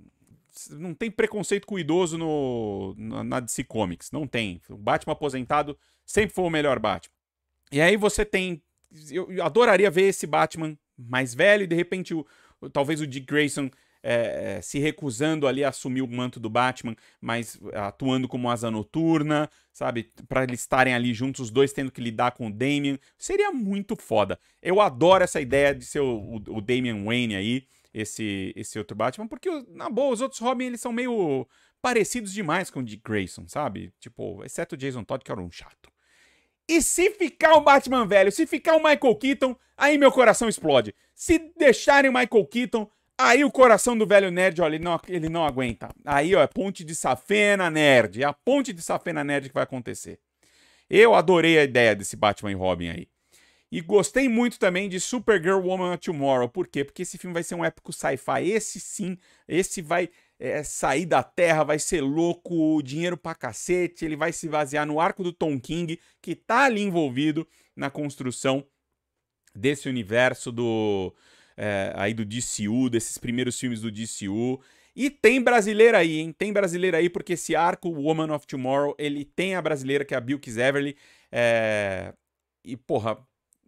não 0.71 0.95
tem 0.95 1.11
preconceito 1.11 1.67
com 1.67 1.75
o 1.75 1.79
idoso 1.79 2.17
no, 2.17 2.95
na 2.97 3.41
DC 3.41 3.65
Comics, 3.65 4.11
não 4.13 4.27
tem. 4.27 4.61
O 4.69 4.77
Batman 4.77 5.13
aposentado 5.13 5.77
sempre 6.07 6.35
foi 6.35 6.45
o 6.45 6.51
melhor 6.51 6.79
Batman. 6.79 7.13
E 7.73 7.81
aí 7.81 7.97
você 7.97 8.25
tem 8.25 8.63
eu 9.11 9.43
adoraria 9.43 9.91
ver 9.91 10.03
esse 10.03 10.27
Batman 10.27 10.79
mais 10.97 11.35
velho 11.35 11.65
e 11.65 11.67
de 11.67 11.75
repente 11.75 12.15
o 12.15 12.25
talvez 12.73 13.01
o 13.01 13.07
Dick 13.07 13.27
Grayson 13.27 13.69
é, 14.07 14.57
é, 14.59 14.61
se 14.61 14.79
recusando 14.79 15.49
ali 15.49 15.65
a 15.65 15.71
assumir 15.71 16.03
o 16.03 16.07
manto 16.07 16.39
do 16.39 16.51
Batman, 16.51 16.95
mas 17.23 17.59
atuando 17.73 18.29
como 18.29 18.51
asa 18.51 18.71
noturna, 18.71 19.49
sabe? 19.73 20.11
Para 20.29 20.45
eles 20.45 20.61
estarem 20.61 20.93
ali 20.93 21.15
juntos, 21.15 21.41
os 21.41 21.51
dois 21.51 21.73
tendo 21.73 21.91
que 21.91 22.03
lidar 22.03 22.33
com 22.33 22.49
o 22.49 22.53
Damian. 22.53 22.99
Seria 23.17 23.51
muito 23.51 23.97
foda. 23.97 24.39
Eu 24.61 24.79
adoro 24.83 25.25
essa 25.25 25.41
ideia 25.41 25.75
de 25.75 25.87
ser 25.87 26.01
o, 26.01 26.19
o, 26.19 26.37
o 26.59 26.61
Damian 26.61 27.03
Wayne 27.03 27.35
aí, 27.35 27.67
esse, 27.95 28.53
esse 28.55 28.79
outro 28.79 28.95
Batman, 28.95 29.27
porque, 29.27 29.49
na 29.71 29.89
boa, 29.89 30.13
os 30.13 30.21
outros 30.21 30.41
Robin, 30.41 30.67
eles 30.67 30.83
são 30.83 30.93
meio 30.93 31.49
parecidos 31.81 32.33
demais 32.33 32.71
com 32.71 32.81
o 32.81 32.83
Dick 32.83 33.03
Grayson, 33.03 33.49
sabe? 33.49 33.91
Tipo, 33.99 34.45
exceto 34.45 34.75
o 34.75 34.79
Jason 34.79 35.03
Todd, 35.03 35.25
que 35.25 35.33
era 35.33 35.41
um 35.41 35.51
chato. 35.51 35.91
E 36.69 36.83
se 36.83 37.11
ficar 37.11 37.55
o 37.55 37.61
Batman 37.63 38.07
velho, 38.07 38.33
se 38.33 38.47
ficar 38.47 38.77
o 38.77 38.83
Michael 38.83 39.17
Keaton, 39.17 39.57
aí 39.77 39.97
meu 39.97 40.13
coração 40.13 40.49
explode. 40.49 40.95
Se 41.15 41.39
deixarem 41.57 42.11
o 42.11 42.15
Michael 42.15 42.47
Keaton, 42.47 42.91
aí 43.19 43.45
o 43.45 43.51
coração 43.51 43.97
do 43.97 44.07
velho 44.07 44.31
nerd, 44.31 44.61
olha, 44.61 44.77
ele 44.77 44.85
não, 44.85 45.01
ele 45.09 45.29
não 45.29 45.45
aguenta. 45.45 45.89
Aí, 46.05 46.35
ó, 46.35 46.43
é 46.43 46.47
ponte 46.47 46.85
de 46.85 46.95
safena 46.95 47.71
nerd. 47.71 48.23
É 48.23 48.27
a 48.27 48.33
ponte 48.33 48.73
de 48.73 48.83
safena 48.83 49.25
nerd 49.25 49.49
que 49.49 49.55
vai 49.55 49.65
acontecer. 49.65 50.19
Eu 50.89 51.15
adorei 51.15 51.59
a 51.59 51.65
ideia 51.65 51.95
desse 51.95 52.17
Batman 52.17 52.53
e 52.53 52.55
Robin 52.55 52.89
aí. 52.89 53.09
E 53.75 53.81
gostei 53.81 54.29
muito 54.29 54.57
também 54.59 54.89
de 54.89 55.01
Supergirl 55.01 55.59
Woman 55.59 55.95
of 55.95 55.99
Tomorrow. 55.99 56.49
Por 56.49 56.69
quê? 56.69 56.85
Porque 56.85 57.03
esse 57.03 57.19
filme 57.19 57.35
vai 57.35 57.43
ser 57.43 57.57
um 57.57 57.65
épico 57.65 57.93
sci-fi. 57.93 58.49
Esse 58.49 58.79
sim, 58.79 59.19
esse 59.49 59.83
vai 59.83 60.09
é, 60.39 60.63
sair 60.63 61.07
da 61.07 61.25
Terra, 61.25 61.65
vai 61.65 61.81
ser 61.81 62.01
louco, 62.01 62.81
dinheiro 62.83 63.17
pra 63.17 63.35
cacete. 63.35 64.05
Ele 64.05 64.15
vai 64.15 64.33
se 64.33 64.49
basear 64.49 64.87
no 64.87 65.01
arco 65.01 65.25
do 65.25 65.33
Tom 65.33 65.59
King, 65.59 65.99
que 66.23 66.37
tá 66.37 66.67
ali 66.67 66.83
envolvido 66.83 67.49
na 67.75 67.91
construção 67.91 68.65
desse 69.55 69.89
universo 69.89 70.53
do. 70.53 71.13
É, 71.57 71.93
aí 71.95 72.13
do 72.13 72.25
DCU, 72.25 72.91
desses 72.91 73.17
primeiros 73.19 73.59
filmes 73.59 73.81
do 73.81 73.91
DCU. 73.91 74.61
E 74.97 75.11
tem 75.11 75.43
brasileira 75.43 75.99
aí, 75.99 76.19
hein? 76.19 76.33
Tem 76.33 76.53
brasileira 76.53 76.99
aí, 76.99 77.09
porque 77.09 77.33
esse 77.33 77.57
arco, 77.57 77.89
Woman 77.89 78.33
of 78.33 78.47
Tomorrow, 78.47 78.95
ele 78.99 79.25
tem 79.25 79.55
a 79.55 79.63
brasileira, 79.63 80.05
que 80.05 80.15
é 80.15 80.17
a 80.17 80.21
Bill 80.21 80.41
Everly. 80.47 80.97
É... 81.33 82.13
E, 82.65 82.77
porra, 82.77 83.19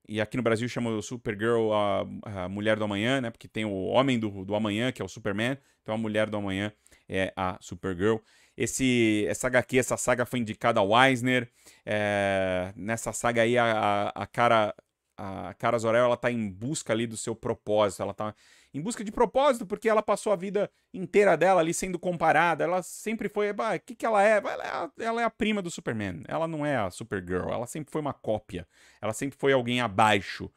e 0.08 0.20
aqui 0.20 0.36
no 0.36 0.42
Brasil 0.42 0.68
chama 0.68 1.02
Supergirl 1.02 1.72
a, 1.72 2.06
a 2.24 2.48
Mulher 2.48 2.76
do 2.76 2.84
Amanhã, 2.84 3.20
né? 3.20 3.30
Porque 3.30 3.48
tem 3.48 3.64
o 3.64 3.86
Homem 3.86 4.18
do, 4.18 4.44
do 4.44 4.54
Amanhã, 4.54 4.92
que 4.92 5.02
é 5.02 5.04
o 5.04 5.08
Superman. 5.08 5.58
Então 5.82 5.94
a 5.94 5.98
Mulher 5.98 6.30
do 6.30 6.36
Amanhã 6.36 6.72
é 7.08 7.32
a 7.36 7.58
Supergirl. 7.60 8.18
Esse, 8.56 9.26
essa 9.28 9.48
HQ, 9.48 9.78
essa 9.78 9.96
saga 9.96 10.24
foi 10.24 10.38
indicada 10.38 10.80
ao 10.80 10.90
Eisner. 11.04 11.50
É, 11.84 12.72
nessa 12.76 13.12
saga 13.12 13.42
aí, 13.42 13.58
a, 13.58 13.64
a, 13.64 14.22
a 14.22 14.26
cara 14.26 14.74
a 15.16 15.54
Cara 15.54 15.78
Zorel 15.78 16.04
ela 16.04 16.16
tá 16.16 16.30
em 16.30 16.50
busca 16.50 16.92
ali 16.92 17.06
do 17.06 17.16
seu 17.16 17.34
propósito, 17.34 18.02
ela 18.02 18.12
tá 18.12 18.34
em 18.72 18.80
busca 18.80 19.02
de 19.02 19.10
propósito 19.10 19.64
porque 19.66 19.88
ela 19.88 20.02
passou 20.02 20.32
a 20.32 20.36
vida 20.36 20.70
inteira 20.92 21.36
dela 21.36 21.60
ali 21.60 21.72
sendo 21.72 21.98
comparada, 21.98 22.64
ela 22.64 22.82
sempre 22.82 23.28
foi, 23.28 23.50
o 23.50 23.54
que 23.84 23.94
que 23.94 24.04
ela 24.04 24.22
é? 24.22 24.36
Ela 24.36 24.64
é, 24.64 24.68
a, 24.68 24.90
ela 24.98 25.22
é 25.22 25.24
a 25.24 25.30
prima 25.30 25.62
do 25.62 25.70
Superman, 25.70 26.22
ela 26.28 26.46
não 26.46 26.64
é 26.64 26.76
a 26.76 26.90
Supergirl, 26.90 27.50
ela 27.50 27.66
sempre 27.66 27.90
foi 27.90 28.00
uma 28.00 28.12
cópia, 28.12 28.68
ela 29.00 29.12
sempre 29.12 29.38
foi 29.38 29.52
alguém 29.52 29.80
abaixo 29.80 30.50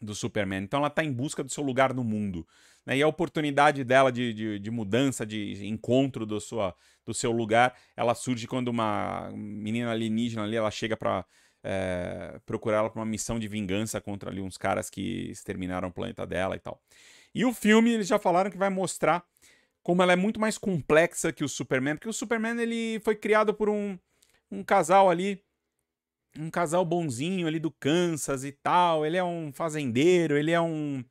do 0.00 0.14
Superman, 0.14 0.62
então 0.62 0.80
ela 0.80 0.90
tá 0.90 1.02
em 1.02 1.12
busca 1.12 1.42
do 1.42 1.50
seu 1.50 1.64
lugar 1.64 1.94
no 1.94 2.04
mundo, 2.04 2.46
né? 2.84 2.98
E 2.98 3.02
a 3.02 3.08
oportunidade 3.08 3.82
dela 3.84 4.12
de, 4.12 4.34
de, 4.34 4.58
de 4.58 4.70
mudança, 4.70 5.24
de 5.24 5.66
encontro 5.66 6.26
do, 6.26 6.38
sua, 6.40 6.74
do 7.04 7.14
seu 7.14 7.32
lugar, 7.32 7.74
ela 7.96 8.14
surge 8.14 8.46
quando 8.46 8.68
uma 8.68 9.30
menina 9.34 9.90
alienígena 9.90 10.44
ali, 10.44 10.56
ela 10.56 10.70
chega 10.70 10.96
para 10.96 11.24
é, 11.64 12.38
procurar 12.44 12.78
ela 12.78 12.90
para 12.90 13.00
uma 13.00 13.06
missão 13.06 13.38
de 13.38 13.48
vingança 13.48 14.00
contra 14.00 14.30
ali 14.30 14.40
uns 14.40 14.58
caras 14.58 14.90
que 14.90 15.30
exterminaram 15.30 15.88
o 15.88 15.92
planeta 15.92 16.26
dela 16.26 16.54
e 16.54 16.58
tal. 16.58 16.80
E 17.34 17.44
o 17.44 17.52
filme, 17.52 17.90
eles 17.92 18.06
já 18.06 18.18
falaram 18.18 18.50
que 18.50 18.58
vai 18.58 18.70
mostrar 18.70 19.24
como 19.82 20.02
ela 20.02 20.12
é 20.12 20.16
muito 20.16 20.38
mais 20.38 20.56
complexa 20.56 21.32
que 21.32 21.42
o 21.42 21.48
Superman, 21.48 21.96
porque 21.96 22.08
o 22.08 22.12
Superman 22.12 22.60
ele 22.60 23.00
foi 23.00 23.16
criado 23.16 23.52
por 23.52 23.68
um, 23.68 23.98
um 24.50 24.62
casal 24.62 25.10
ali, 25.10 25.42
um 26.38 26.50
casal 26.50 26.84
bonzinho 26.84 27.46
ali 27.46 27.58
do 27.58 27.70
Kansas 27.70 28.44
e 28.44 28.52
tal. 28.52 29.04
Ele 29.04 29.16
é 29.16 29.24
um 29.24 29.52
fazendeiro, 29.52 30.36
ele 30.36 30.52
é 30.52 30.60
um 30.60 31.04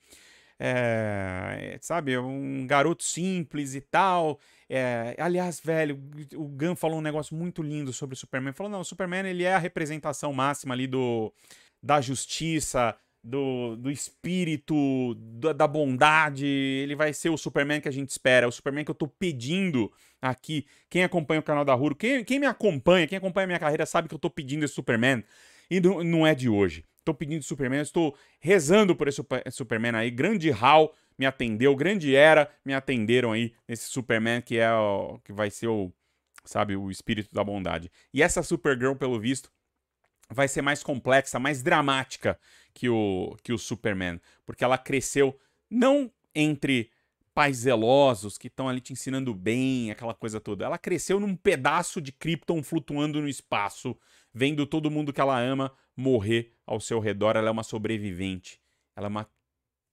é, 0.66 1.78
sabe, 1.82 2.18
um 2.18 2.66
garoto 2.66 3.03
simples 3.03 3.76
e 3.76 3.82
tal. 3.82 4.39
É, 4.70 5.14
aliás, 5.20 5.59
velho, 5.59 6.01
o 6.36 6.47
Gun 6.47 6.74
falou 6.74 6.99
um 6.99 7.01
negócio 7.01 7.36
muito 7.36 7.61
lindo 7.61 7.91
sobre 7.91 8.14
o 8.14 8.18
Superman. 8.18 8.53
Falou, 8.53 8.72
não, 8.72 8.80
o 8.80 8.86
Superman 8.86 9.28
ele 9.28 9.43
é 9.43 9.53
a 9.53 9.57
representação 9.57 10.32
máxima 10.32 10.74
ali 10.74 10.88
do, 10.88 11.34
da 11.84 11.99
justiça, 11.99 12.95
do, 13.22 13.76
do 13.76 13.91
espírito, 13.91 15.16
da, 15.16 15.51
da 15.51 15.68
bondade. 15.68 16.45
Ele 16.45 16.95
vai 16.95 17.11
ser 17.11 17.28
o 17.28 17.38
Superman 17.38 17.82
que 17.82 17.89
a 17.89 17.93
gente 17.93 18.11
espera, 18.11 18.47
o 18.47 18.51
Superman 18.51 18.86
que 18.86 18.91
eu 18.91 18.95
tô 18.95 19.09
pedindo 19.09 19.91
aqui. 20.22 20.66
Quem 20.89 21.03
acompanha 21.03 21.41
o 21.41 21.43
canal 21.43 21.66
da 21.66 21.76
Huro, 21.76 21.93
quem, 21.93 22.24
quem 22.24 22.39
me 22.39 22.45
acompanha, 22.45 23.05
quem 23.05 23.18
acompanha 23.18 23.43
a 23.43 23.47
minha 23.47 23.59
carreira 23.59 23.86
sabe 23.86 24.07
que 24.07 24.16
eu 24.16 24.20
tô 24.20 24.30
pedindo 24.30 24.64
esse 24.64 24.74
Superman. 24.74 25.26
E 25.70 25.82
não 25.82 26.26
é 26.26 26.34
de 26.34 26.47
hoje 26.47 26.86
estou 27.04 27.14
pedindo 27.14 27.43
Superman, 27.43 27.82
estou 27.82 28.16
rezando 28.39 28.95
por 28.95 29.08
esse 29.08 29.22
Superman 29.51 29.95
aí. 29.95 30.10
Grande 30.10 30.51
Hal 30.51 30.93
me 31.18 31.26
atendeu, 31.26 31.76
grande 31.76 32.16
Era 32.16 32.49
me 32.66 32.74
atenderam 32.74 33.32
aí 33.32 33.54
nesse 33.68 33.89
Superman 33.89 34.41
que 34.41 34.58
é 34.58 34.74
o, 34.74 35.20
que 35.24 35.32
vai 35.32 35.51
ser 35.51 35.68
o, 35.68 35.91
sabe, 36.43 36.76
o 36.76 36.89
espírito 36.89 37.34
da 37.34 37.43
bondade. 37.43 37.91
E 38.14 38.24
essa 38.24 38.41
Supergirl, 38.41 38.95
pelo 38.95 39.20
visto, 39.20 39.51
vai 40.30 40.47
ser 40.47 40.62
mais 40.62 40.84
complexa, 40.84 41.39
mais 41.39 41.62
dramática 41.62 42.39
que 42.74 42.89
o, 42.89 43.38
que 43.43 43.54
o 43.54 43.58
Superman, 43.58 44.20
porque 44.45 44.64
ela 44.64 44.78
cresceu 44.78 45.38
não 45.70 46.12
entre 46.34 46.89
pais 47.34 47.58
zelosos 47.58 48.38
que 48.38 48.47
estão 48.47 48.70
ali 48.70 48.80
te 48.80 48.93
ensinando 48.93 49.34
bem, 49.34 49.91
aquela 49.91 50.14
coisa 50.14 50.39
toda. 50.39 50.66
Ela 50.66 50.78
cresceu 50.78 51.20
num 51.20 51.36
pedaço 51.36 51.99
de 51.99 52.12
Krypton 52.12 52.62
flutuando 52.62 53.20
no 53.20 53.28
espaço, 53.28 53.97
vendo 54.34 54.65
todo 54.65 54.91
mundo 54.91 55.13
que 55.13 55.21
ela 55.21 55.39
ama 55.39 55.71
morrer 55.95 56.51
ao 56.65 56.79
seu 56.79 56.99
redor. 56.99 57.36
Ela 57.36 57.49
é 57.49 57.51
uma 57.51 57.63
sobrevivente. 57.63 58.59
Ela 58.95 59.07
é 59.07 59.09
uma 59.09 59.29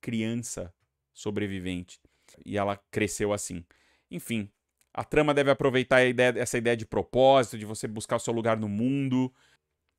criança 0.00 0.72
sobrevivente. 1.12 2.00
E 2.44 2.56
ela 2.56 2.76
cresceu 2.90 3.32
assim. 3.32 3.64
Enfim, 4.10 4.50
a 4.92 5.04
trama 5.04 5.32
deve 5.32 5.50
aproveitar 5.50 6.04
ideia, 6.04 6.34
essa 6.36 6.58
ideia 6.58 6.76
de 6.76 6.86
propósito, 6.86 7.58
de 7.58 7.64
você 7.64 7.86
buscar 7.86 8.16
o 8.16 8.20
seu 8.20 8.32
lugar 8.32 8.56
no 8.56 8.68
mundo, 8.68 9.32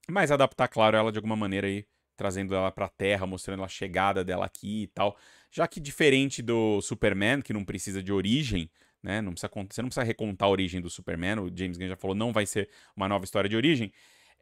mas 0.10 0.32
adaptar, 0.32 0.68
claro, 0.68 0.98
ela 0.98 1.12
de 1.12 1.18
alguma 1.18 1.36
maneira 1.36 1.68
aí, 1.68 1.86
trazendo 2.18 2.54
ela 2.54 2.72
pra 2.72 2.90
Terra, 2.90 3.26
mostrando 3.26 3.64
a 3.64 3.68
chegada 3.68 4.24
dela 4.24 4.46
aqui 4.46 4.84
e 4.84 4.88
tal. 4.88 5.18
Já 5.50 5.68
que 5.68 5.80
diferente 5.80 6.42
do 6.42 6.82
Superman, 6.82 7.42
que 7.42 7.54
não 7.54 7.64
precisa 7.64 8.04
de 8.04 8.12
origem, 8.12 8.70
né? 9.02 9.22
Não 9.22 9.32
precisa, 9.32 9.50
você 9.54 9.82
não 9.82 9.90
precisa 9.90 10.04
recontar 10.04 10.48
a 10.48 10.52
origem 10.52 10.82
do 10.82 10.90
Superman, 10.90 11.40
o 11.40 11.52
James 11.56 11.78
Gunn 11.78 11.88
já 11.88 11.96
falou, 11.96 12.16
não 12.16 12.32
vai 12.34 12.46
ser 12.46 12.70
uma 12.96 13.08
nova 13.08 13.26
história 13.26 13.50
de 13.50 13.56
origem. 13.56 13.92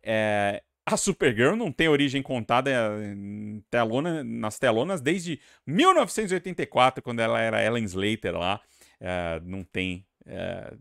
É, 0.03 0.63
a 0.85 0.97
Supergirl 0.97 1.55
não 1.55 1.71
tem 1.71 1.87
origem 1.87 2.21
contada 2.21 2.71
em 3.03 3.63
telona, 3.69 4.23
nas 4.23 4.57
telonas 4.57 5.01
desde 5.01 5.39
1984, 5.65 7.03
quando 7.03 7.19
ela 7.19 7.39
era 7.39 7.63
Ellen 7.63 7.83
Slater 7.83 8.35
lá. 8.35 8.59
É, 8.99 9.39
não 9.43 9.63
tem. 9.63 10.05
É, 10.25 10.73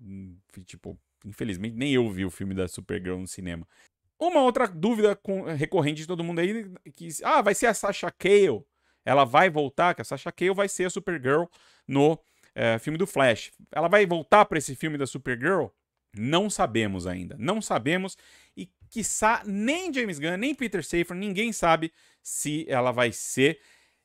tipo, 0.64 0.98
infelizmente, 1.24 1.76
nem 1.76 1.92
eu 1.92 2.08
vi 2.10 2.24
o 2.24 2.30
filme 2.30 2.54
da 2.54 2.66
Supergirl 2.66 3.18
no 3.18 3.26
cinema. 3.26 3.66
Uma 4.18 4.42
outra 4.42 4.66
dúvida 4.66 5.14
com, 5.14 5.42
recorrente 5.42 6.00
de 6.00 6.06
todo 6.06 6.24
mundo 6.24 6.40
aí, 6.40 6.66
que 6.92 7.08
ah, 7.22 7.40
vai 7.40 7.54
ser 7.54 7.66
a 7.66 7.74
Sasha 7.74 8.10
Cale. 8.10 8.64
Ela 9.04 9.24
vai 9.24 9.48
voltar, 9.48 9.94
que 9.94 10.02
a 10.02 10.04
Sasha 10.04 10.32
Cale 10.32 10.54
vai 10.54 10.68
ser 10.68 10.86
a 10.86 10.90
Supergirl 10.90 11.44
no 11.86 12.18
é, 12.54 12.78
filme 12.78 12.98
do 12.98 13.06
Flash. 13.06 13.52
Ela 13.70 13.88
vai 13.88 14.04
voltar 14.06 14.44
para 14.44 14.58
esse 14.58 14.74
filme 14.74 14.98
da 14.98 15.06
Supergirl? 15.06 15.66
Não 16.16 16.50
sabemos 16.50 17.06
ainda. 17.06 17.36
Não 17.38 17.62
sabemos. 17.62 18.16
E 18.56 18.68
quiçá 18.88 19.42
nem 19.44 19.92
James 19.92 20.18
Gunn, 20.18 20.36
nem 20.36 20.54
Peter 20.54 20.84
Safran, 20.84 21.16
ninguém 21.16 21.52
sabe 21.52 21.92
se 22.22 22.66
ela 22.68 22.92
vai 22.92 23.12
ser. 23.12 23.60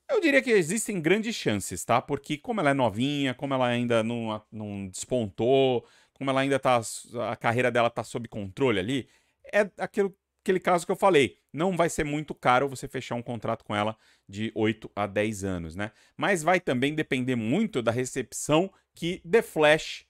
Eu 0.10 0.20
diria 0.22 0.42
que 0.42 0.52
existem 0.52 1.02
grandes 1.02 1.36
chances, 1.36 1.84
tá? 1.84 2.02
Porque 2.02 2.38
como 2.38 2.60
ela 2.60 2.72
é 2.72 2.74
novinha, 2.74 3.34
como 3.34 3.54
ela 3.54 3.68
ainda 3.68 4.04
não, 4.04 4.42
não 4.52 4.88
despontou, 4.88 5.86
como 6.14 6.30
ela 6.30 6.42
ainda 6.42 6.60
tá. 6.60 6.82
A 7.30 7.36
carreira 7.36 7.72
dela 7.72 7.90
tá 7.90 8.04
sob 8.04 8.28
controle 8.28 8.80
ali, 8.80 9.10
é 9.52 9.70
aquilo, 9.78 10.16
aquele 10.44 10.60
caso 10.60 10.86
que 10.86 10.92
eu 10.92 10.96
falei. 10.96 11.40
Não 11.52 11.76
vai 11.78 11.90
ser 11.90 12.04
muito 12.04 12.34
caro 12.34 12.68
você 12.68 12.88
fechar 12.88 13.16
um 13.16 13.22
contrato 13.22 13.64
com 13.64 13.76
ela 13.76 13.98
de 14.28 14.52
8 14.56 14.92
a 14.96 15.08
10 15.08 15.44
anos, 15.44 15.76
né? 15.76 15.92
Mas 16.18 16.44
vai 16.44 16.60
também 16.60 16.96
depender 16.96 17.36
muito 17.36 17.82
da 17.82 17.92
recepção 17.92 18.72
que 18.94 19.22
The 19.30 19.42
Flash 19.42 20.06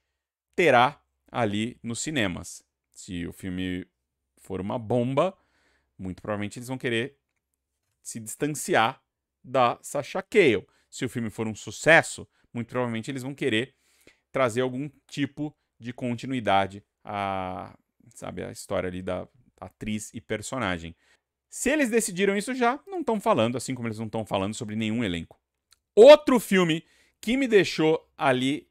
terá 0.55 1.01
ali 1.31 1.77
nos 1.83 1.99
cinemas. 1.99 2.63
Se 2.91 3.27
o 3.27 3.33
filme 3.33 3.85
for 4.43 4.61
uma 4.61 4.77
bomba, 4.77 5.35
muito 5.97 6.21
provavelmente 6.21 6.59
eles 6.59 6.67
vão 6.67 6.77
querer 6.77 7.17
se 8.01 8.19
distanciar 8.19 9.01
da 9.43 9.79
Sasha 9.81 10.21
Cale. 10.21 10.67
Se 10.89 11.05
o 11.05 11.09
filme 11.09 11.29
for 11.29 11.47
um 11.47 11.55
sucesso, 11.55 12.27
muito 12.53 12.67
provavelmente 12.67 13.09
eles 13.09 13.23
vão 13.23 13.33
querer 13.33 13.73
trazer 14.31 14.61
algum 14.61 14.89
tipo 15.07 15.55
de 15.79 15.91
continuidade 15.91 16.83
à, 17.03 17.75
sabe, 18.13 18.43
a 18.43 18.51
história 18.51 18.87
ali 18.87 19.01
da 19.01 19.27
atriz 19.59 20.11
e 20.13 20.21
personagem. 20.21 20.95
Se 21.49 21.69
eles 21.69 21.89
decidiram 21.89 22.35
isso 22.35 22.53
já, 22.53 22.79
não 22.87 22.99
estão 22.99 23.19
falando, 23.19 23.57
assim 23.57 23.73
como 23.73 23.87
eles 23.87 23.99
não 23.99 24.07
estão 24.07 24.25
falando 24.25 24.53
sobre 24.53 24.75
nenhum 24.75 25.03
elenco. 25.03 25.39
Outro 25.95 26.39
filme 26.39 26.83
que 27.21 27.37
me 27.37 27.47
deixou 27.47 28.11
ali 28.17 28.67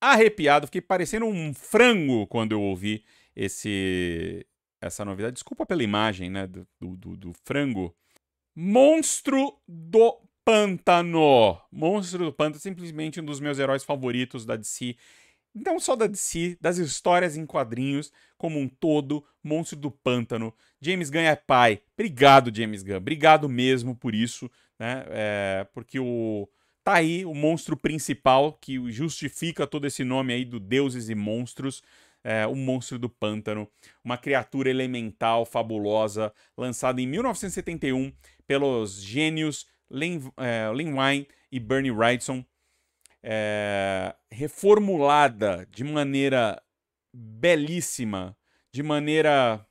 arrepiado, 0.00 0.66
fiquei 0.66 0.80
parecendo 0.80 1.26
um 1.26 1.54
frango 1.54 2.26
quando 2.26 2.52
eu 2.52 2.60
ouvi 2.60 3.04
esse 3.36 4.44
essa 4.82 5.04
novidade. 5.04 5.34
Desculpa 5.34 5.64
pela 5.64 5.82
imagem, 5.82 6.28
né, 6.28 6.46
do, 6.46 6.66
do, 6.80 7.16
do 7.16 7.32
frango. 7.44 7.94
Monstro 8.54 9.56
do 9.66 10.20
Pântano. 10.44 11.58
Monstro 11.70 12.26
do 12.26 12.32
Pântano, 12.32 12.60
simplesmente 12.60 13.20
um 13.20 13.24
dos 13.24 13.40
meus 13.40 13.58
heróis 13.58 13.84
favoritos 13.84 14.44
da 14.44 14.56
DC. 14.56 14.96
Não 15.54 15.78
só 15.78 15.94
da 15.94 16.06
DC, 16.06 16.56
das 16.60 16.78
histórias 16.78 17.36
em 17.36 17.46
quadrinhos 17.46 18.12
como 18.36 18.58
um 18.58 18.68
todo. 18.68 19.24
Monstro 19.42 19.78
do 19.78 19.90
Pântano. 19.90 20.52
James 20.80 21.08
Gunn 21.08 21.20
é 21.20 21.36
pai. 21.36 21.80
Obrigado, 21.94 22.54
James 22.54 22.82
Gunn. 22.82 22.96
Obrigado 22.96 23.48
mesmo 23.48 23.94
por 23.94 24.14
isso, 24.14 24.50
né? 24.78 25.04
É, 25.08 25.66
porque 25.72 25.98
o 25.98 26.48
Tá 26.84 26.94
aí 26.94 27.24
o 27.24 27.32
monstro 27.32 27.76
principal 27.76 28.54
que 28.54 28.90
justifica 28.90 29.68
todo 29.68 29.86
esse 29.86 30.02
nome 30.02 30.32
aí 30.32 30.44
do 30.44 30.58
Deuses 30.58 31.08
e 31.08 31.14
Monstros. 31.14 31.80
É, 32.24 32.46
o 32.46 32.54
Monstro 32.54 32.98
do 32.98 33.08
Pântano, 33.08 33.68
uma 34.04 34.16
criatura 34.16 34.70
elemental 34.70 35.44
fabulosa, 35.44 36.32
lançada 36.56 37.00
em 37.00 37.06
1971 37.06 38.12
pelos 38.46 39.02
gênios 39.02 39.66
Len, 39.90 40.20
é, 40.36 40.70
Wein 40.70 41.26
e 41.50 41.58
Bernie 41.58 41.90
Wrightson, 41.90 42.44
é, 43.22 44.14
reformulada 44.30 45.66
de 45.70 45.84
maneira 45.84 46.62
belíssima, 47.12 48.36
de 48.72 48.82
maneira 48.82 49.66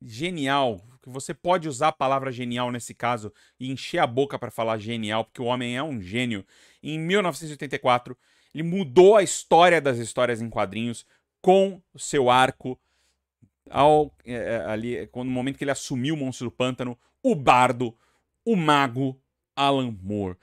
genial, 0.00 0.80
que 1.06 1.08
você 1.08 1.32
pode 1.32 1.68
usar 1.68 1.88
a 1.88 1.92
palavra 1.92 2.32
genial 2.32 2.72
nesse 2.72 2.92
caso 2.92 3.32
e 3.60 3.70
encher 3.70 3.98
a 3.98 4.06
boca 4.08 4.36
para 4.36 4.50
falar 4.50 4.76
genial, 4.78 5.24
porque 5.24 5.40
o 5.40 5.44
homem 5.44 5.76
é 5.76 5.82
um 5.82 6.00
gênio. 6.00 6.44
Em 6.82 6.98
1984, 6.98 8.16
ele 8.52 8.64
mudou 8.64 9.16
a 9.16 9.22
história 9.22 9.80
das 9.80 9.98
histórias 9.98 10.40
em 10.40 10.50
quadrinhos 10.50 11.06
com 11.46 11.80
o 11.94 11.98
seu 12.00 12.28
arco 12.28 12.76
ao 13.70 14.12
é, 14.24 14.64
ali 14.66 15.08
no 15.14 15.26
momento 15.26 15.56
que 15.56 15.62
ele 15.62 15.70
assumiu 15.70 16.16
o 16.16 16.18
Monstro 16.18 16.48
do 16.48 16.50
Pântano, 16.50 16.98
o 17.22 17.36
bardo, 17.36 17.96
o 18.44 18.56
mago 18.56 19.16
Alan 19.54 19.96
Moore, 20.02 20.36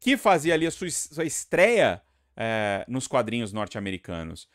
que 0.00 0.16
fazia 0.16 0.54
ali 0.54 0.66
a 0.66 0.70
sua, 0.70 0.88
sua 0.90 1.26
estreia 1.26 2.00
é, 2.34 2.86
nos 2.88 3.06
quadrinhos 3.06 3.52
norte-americanos. 3.52 4.48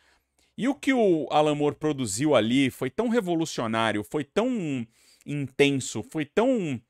E 0.57 0.67
o 0.67 0.73
que 0.73 0.91
o 0.91 1.27
Alan 1.29 1.53
Moore 1.53 1.75
produziu 1.75 2.33
ali 2.33 2.71
foi 2.71 2.89
tão 2.89 3.07
revolucionário, 3.07 4.03
foi 4.03 4.23
tão 4.23 4.87
intenso, 5.23 6.01
foi 6.01 6.25
tão. 6.25 6.81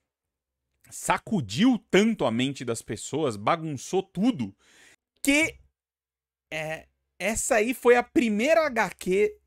sacudiu 0.90 1.78
tanto 1.92 2.24
a 2.24 2.32
mente 2.32 2.64
das 2.64 2.82
pessoas, 2.82 3.36
bagunçou 3.36 4.04
tudo, 4.04 4.56
que 5.22 5.58
é, 6.50 6.88
essa 7.22 7.56
aí 7.56 7.74
foi 7.74 7.96
a 7.96 8.02
primeira 8.02 8.66
HQ 8.66 9.38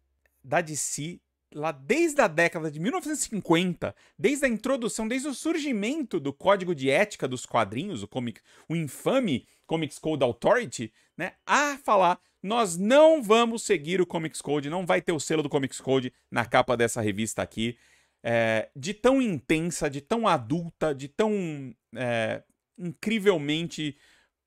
da 0.43 0.61
DC 0.61 1.21
lá 1.53 1.73
desde 1.73 2.21
a 2.21 2.29
década 2.29 2.71
de 2.71 2.79
1950, 2.81 3.95
desde 4.19 4.45
a 4.45 4.49
introdução, 4.49 5.07
desde 5.07 5.29
o 5.29 5.35
surgimento 5.35 6.19
do 6.19 6.33
código 6.33 6.75
de 6.75 6.91
ética 6.91 7.29
dos 7.29 7.47
quadrinhos, 7.47 8.03
o, 8.03 8.09
comic, 8.09 8.41
o 8.69 8.77
infame 8.77 9.47
Comics 9.67 9.99
Code 9.99 10.23
Authority, 10.23 10.93
né, 11.17 11.33
a 11.47 11.79
falar 11.79 12.21
nós 12.43 12.77
não 12.77 13.23
vamos 13.23 13.63
seguir 13.63 14.01
o 14.01 14.07
Comics 14.07 14.43
Code, 14.43 14.69
não 14.69 14.85
vai 14.85 15.01
ter 15.01 15.13
o 15.13 15.21
selo 15.21 15.43
do 15.43 15.49
Comics 15.49 15.81
Code 15.81 16.13
na 16.31 16.45
capa 16.45 16.77
dessa 16.77 17.01
revista 17.01 17.41
aqui. 17.41 17.79
É, 18.23 18.69
de 18.77 18.93
tão 18.93 19.23
intensa, 19.23 19.89
de 19.89 20.01
tão 20.03 20.29
adulta, 20.29 20.95
de 20.95 21.09
tão 21.09 21.75
é, 21.97 22.43
incrivelmente 22.79 23.97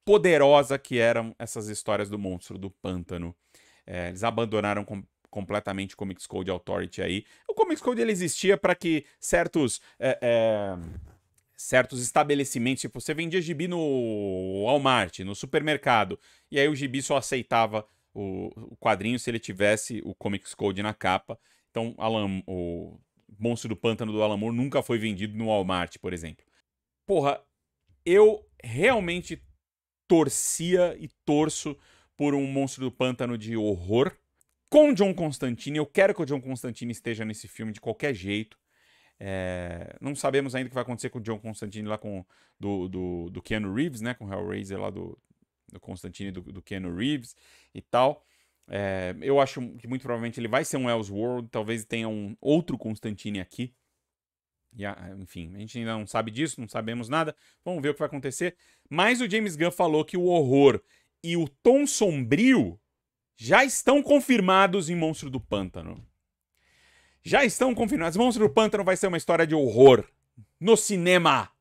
poderosa 0.07 0.79
que 0.79 0.97
eram 0.99 1.35
essas 1.37 1.67
histórias 1.67 2.09
do 2.09 2.17
monstro 2.17 2.57
do 2.57 2.71
pântano. 2.71 3.35
É, 3.85 4.07
eles 4.07 4.23
abandonaram 4.23 4.85
com, 4.85 5.03
completamente 5.29 5.95
o 5.95 5.97
Comics 5.97 6.25
Code 6.25 6.49
Authority 6.49 7.01
aí. 7.01 7.25
O 7.45 7.53
Comics 7.53 7.81
Code 7.81 8.01
ele 8.01 8.13
existia 8.13 8.55
para 8.55 8.73
que 8.73 9.05
certos 9.19 9.81
é, 9.99 10.17
é, 10.21 10.77
certos 11.57 12.01
estabelecimentos, 12.01 12.79
tipo, 12.79 13.01
você 13.01 13.13
vendia 13.13 13.41
gibi 13.41 13.67
no 13.67 14.63
Walmart, 14.63 15.19
no 15.19 15.35
supermercado, 15.35 16.17
e 16.49 16.57
aí 16.57 16.69
o 16.69 16.75
gibi 16.75 17.01
só 17.01 17.17
aceitava 17.17 17.85
o, 18.13 18.49
o 18.55 18.77
quadrinho 18.77 19.19
se 19.19 19.29
ele 19.29 19.39
tivesse 19.39 20.01
o 20.05 20.15
Comics 20.15 20.55
Code 20.55 20.81
na 20.81 20.93
capa. 20.93 21.37
Então, 21.69 21.93
Alan, 21.97 22.41
o 22.47 22.97
Monstro 23.37 23.67
do 23.67 23.75
Pântano 23.75 24.13
do 24.13 24.23
Alan 24.23 24.37
Moore 24.37 24.55
nunca 24.55 24.81
foi 24.81 24.97
vendido 24.97 25.37
no 25.37 25.47
Walmart, 25.47 25.97
por 25.99 26.13
exemplo. 26.13 26.45
Porra, 27.05 27.41
eu 28.05 28.47
realmente 28.63 29.45
torcia 30.07 30.95
e 30.99 31.07
torço 31.25 31.77
por 32.15 32.33
um 32.33 32.45
Monstro 32.47 32.85
do 32.85 32.91
Pântano 32.91 33.37
de 33.37 33.55
horror 33.55 34.11
com 34.69 34.93
John 34.93 35.13
Constantine. 35.13 35.77
Eu 35.77 35.85
quero 35.85 36.13
que 36.13 36.21
o 36.21 36.25
John 36.25 36.41
Constantine 36.41 36.91
esteja 36.91 37.23
nesse 37.23 37.47
filme 37.47 37.71
de 37.71 37.81
qualquer 37.81 38.13
jeito. 38.13 38.57
É, 39.19 39.95
não 39.99 40.15
sabemos 40.15 40.53
ainda 40.53 40.67
o 40.67 40.69
que 40.69 40.75
vai 40.75 40.83
acontecer 40.83 41.09
com 41.09 41.19
o 41.19 41.21
John 41.21 41.39
Constantine 41.39 41.87
lá 41.87 41.97
com 41.97 42.25
do, 42.59 42.87
do, 42.87 43.29
do 43.29 43.41
Keanu 43.41 43.73
Reeves, 43.73 44.01
né? 44.01 44.13
Com 44.13 44.25
o 44.25 44.33
Hellraiser 44.33 44.79
lá 44.79 44.89
do, 44.89 45.17
do 45.71 45.79
Constantine 45.79 46.31
do, 46.31 46.41
do 46.41 46.61
Keanu 46.61 46.95
Reeves 46.95 47.35
e 47.73 47.81
tal. 47.81 48.23
É, 48.69 49.15
eu 49.21 49.39
acho 49.39 49.61
que 49.77 49.87
muito 49.87 50.01
provavelmente 50.01 50.39
ele 50.39 50.47
vai 50.47 50.65
ser 50.65 50.77
um 50.77 50.89
Elseworld, 50.89 51.47
talvez 51.49 51.85
tenha 51.85 52.09
um 52.09 52.35
outro 52.41 52.77
Constantine 52.77 53.39
aqui. 53.39 53.73
E, 54.77 54.83
enfim, 55.21 55.51
a 55.55 55.59
gente 55.59 55.79
ainda 55.79 55.93
não 55.93 56.05
sabe 56.05 56.31
disso, 56.31 56.61
não 56.61 56.67
sabemos 56.67 57.09
nada. 57.09 57.35
Vamos 57.65 57.81
ver 57.81 57.89
o 57.89 57.93
que 57.93 57.99
vai 57.99 58.07
acontecer. 58.07 58.55
Mas 58.89 59.19
o 59.21 59.29
James 59.29 59.55
Gunn 59.55 59.71
falou 59.71 60.05
que 60.05 60.15
o 60.15 60.25
horror 60.25 60.81
e 61.23 61.35
o 61.35 61.47
tom 61.47 61.87
sombrio 61.87 62.79
já 63.35 63.65
estão 63.65 64.01
confirmados 64.01 64.89
em 64.89 64.95
Monstro 64.95 65.29
do 65.29 65.39
Pântano 65.39 66.05
já 67.27 67.43
estão 67.43 67.75
confirmados. 67.75 68.15
Monstro 68.15 68.47
do 68.47 68.53
Pântano 68.53 68.85
vai 68.85 68.95
ser 68.95 69.07
uma 69.07 69.17
história 69.17 69.45
de 69.45 69.53
horror 69.53 70.05
no 70.59 70.77
cinema. 70.77 71.51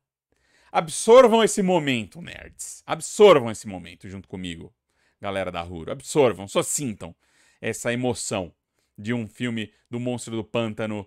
Absorvam 0.71 1.43
esse 1.43 1.61
momento, 1.61 2.21
nerds. 2.21 2.81
Absorvam 2.85 3.51
esse 3.51 3.67
momento 3.67 4.07
junto 4.07 4.29
comigo, 4.29 4.73
galera 5.19 5.51
da 5.51 5.61
Ruro. 5.61 5.91
Absorvam, 5.91 6.47
só 6.47 6.63
sintam 6.63 7.13
essa 7.59 7.91
emoção 7.91 8.53
de 8.97 9.13
um 9.13 9.27
filme 9.27 9.73
do 9.89 9.99
Monstro 9.99 10.37
do 10.37 10.43
Pântano 10.43 11.05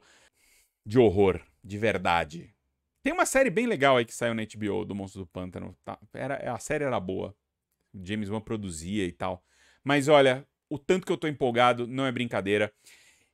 de 0.84 0.98
horror, 0.98 1.40
de 1.62 1.78
verdade. 1.78 2.54
Tem 3.02 3.12
uma 3.12 3.26
série 3.26 3.50
bem 3.50 3.66
legal 3.66 3.96
aí 3.96 4.04
que 4.04 4.14
saiu 4.14 4.34
na 4.34 4.42
HBO 4.42 4.84
do 4.84 4.94
Monstro 4.94 5.22
do 5.22 5.26
Pântano. 5.26 5.76
Tá? 5.84 5.98
Era, 6.12 6.52
a 6.52 6.58
série 6.58 6.84
era 6.84 7.00
boa. 7.00 7.34
O 7.94 8.04
James 8.04 8.28
Wan 8.28 8.40
produzia 8.40 9.06
e 9.06 9.12
tal. 9.12 9.44
Mas 9.82 10.08
olha, 10.08 10.46
o 10.68 10.78
tanto 10.78 11.06
que 11.06 11.12
eu 11.12 11.16
tô 11.16 11.26
empolgado 11.26 11.86
não 11.86 12.06
é 12.06 12.12
brincadeira. 12.12 12.72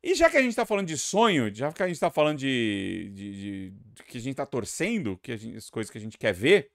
E 0.03 0.15
já 0.15 0.31
que 0.31 0.37
a 0.37 0.41
gente 0.41 0.51
está 0.51 0.65
falando 0.65 0.87
de 0.87 0.97
sonho, 0.97 1.53
já 1.53 1.73
que 1.73 1.83
a 1.83 1.87
gente 1.87 1.97
está 1.97 2.11
falando 2.11 2.39
de, 2.39 3.11
de, 3.13 3.33
de, 3.33 3.71
de, 3.71 4.03
que 4.05 4.19
a 4.19 4.21
gente 4.21 4.33
está 4.33 4.47
torcendo, 4.47 5.19
que 5.19 5.37
gente, 5.37 5.57
as 5.57 5.69
coisas 5.69 5.91
que 5.91 5.99
a 5.99 6.01
gente 6.01 6.17
quer 6.17 6.33
ver, 6.33 6.71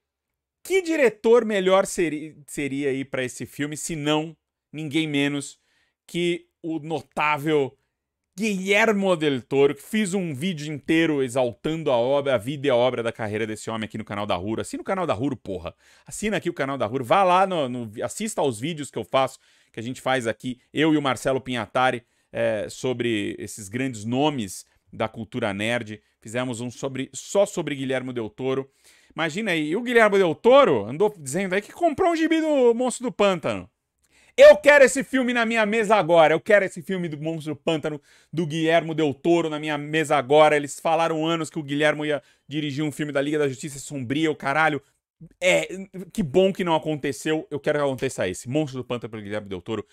que 0.61 0.81
diretor 0.81 1.45
melhor 1.45 1.85
seria, 1.85 2.35
seria 2.45 2.89
aí 2.89 3.05
para 3.05 3.23
esse 3.23 3.45
filme, 3.45 3.77
se 3.77 3.95
não 3.95 4.35
ninguém 4.71 5.07
menos 5.07 5.59
que 6.05 6.49
o 6.61 6.79
notável 6.79 7.77
Guillermo 8.37 9.17
del 9.17 9.41
Toro, 9.41 9.75
que 9.75 9.83
fiz 9.83 10.13
um 10.13 10.33
vídeo 10.33 10.73
inteiro 10.73 11.21
exaltando 11.21 11.91
a 11.91 11.97
obra, 11.97 12.35
a 12.35 12.37
vida 12.37 12.65
e 12.65 12.69
a 12.69 12.75
obra 12.75 13.03
da 13.03 13.11
carreira 13.11 13.45
desse 13.45 13.69
homem 13.69 13.85
aqui 13.85 13.97
no 13.97 14.05
canal 14.05 14.25
da 14.25 14.35
Ruro. 14.35 14.61
Assina 14.61 14.81
o 14.81 14.85
canal 14.85 15.05
da 15.05 15.13
Ruro, 15.13 15.35
porra. 15.35 15.75
Assina 16.05 16.37
aqui 16.37 16.49
o 16.49 16.53
canal 16.53 16.77
da 16.77 16.85
Ruro. 16.85 17.03
Vá 17.03 17.23
lá, 17.23 17.45
no, 17.45 17.67
no, 17.67 17.91
assista 18.01 18.39
aos 18.39 18.57
vídeos 18.57 18.89
que 18.89 18.97
eu 18.97 19.03
faço, 19.03 19.37
que 19.73 19.79
a 19.81 19.83
gente 19.83 19.99
faz 19.99 20.27
aqui, 20.27 20.59
eu 20.73 20.93
e 20.93 20.97
o 20.97 21.01
Marcelo 21.01 21.41
Pinhatari 21.41 22.03
é, 22.31 22.67
sobre 22.69 23.35
esses 23.37 23.67
grandes 23.67 24.05
nomes 24.05 24.65
da 24.93 25.09
cultura 25.09 25.53
nerd. 25.53 26.01
Fizemos 26.21 26.61
um 26.61 26.71
sobre 26.71 27.09
só 27.13 27.45
sobre 27.45 27.75
Guilherme 27.75 28.13
Del 28.13 28.29
Toro. 28.29 28.69
Imagina 29.13 29.51
aí, 29.51 29.71
e 29.71 29.75
o 29.75 29.81
Guilherme 29.81 30.17
Del 30.17 30.33
Toro 30.33 30.85
andou 30.85 31.13
dizendo 31.17 31.53
aí 31.53 31.61
que 31.61 31.73
comprou 31.73 32.11
um 32.11 32.15
gibi 32.15 32.39
do 32.39 32.73
Monstro 32.73 33.07
do 33.07 33.11
Pântano. 33.11 33.69
Eu 34.37 34.55
quero 34.57 34.83
esse 34.83 35.03
filme 35.03 35.33
na 35.33 35.45
minha 35.45 35.65
mesa 35.65 35.95
agora. 35.95 36.33
Eu 36.33 36.39
quero 36.39 36.65
esse 36.65 36.81
filme 36.81 37.07
do 37.07 37.17
Monstro 37.17 37.53
do 37.53 37.59
Pântano 37.59 38.01
do 38.31 38.45
Guilherme 38.45 38.95
Del 38.95 39.13
Toro 39.13 39.49
na 39.49 39.59
minha 39.59 39.77
mesa 39.77 40.15
agora. 40.15 40.55
Eles 40.55 40.79
falaram 40.79 41.25
anos 41.25 41.49
que 41.49 41.59
o 41.59 41.63
Guilherme 41.63 42.07
ia 42.07 42.21
dirigir 42.47 42.83
um 42.83 42.91
filme 42.91 43.11
da 43.11 43.21
Liga 43.21 43.37
da 43.39 43.47
Justiça 43.47 43.79
Sombria, 43.79 44.31
o 44.31 44.35
caralho. 44.35 44.81
É, 45.39 45.67
que 46.11 46.23
bom 46.23 46.51
que 46.51 46.63
não 46.63 46.75
aconteceu. 46.75 47.47
Eu 47.51 47.59
quero 47.59 47.79
que 47.79 47.85
aconteça 47.85 48.27
esse. 48.27 48.49
Monstro 48.49 48.81
do 48.81 48.85
Pântano 48.85 49.11
pelo 49.11 49.23
Guilherme 49.23 49.49
Del 49.49 49.61
Toro. 49.61 49.85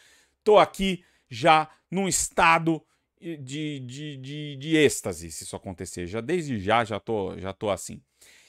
Tô 0.42 0.58
aqui 0.58 1.04
já 1.28 1.68
num 1.90 2.08
estado 2.08 2.82
de, 3.20 3.80
de, 3.80 4.16
de, 4.16 4.56
de 4.56 4.76
êxtase 4.76 5.30
se 5.30 5.44
isso 5.44 5.56
acontecer. 5.56 6.06
Já 6.06 6.20
desde 6.20 6.58
já, 6.58 6.84
já 6.84 7.00
tô, 7.00 7.36
já 7.38 7.52
tô 7.52 7.70
assim. 7.70 8.00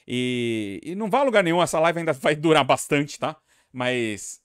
E, 0.07 0.79
e 0.83 0.95
não 0.95 1.09
vai 1.09 1.21
a 1.21 1.23
lugar 1.23 1.43
nenhum, 1.43 1.61
essa 1.61 1.79
live 1.79 1.99
ainda 1.99 2.13
vai 2.13 2.35
durar 2.35 2.63
bastante, 2.63 3.19
tá? 3.19 3.37
Mas 3.71 4.41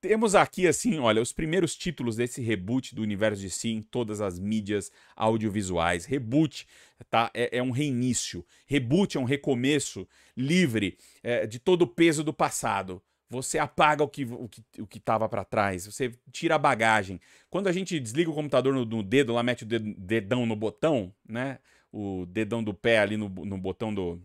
temos 0.00 0.34
aqui, 0.34 0.66
assim, 0.66 0.98
olha, 0.98 1.20
os 1.20 1.32
primeiros 1.32 1.76
títulos 1.76 2.16
desse 2.16 2.40
reboot 2.40 2.94
do 2.94 3.02
universo 3.02 3.40
de 3.40 3.50
si 3.50 3.70
em 3.70 3.82
todas 3.82 4.20
as 4.20 4.38
mídias 4.38 4.90
audiovisuais. 5.14 6.04
Reboot, 6.04 6.66
tá? 7.10 7.30
É, 7.34 7.58
é 7.58 7.62
um 7.62 7.70
reinício. 7.70 8.44
Reboot 8.66 9.16
é 9.16 9.20
um 9.20 9.24
recomeço 9.24 10.06
livre 10.36 10.96
é, 11.22 11.46
de 11.46 11.58
todo 11.58 11.82
o 11.82 11.86
peso 11.86 12.22
do 12.22 12.32
passado 12.32 13.02
você 13.28 13.58
apaga 13.58 14.04
o 14.04 14.08
que 14.08 14.24
o 14.24 14.48
que 14.48 14.62
o 14.80 14.86
que 14.86 15.00
para 15.00 15.44
trás, 15.44 15.86
você 15.86 16.12
tira 16.30 16.54
a 16.54 16.58
bagagem. 16.58 17.20
Quando 17.50 17.66
a 17.66 17.72
gente 17.72 17.98
desliga 17.98 18.30
o 18.30 18.34
computador 18.34 18.72
no, 18.72 18.84
no 18.84 19.02
dedo, 19.02 19.32
lá 19.32 19.42
mete 19.42 19.64
o 19.64 19.66
dedão 19.66 20.46
no 20.46 20.54
botão, 20.54 21.12
né? 21.28 21.58
O 21.92 22.26
dedão 22.26 22.62
do 22.62 22.72
pé 22.72 22.98
ali 22.98 23.16
no, 23.16 23.28
no 23.28 23.58
botão 23.58 23.92
do, 23.92 24.20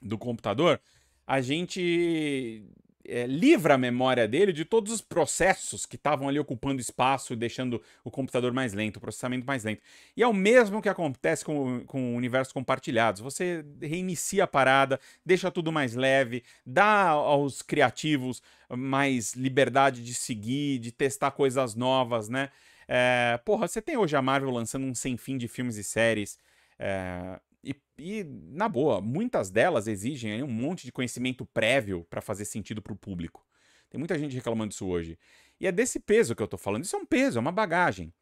do 0.00 0.16
computador, 0.16 0.80
a 1.26 1.40
gente 1.40 2.64
é, 3.10 3.26
livra 3.26 3.74
a 3.74 3.78
memória 3.78 4.28
dele 4.28 4.52
de 4.52 4.64
todos 4.64 4.92
os 4.92 5.00
processos 5.00 5.84
que 5.84 5.96
estavam 5.96 6.28
ali 6.28 6.38
ocupando 6.38 6.80
espaço 6.80 7.32
e 7.32 7.36
deixando 7.36 7.82
o 8.04 8.10
computador 8.10 8.52
mais 8.52 8.72
lento, 8.72 8.96
o 8.98 9.00
processamento 9.00 9.44
mais 9.46 9.64
lento. 9.64 9.82
E 10.16 10.22
é 10.22 10.26
o 10.26 10.32
mesmo 10.32 10.80
que 10.80 10.88
acontece 10.88 11.44
com, 11.44 11.84
com 11.86 12.16
universos 12.16 12.52
compartilhados. 12.52 13.20
Você 13.20 13.64
reinicia 13.80 14.44
a 14.44 14.46
parada, 14.46 15.00
deixa 15.26 15.50
tudo 15.50 15.72
mais 15.72 15.94
leve, 15.94 16.44
dá 16.64 17.08
aos 17.08 17.62
criativos 17.62 18.42
mais 18.68 19.34
liberdade 19.34 20.04
de 20.04 20.14
seguir, 20.14 20.78
de 20.78 20.92
testar 20.92 21.32
coisas 21.32 21.74
novas, 21.74 22.28
né? 22.28 22.50
É, 22.86 23.38
porra, 23.44 23.68
você 23.68 23.82
tem 23.82 23.96
hoje 23.96 24.16
a 24.16 24.22
Marvel 24.22 24.50
lançando 24.50 24.84
um 24.84 24.94
sem 24.94 25.16
fim 25.16 25.36
de 25.36 25.48
filmes 25.48 25.76
e 25.76 25.84
séries. 25.84 26.38
É, 26.78 27.38
E, 27.62 27.74
e, 27.98 28.24
na 28.24 28.68
boa, 28.68 29.00
muitas 29.00 29.50
delas 29.50 29.86
exigem 29.86 30.42
um 30.42 30.50
monte 30.50 30.86
de 30.86 30.92
conhecimento 30.92 31.44
prévio 31.46 32.06
para 32.08 32.20
fazer 32.20 32.44
sentido 32.44 32.80
para 32.80 32.92
o 32.92 32.96
público. 32.96 33.46
Tem 33.90 33.98
muita 33.98 34.18
gente 34.18 34.34
reclamando 34.34 34.70
disso 34.70 34.86
hoje. 34.86 35.18
E 35.60 35.66
é 35.66 35.72
desse 35.72 36.00
peso 36.00 36.34
que 36.34 36.42
eu 36.42 36.48
tô 36.48 36.56
falando. 36.56 36.84
Isso 36.84 36.96
é 36.96 36.98
um 36.98 37.04
peso, 37.04 37.38
é 37.38 37.40
uma 37.40 37.52
bagagem. 37.52 38.12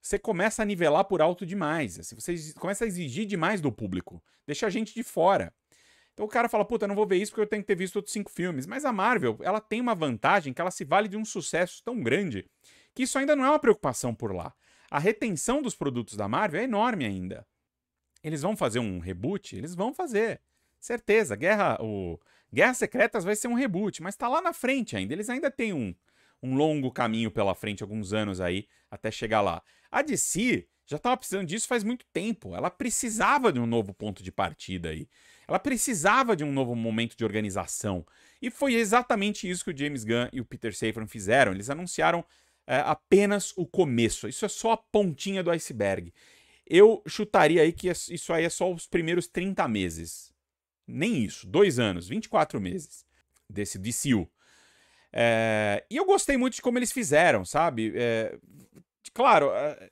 Você 0.00 0.18
começa 0.18 0.62
a 0.62 0.64
nivelar 0.64 1.04
por 1.04 1.22
alto 1.22 1.46
demais. 1.46 1.98
Assim, 1.98 2.16
você 2.16 2.52
começa 2.54 2.84
a 2.84 2.86
exigir 2.86 3.24
demais 3.24 3.60
do 3.60 3.70
público. 3.70 4.22
Deixa 4.46 4.66
a 4.66 4.70
gente 4.70 4.92
de 4.92 5.02
fora. 5.02 5.54
Então 6.12 6.26
o 6.26 6.28
cara 6.28 6.48
fala, 6.48 6.64
puta, 6.64 6.84
eu 6.84 6.88
não 6.88 6.94
vou 6.94 7.06
ver 7.06 7.16
isso 7.16 7.30
porque 7.30 7.42
eu 7.42 7.46
tenho 7.46 7.62
que 7.62 7.68
ter 7.68 7.76
visto 7.76 7.96
outros 7.96 8.12
cinco 8.12 8.30
filmes. 8.30 8.66
Mas 8.66 8.84
a 8.84 8.92
Marvel, 8.92 9.38
ela 9.42 9.60
tem 9.60 9.80
uma 9.80 9.94
vantagem 9.94 10.52
que 10.52 10.60
ela 10.60 10.70
se 10.70 10.84
vale 10.84 11.08
de 11.08 11.16
um 11.16 11.24
sucesso 11.24 11.82
tão 11.84 12.02
grande 12.02 12.44
que 12.94 13.04
isso 13.04 13.18
ainda 13.18 13.34
não 13.34 13.44
é 13.44 13.48
uma 13.48 13.58
preocupação 13.58 14.14
por 14.14 14.34
lá. 14.34 14.52
A 14.90 14.98
retenção 14.98 15.62
dos 15.62 15.74
produtos 15.74 16.16
da 16.16 16.28
Marvel 16.28 16.60
é 16.60 16.64
enorme 16.64 17.06
ainda. 17.06 17.46
Eles 18.22 18.42
vão 18.42 18.56
fazer 18.56 18.78
um 18.78 18.98
reboot? 18.98 19.56
Eles 19.56 19.74
vão 19.74 19.92
fazer. 19.92 20.40
Certeza. 20.78 21.36
Guerra, 21.36 21.78
o 21.80 22.18
Guerras 22.52 22.78
Secretas 22.78 23.24
vai 23.24 23.36
ser 23.36 23.48
um 23.48 23.54
reboot, 23.54 24.02
mas 24.02 24.16
tá 24.16 24.28
lá 24.28 24.40
na 24.40 24.52
frente 24.52 24.96
ainda. 24.96 25.12
Eles 25.12 25.28
ainda 25.28 25.50
têm 25.50 25.72
um, 25.72 25.94
um 26.42 26.54
longo 26.54 26.90
caminho 26.90 27.30
pela 27.30 27.54
frente, 27.54 27.82
alguns 27.82 28.12
anos 28.12 28.40
aí, 28.40 28.66
até 28.90 29.10
chegar 29.10 29.40
lá. 29.40 29.62
A 29.90 30.02
DC 30.02 30.66
já 30.86 30.96
estava 30.96 31.16
precisando 31.16 31.46
disso 31.46 31.68
faz 31.68 31.84
muito 31.84 32.04
tempo. 32.12 32.54
Ela 32.54 32.70
precisava 32.70 33.52
de 33.52 33.58
um 33.60 33.66
novo 33.66 33.94
ponto 33.94 34.22
de 34.22 34.30
partida 34.30 34.90
aí. 34.90 35.08
Ela 35.46 35.58
precisava 35.58 36.36
de 36.36 36.44
um 36.44 36.52
novo 36.52 36.74
momento 36.74 37.16
de 37.16 37.24
organização. 37.24 38.04
E 38.40 38.50
foi 38.50 38.74
exatamente 38.74 39.48
isso 39.48 39.64
que 39.64 39.70
o 39.70 39.76
James 39.76 40.04
Gunn 40.04 40.28
e 40.32 40.40
o 40.40 40.44
Peter 40.44 40.74
Safran 40.74 41.06
fizeram. 41.06 41.52
Eles 41.52 41.70
anunciaram 41.70 42.24
é, 42.66 42.78
apenas 42.78 43.52
o 43.56 43.66
começo. 43.66 44.28
Isso 44.28 44.44
é 44.44 44.48
só 44.48 44.72
a 44.72 44.76
pontinha 44.76 45.42
do 45.42 45.50
iceberg. 45.50 46.12
Eu 46.74 47.02
chutaria 47.06 47.60
aí 47.60 47.70
que 47.70 47.90
isso 47.90 48.32
aí 48.32 48.44
é 48.44 48.48
só 48.48 48.72
os 48.72 48.86
primeiros 48.86 49.26
30 49.26 49.68
meses. 49.68 50.32
Nem 50.86 51.22
isso, 51.22 51.46
dois 51.46 51.78
anos, 51.78 52.08
24 52.08 52.58
meses 52.58 53.04
desse 53.46 53.78
DCU. 53.78 54.26
É, 55.12 55.84
e 55.90 55.98
eu 55.98 56.06
gostei 56.06 56.38
muito 56.38 56.54
de 56.54 56.62
como 56.62 56.78
eles 56.78 56.90
fizeram, 56.90 57.44
sabe? 57.44 57.92
É, 57.94 58.38
claro, 59.12 59.50
é, 59.52 59.90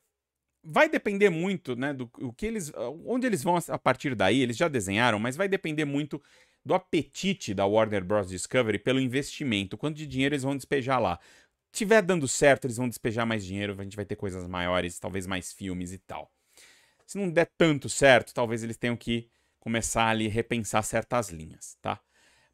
vai 0.64 0.88
depender 0.88 1.28
muito, 1.28 1.76
né, 1.76 1.92
do 1.92 2.10
o 2.18 2.32
que 2.32 2.46
eles, 2.46 2.72
onde 3.04 3.26
eles 3.26 3.42
vão 3.42 3.58
a 3.68 3.78
partir 3.78 4.14
daí. 4.14 4.40
Eles 4.40 4.56
já 4.56 4.66
desenharam, 4.66 5.18
mas 5.18 5.36
vai 5.36 5.48
depender 5.48 5.84
muito 5.84 6.20
do 6.64 6.72
apetite 6.72 7.52
da 7.52 7.66
Warner 7.66 8.02
Bros. 8.02 8.30
Discovery 8.30 8.78
pelo 8.78 9.00
investimento, 9.00 9.76
quanto 9.76 9.96
de 9.98 10.06
dinheiro 10.06 10.34
eles 10.34 10.44
vão 10.44 10.56
despejar 10.56 10.98
lá. 10.98 11.20
Tiver 11.72 12.00
dando 12.00 12.26
certo, 12.26 12.64
eles 12.64 12.78
vão 12.78 12.88
despejar 12.88 13.26
mais 13.26 13.44
dinheiro, 13.44 13.76
a 13.78 13.84
gente 13.84 13.96
vai 13.96 14.06
ter 14.06 14.16
coisas 14.16 14.46
maiores, 14.46 14.98
talvez 14.98 15.26
mais 15.26 15.52
filmes 15.52 15.92
e 15.92 15.98
tal. 15.98 16.32
Se 17.10 17.18
não 17.18 17.28
der 17.28 17.50
tanto 17.58 17.88
certo, 17.88 18.32
talvez 18.32 18.62
eles 18.62 18.76
tenham 18.76 18.96
que 18.96 19.28
começar 19.58 20.06
ali 20.06 20.28
a 20.28 20.30
repensar 20.30 20.80
certas 20.84 21.28
linhas, 21.30 21.76
tá? 21.82 21.98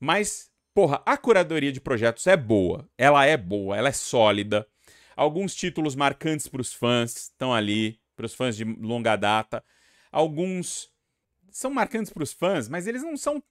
Mas, 0.01 0.51
porra, 0.73 1.03
a 1.05 1.15
curadoria 1.19 1.71
de 1.71 1.79
projetos 1.79 2.27
é 2.27 2.39
boa. 2.39 2.89
Ela 2.97 3.27
é 3.27 3.37
boa, 3.37 3.77
ela 3.77 3.91
é 3.91 3.93
sólida. 3.93 4.67
Alguns 5.15 5.55
títulos 5.55 5.95
marcantes 5.95 6.49
para 6.49 6.63
os 6.63 6.73
fãs 6.73 7.15
estão 7.15 7.53
ali, 7.53 8.01
para 8.17 8.25
os 8.25 8.33
fãs 8.33 8.57
de 8.57 8.65
longa 8.65 9.15
data. 9.15 9.63
Alguns 10.11 10.91
são 11.51 11.71
marcantes 11.71 12.11
para 12.11 12.23
os 12.23 12.33
fãs, 12.33 12.67
mas 12.67 12.87
eles 12.87 13.03
não 13.03 13.15
são. 13.15 13.43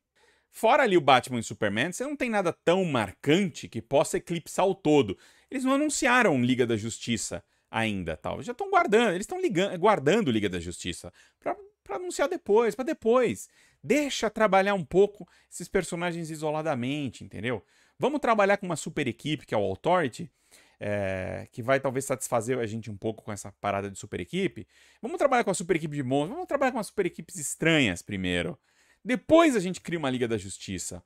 Fora 0.50 0.82
ali 0.82 0.98
o 0.98 1.02
Batman 1.02 1.38
e 1.38 1.44
Superman, 1.44 1.92
você 1.92 2.04
não 2.04 2.16
tem 2.16 2.32
nada 2.32 2.52
tão 2.52 2.84
marcante 2.84 3.70
que 3.70 3.80
possa 3.80 4.18
eclipsar 4.18 4.66
o 4.66 4.74
todo. 4.74 5.16
Eles 5.52 5.64
não 5.64 5.74
anunciaram 5.74 6.42
Liga 6.44 6.66
da 6.66 6.76
Justiça 6.76 7.44
ainda, 7.76 8.16
tal. 8.16 8.42
Já 8.42 8.54
estão 8.54 8.70
guardando, 8.70 9.10
eles 9.10 9.28
estão 9.30 9.40
guardando 9.78 10.32
Liga 10.32 10.48
da 10.48 10.62
Justiça 10.62 11.12
para 11.40 11.58
anunciar 11.98 12.30
depois, 12.30 12.74
para 12.74 12.86
depois. 12.86 13.50
Deixa 13.84 14.30
trabalhar 14.30 14.74
um 14.74 14.86
pouco 14.86 15.28
esses 15.52 15.68
personagens 15.68 16.30
isoladamente, 16.30 17.26
entendeu? 17.26 17.62
Vamos 18.00 18.22
trabalhar 18.22 18.58
com 18.58 18.66
uma 18.66 18.78
super 18.78 19.08
equipe, 19.08 19.46
que 19.46 19.54
é 19.54 19.58
o 19.58 19.62
Authority, 19.62 20.32
é, 20.80 21.50
que 21.52 21.62
vai 21.62 21.80
talvez 21.80 22.06
satisfazer 22.06 22.58
a 22.60 22.66
gente 22.66 22.90
um 22.90 22.96
pouco 22.96 23.24
com 23.24 23.32
essa 23.32 23.52
parada 23.60 23.92
de 23.92 24.00
super 24.00 24.22
equipe. 24.22 24.66
Vamos 25.02 25.18
trabalhar 25.18 25.44
com 25.44 25.52
a 25.52 25.54
super 25.54 25.76
equipe 25.76 25.96
de 25.96 26.04
monstros, 26.04 26.34
vamos 26.34 26.48
trabalhar 26.48 26.72
com 26.72 26.80
as 26.80 26.88
super 26.88 27.06
equipes 27.06 27.36
estranhas 27.36 28.02
primeiro. 28.02 28.58
Depois 29.04 29.54
a 29.56 29.60
gente 29.60 29.82
cria 29.82 30.00
uma 30.00 30.10
Liga 30.10 30.30
da 30.30 30.38
Justiça. 30.38 31.04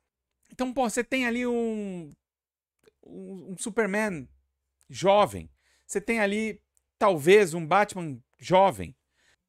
Então, 0.52 0.72
pô, 0.72 0.88
você 0.88 1.04
tem 1.04 1.26
ali 1.26 1.46
um, 1.48 2.12
um, 3.06 3.54
um 3.54 3.58
Superman 3.58 4.28
jovem. 4.88 5.50
Você 5.90 6.00
tem 6.00 6.20
ali, 6.20 6.62
talvez, 7.00 7.56
um 7.56 7.66
Batman 7.66 8.20
jovem. 8.38 8.96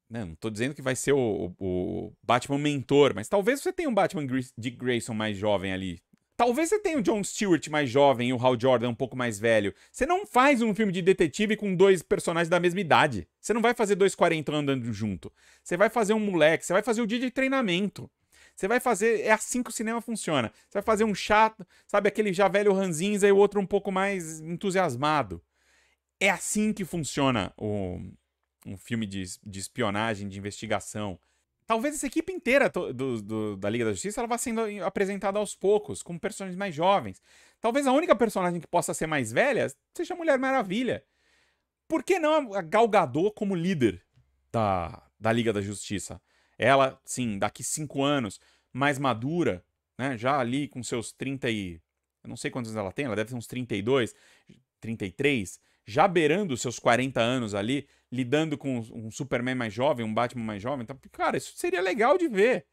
Né, 0.09 0.25
não 0.25 0.33
estou 0.33 0.49
dizendo 0.49 0.73
que 0.73 0.81
vai 0.81 0.95
ser 0.95 1.13
o, 1.13 1.53
o, 1.59 2.11
Batman 2.23 2.57
mentor, 2.57 3.13
mas 3.13 3.29
talvez 3.29 3.61
você 3.61 3.71
tenha 3.71 3.87
um 3.87 3.93
Batman 3.93 4.25
de 4.57 4.69
Grayson 4.71 5.13
mais 5.13 5.37
jovem 5.37 5.71
ali. 5.71 6.01
Talvez 6.35 6.69
você 6.69 6.79
tenha 6.79 6.97
o 6.97 7.01
John 7.01 7.23
Stewart 7.23 7.65
mais 7.69 7.91
jovem 7.91 8.29
e 8.29 8.33
o 8.33 8.43
Hal 8.43 8.59
Jordan 8.59 8.89
um 8.89 8.95
pouco 8.95 9.15
mais 9.15 9.39
velho. 9.39 9.71
Você 9.91 10.07
não 10.07 10.25
faz 10.25 10.63
um 10.63 10.73
filme 10.73 10.91
de 10.91 11.03
detetive 11.03 11.55
com 11.55 11.75
dois 11.75 12.01
personagens 12.01 12.49
da 12.49 12.59
mesma 12.59 12.81
idade. 12.81 13.27
Você 13.39 13.53
não 13.53 13.61
vai 13.61 13.75
fazer 13.75 13.93
dois 13.93 14.15
40 14.15 14.51
andando 14.51 14.91
junto. 14.91 15.31
Você 15.63 15.77
vai 15.77 15.91
fazer 15.91 16.13
um 16.13 16.19
moleque, 16.19 16.65
você 16.65 16.73
vai 16.73 16.81
fazer 16.81 17.03
o 17.03 17.07
dia 17.07 17.19
de 17.19 17.29
treinamento. 17.29 18.09
Você 18.55 18.67
vai 18.67 18.79
fazer. 18.79 19.21
É 19.21 19.31
assim 19.31 19.61
que 19.61 19.69
o 19.69 19.73
cinema 19.73 20.01
funciona. 20.01 20.51
Você 20.67 20.73
vai 20.73 20.83
fazer 20.83 21.03
um 21.03 21.13
chato, 21.13 21.65
sabe, 21.85 22.09
aquele 22.09 22.33
já 22.33 22.47
velho 22.47 22.73
ranzinza 22.73 23.27
e 23.27 23.31
o 23.31 23.37
outro 23.37 23.59
um 23.59 23.65
pouco 23.65 23.91
mais 23.91 24.41
entusiasmado. 24.41 25.39
É 26.21 26.29
assim 26.29 26.71
que 26.71 26.85
funciona 26.85 27.51
o, 27.57 27.99
um 28.63 28.77
filme 28.77 29.07
de, 29.07 29.23
de 29.43 29.59
espionagem, 29.59 30.29
de 30.29 30.37
investigação. 30.37 31.19
Talvez 31.65 31.95
essa 31.95 32.05
equipe 32.05 32.31
inteira 32.31 32.69
do, 32.69 33.19
do, 33.19 33.57
da 33.57 33.67
Liga 33.67 33.85
da 33.85 33.91
Justiça 33.91 34.21
ela 34.21 34.27
vá 34.27 34.37
sendo 34.37 34.61
apresentada 34.83 35.39
aos 35.39 35.55
poucos, 35.55 36.03
como 36.03 36.19
personagens 36.19 36.55
mais 36.55 36.75
jovens. 36.75 37.19
Talvez 37.59 37.87
a 37.87 37.91
única 37.91 38.15
personagem 38.15 38.61
que 38.61 38.67
possa 38.67 38.93
ser 38.93 39.07
mais 39.07 39.31
velha 39.31 39.65
seja 39.95 40.13
a 40.13 40.17
Mulher 40.17 40.37
Maravilha. 40.37 41.03
Por 41.87 42.03
que 42.03 42.19
não 42.19 42.53
a 42.53 42.61
Gal 42.61 42.87
Gadot 42.87 43.33
como 43.33 43.55
líder 43.55 43.99
da, 44.51 45.01
da 45.19 45.31
Liga 45.31 45.51
da 45.51 45.59
Justiça? 45.59 46.21
Ela, 46.55 47.01
sim, 47.03 47.39
daqui 47.39 47.63
cinco 47.63 48.03
anos, 48.03 48.39
mais 48.71 48.99
madura, 48.99 49.65
né? 49.97 50.19
Já 50.19 50.37
ali 50.39 50.67
com 50.67 50.83
seus 50.83 51.11
30 51.11 51.49
e... 51.49 51.81
Eu 52.23 52.29
não 52.29 52.37
sei 52.37 52.51
quantos 52.51 52.75
ela 52.75 52.91
tem, 52.91 53.05
ela 53.05 53.15
deve 53.15 53.29
ter 53.29 53.35
uns 53.35 53.47
32, 53.47 54.13
33 54.79 55.59
já 55.91 56.07
beirando 56.07 56.55
seus 56.57 56.79
40 56.79 57.19
anos 57.19 57.53
ali, 57.53 57.87
lidando 58.11 58.57
com 58.57 58.79
um 58.79 59.11
Superman 59.11 59.55
mais 59.55 59.73
jovem, 59.73 60.05
um 60.05 60.13
Batman 60.13 60.43
mais 60.43 60.61
jovem. 60.61 60.83
Então, 60.83 60.97
cara, 61.11 61.37
isso 61.37 61.53
seria 61.55 61.81
legal 61.81 62.17
de 62.17 62.27
ver. 62.27 62.65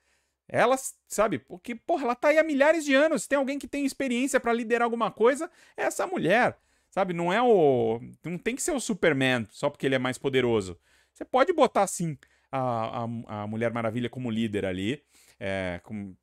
Ela, 0.49 0.77
sabe, 1.07 1.39
porque, 1.39 1.75
porra, 1.75 2.05
ela 2.05 2.15
tá 2.15 2.29
aí 2.29 2.39
há 2.39 2.45
milhares 2.45 2.85
de 2.85 2.95
anos. 2.95 3.27
Tem 3.27 3.37
alguém 3.37 3.59
que 3.59 3.69
tem 3.69 3.85
experiência 3.85 4.41
para 4.41 4.53
liderar 4.53 4.85
alguma 4.85 5.11
coisa, 5.11 5.51
é 5.77 5.83
essa 5.83 6.07
mulher. 6.07 6.57
Sabe, 6.91 7.13
não 7.13 7.33
é 7.33 7.43
o. 7.43 8.01
Não 8.25 8.39
tem 8.39 8.57
que 8.57 8.63
ser 8.63 8.73
o 8.73 8.81
Superman 8.81 9.47
só 9.51 9.69
porque 9.69 9.85
ele 9.85 9.95
é 9.95 9.99
mais 9.99 10.17
poderoso. 10.17 10.79
Você 11.13 11.25
pode 11.25 11.53
botar, 11.53 11.87
sim, 11.87 12.17
a, 12.51 13.05
a, 13.05 13.43
a 13.43 13.47
Mulher 13.47 13.73
Maravilha 13.73 14.09
como 14.09 14.31
líder 14.31 14.65
ali. 14.65 15.03
É, 15.39 15.81
com, 15.85 16.15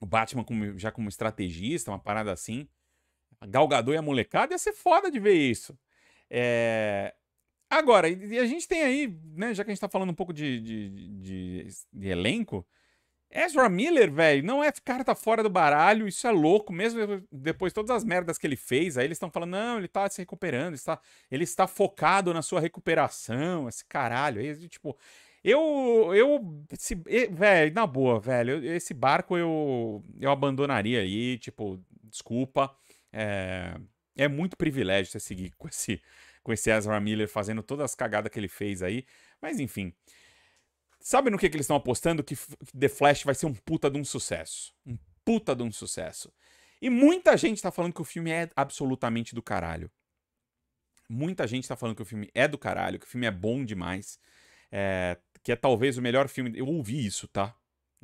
o 0.00 0.06
Batman 0.06 0.44
como, 0.44 0.78
já 0.78 0.90
como 0.90 1.08
estrategista, 1.08 1.90
uma 1.90 1.98
parada 1.98 2.32
assim. 2.32 2.68
A 3.40 3.46
Gal 3.46 3.68
e 3.92 3.96
a 3.96 4.02
molecada 4.02 4.54
ia 4.54 4.58
ser 4.58 4.72
foda 4.72 5.10
de 5.10 5.18
ver 5.18 5.34
isso. 5.34 5.78
É... 6.30 7.14
Agora, 7.68 8.08
e 8.08 8.38
a 8.38 8.46
gente 8.46 8.66
tem 8.66 8.82
aí, 8.82 9.18
né, 9.36 9.54
já 9.54 9.64
que 9.64 9.70
a 9.70 9.74
gente 9.74 9.80
tá 9.80 9.88
falando 9.88 10.10
um 10.10 10.14
pouco 10.14 10.32
de, 10.32 10.60
de, 10.60 10.88
de, 10.88 11.68
de 11.92 12.08
elenco, 12.08 12.66
Ezra 13.32 13.68
Miller, 13.68 14.10
velho, 14.10 14.44
não 14.44 14.62
é 14.62 14.72
cara 14.84 15.04
tá 15.04 15.14
fora 15.14 15.40
do 15.40 15.48
baralho, 15.48 16.08
isso 16.08 16.26
é 16.26 16.32
louco, 16.32 16.72
mesmo 16.72 17.24
depois 17.30 17.70
de 17.70 17.74
todas 17.76 17.92
as 17.92 18.02
merdas 18.02 18.36
que 18.36 18.46
ele 18.46 18.56
fez, 18.56 18.98
aí 18.98 19.04
eles 19.04 19.16
estão 19.16 19.30
falando, 19.30 19.52
não, 19.52 19.78
ele 19.78 19.86
tá 19.86 20.08
se 20.10 20.20
recuperando, 20.20 20.74
está, 20.74 21.00
ele 21.30 21.44
está 21.44 21.68
focado 21.68 22.34
na 22.34 22.42
sua 22.42 22.60
recuperação, 22.60 23.68
esse 23.68 23.84
caralho, 23.84 24.40
aí, 24.40 24.68
tipo, 24.68 24.98
eu, 25.44 26.12
eu, 26.12 26.66
velho, 27.30 27.72
na 27.72 27.86
boa, 27.86 28.18
velho, 28.18 28.64
esse 28.64 28.92
barco 28.92 29.38
eu, 29.38 30.02
eu 30.18 30.30
abandonaria 30.32 31.00
aí, 31.00 31.38
tipo, 31.38 31.80
desculpa, 32.02 32.74
é, 33.12 33.74
é 34.16 34.28
muito 34.28 34.56
privilégio 34.56 35.10
você 35.10 35.20
seguir 35.20 35.52
com 35.56 35.68
esse, 35.68 36.00
com 36.42 36.52
esse 36.52 36.70
Ezra 36.70 37.00
Miller 37.00 37.28
fazendo 37.28 37.62
todas 37.62 37.84
as 37.84 37.94
cagadas 37.94 38.30
que 38.30 38.38
ele 38.38 38.48
fez 38.48 38.82
aí. 38.82 39.04
Mas 39.40 39.58
enfim. 39.58 39.92
Sabe 40.98 41.30
no 41.30 41.38
que, 41.38 41.48
que 41.48 41.56
eles 41.56 41.64
estão 41.64 41.76
apostando? 41.76 42.22
Que 42.22 42.36
The 42.78 42.88
Flash 42.88 43.22
vai 43.24 43.34
ser 43.34 43.46
um 43.46 43.54
puta 43.54 43.90
de 43.90 43.98
um 43.98 44.04
sucesso. 44.04 44.74
Um 44.86 44.98
puta 45.24 45.56
de 45.56 45.62
um 45.62 45.72
sucesso. 45.72 46.32
E 46.82 46.90
muita 46.90 47.36
gente 47.36 47.60
tá 47.60 47.70
falando 47.70 47.92
que 47.92 48.02
o 48.02 48.04
filme 48.04 48.30
é 48.30 48.50
absolutamente 48.54 49.34
do 49.34 49.42
caralho. 49.42 49.90
Muita 51.08 51.46
gente 51.46 51.66
tá 51.66 51.76
falando 51.76 51.96
que 51.96 52.02
o 52.02 52.06
filme 52.06 52.30
é 52.34 52.46
do 52.46 52.58
caralho, 52.58 52.98
que 52.98 53.06
o 53.06 53.08
filme 53.08 53.26
é 53.26 53.30
bom 53.30 53.64
demais. 53.64 54.18
É, 54.70 55.18
que 55.42 55.52
é 55.52 55.56
talvez 55.56 55.98
o 55.98 56.02
melhor 56.02 56.28
filme. 56.28 56.52
Eu 56.54 56.66
ouvi 56.66 57.04
isso, 57.04 57.26
tá? 57.28 57.54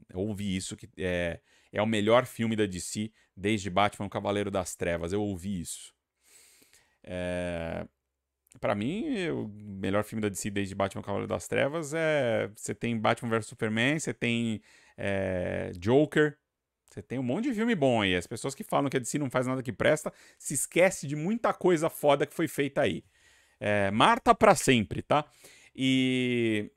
Eu 0.09 0.21
ouvi 0.21 0.57
isso, 0.57 0.77
que 0.77 0.89
é, 0.99 1.41
é 1.73 1.83
o 1.83 1.87
melhor 1.87 2.27
filme 2.27 2.57
da 2.57 2.67
DC 2.67 3.11
desde 3.37 3.71
Batman, 3.71 4.09
Cavaleiro 4.09 4.51
das 4.51 4.75
Trevas. 4.75 5.13
Eu 5.13 5.23
ouvi 5.23 5.61
isso. 5.61 5.95
É... 7.07 7.87
para 8.61 8.75
mim, 8.75 9.29
o 9.29 9.49
melhor 9.49 10.05
filme 10.05 10.21
da 10.21 10.29
DC 10.29 10.51
desde 10.51 10.75
Batman 10.75 11.03
Cavaleiro 11.03 11.29
das 11.29 11.47
Trevas 11.47 11.95
é. 11.95 12.51
Você 12.57 12.75
tem 12.75 12.99
Batman 12.99 13.31
vs 13.31 13.47
Superman, 13.47 13.99
você 13.99 14.13
tem 14.13 14.61
é, 14.97 15.71
Joker, 15.79 16.37
você 16.89 17.03
tem 17.03 17.19
um 17.19 17.23
monte 17.23 17.45
de 17.45 17.55
filme 17.55 17.75
bom 17.75 18.01
aí. 18.01 18.17
As 18.17 18.27
pessoas 18.27 18.55
que 18.55 18.65
falam 18.65 18.89
que 18.89 18.97
a 18.97 19.01
DC 19.01 19.19
não 19.19 19.31
faz 19.31 19.47
nada 19.47 19.63
que 19.63 19.73
presta 19.73 20.13
se 20.39 20.55
esquece 20.55 21.07
de 21.07 21.15
muita 21.15 21.53
coisa 21.53 21.91
foda 21.91 22.27
que 22.27 22.35
foi 22.35 22.49
feita 22.49 22.81
aí. 22.81 23.05
É, 23.61 23.91
Marta 23.91 24.35
para 24.35 24.55
sempre, 24.55 25.03
tá? 25.03 25.25
E. 25.75 26.71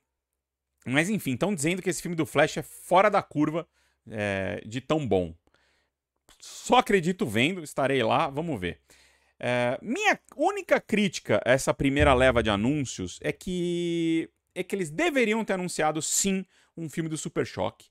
Mas 0.86 1.10
enfim, 1.10 1.34
estão 1.34 1.54
dizendo 1.54 1.82
que 1.82 1.90
esse 1.90 2.02
filme 2.02 2.16
do 2.16 2.26
Flash 2.26 2.58
é 2.58 2.64
fora 2.64 3.10
da 3.10 3.22
curva 3.22 3.68
é, 4.10 4.62
de 4.66 4.82
tão 4.82 5.08
bom. 5.08 5.34
Só 6.40 6.78
acredito 6.78 7.26
vendo, 7.26 7.64
estarei 7.64 8.02
lá, 8.02 8.30
vamos 8.30 8.60
ver. 8.60 8.80
É, 9.40 9.80
minha 9.82 10.20
única 10.36 10.82
crítica 10.82 11.42
a 11.46 11.52
essa 11.52 11.74
primeira 11.74 12.14
leva 12.14 12.44
de 12.44 12.50
anúncios 12.50 13.20
é 13.22 13.32
que 13.32 14.30
é 14.54 14.64
que 14.64 14.76
eles 14.76 14.90
deveriam 14.90 15.46
ter 15.46 15.54
anunciado 15.54 16.02
sim 16.02 16.46
um 16.76 16.90
filme 16.90 17.10
do 17.10 17.18
Super 17.18 17.46
Choque. 17.46 17.88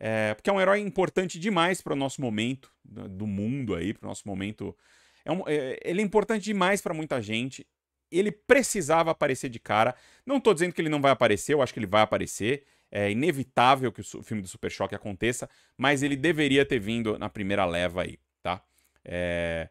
É, 0.00 0.32
porque 0.34 0.48
é 0.48 0.52
um 0.52 0.60
herói 0.60 0.80
importante 0.80 1.38
demais 1.38 1.80
para 1.80 1.92
o 1.92 1.96
nosso 1.96 2.20
momento 2.20 2.72
do 2.84 3.26
mundo 3.26 3.74
aí, 3.74 3.92
para 3.92 4.06
o 4.06 4.08
nosso 4.08 4.26
momento. 4.26 4.76
É 5.24 5.32
um, 5.32 5.42
é, 5.46 5.78
ele 5.84 6.00
é 6.00 6.04
importante 6.04 6.44
demais 6.44 6.80
para 6.80 6.94
muita 6.94 7.20
gente. 7.20 7.66
Ele 8.10 8.30
precisava 8.30 9.10
aparecer 9.10 9.50
de 9.50 9.58
cara. 9.58 9.94
Não 10.24 10.38
estou 10.38 10.54
dizendo 10.54 10.72
que 10.72 10.80
ele 10.80 10.88
não 10.88 11.00
vai 11.00 11.10
aparecer, 11.10 11.52
eu 11.52 11.60
acho 11.60 11.74
que 11.74 11.80
ele 11.80 11.86
vai 11.86 12.02
aparecer. 12.02 12.64
É 12.90 13.10
inevitável 13.10 13.92
que 13.92 14.00
o 14.00 14.22
filme 14.22 14.40
do 14.40 14.48
Super 14.48 14.70
Choque 14.70 14.94
aconteça, 14.94 15.50
mas 15.76 16.02
ele 16.02 16.16
deveria 16.16 16.64
ter 16.64 16.78
vindo 16.78 17.18
na 17.18 17.28
primeira 17.28 17.66
leva 17.66 18.02
aí, 18.02 18.18
tá? 18.42 18.62
É... 19.04 19.68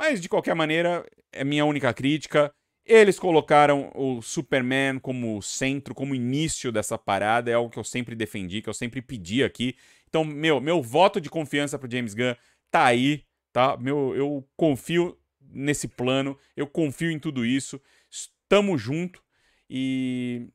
Mas, 0.00 0.18
de 0.18 0.30
qualquer 0.30 0.54
maneira, 0.54 1.06
é 1.30 1.44
minha 1.44 1.62
única 1.62 1.92
crítica. 1.92 2.50
Eles 2.86 3.18
colocaram 3.18 3.92
o 3.94 4.22
Superman 4.22 4.98
como 4.98 5.42
centro, 5.42 5.94
como 5.94 6.14
início 6.14 6.72
dessa 6.72 6.96
parada. 6.96 7.50
É 7.50 7.54
algo 7.54 7.68
que 7.68 7.78
eu 7.78 7.84
sempre 7.84 8.16
defendi, 8.16 8.62
que 8.62 8.68
eu 8.70 8.72
sempre 8.72 9.02
pedi 9.02 9.44
aqui. 9.44 9.76
Então, 10.08 10.24
meu, 10.24 10.58
meu 10.58 10.82
voto 10.82 11.20
de 11.20 11.28
confiança 11.28 11.78
pro 11.78 11.90
James 11.90 12.14
Gunn 12.14 12.34
tá 12.70 12.86
aí, 12.86 13.26
tá? 13.52 13.76
Meu, 13.76 14.16
eu 14.16 14.48
confio 14.56 15.18
nesse 15.38 15.86
plano, 15.86 16.34
eu 16.56 16.66
confio 16.66 17.10
em 17.10 17.18
tudo 17.18 17.44
isso. 17.44 17.78
Estamos 18.10 18.80
junto 18.80 19.22
e 19.68 20.48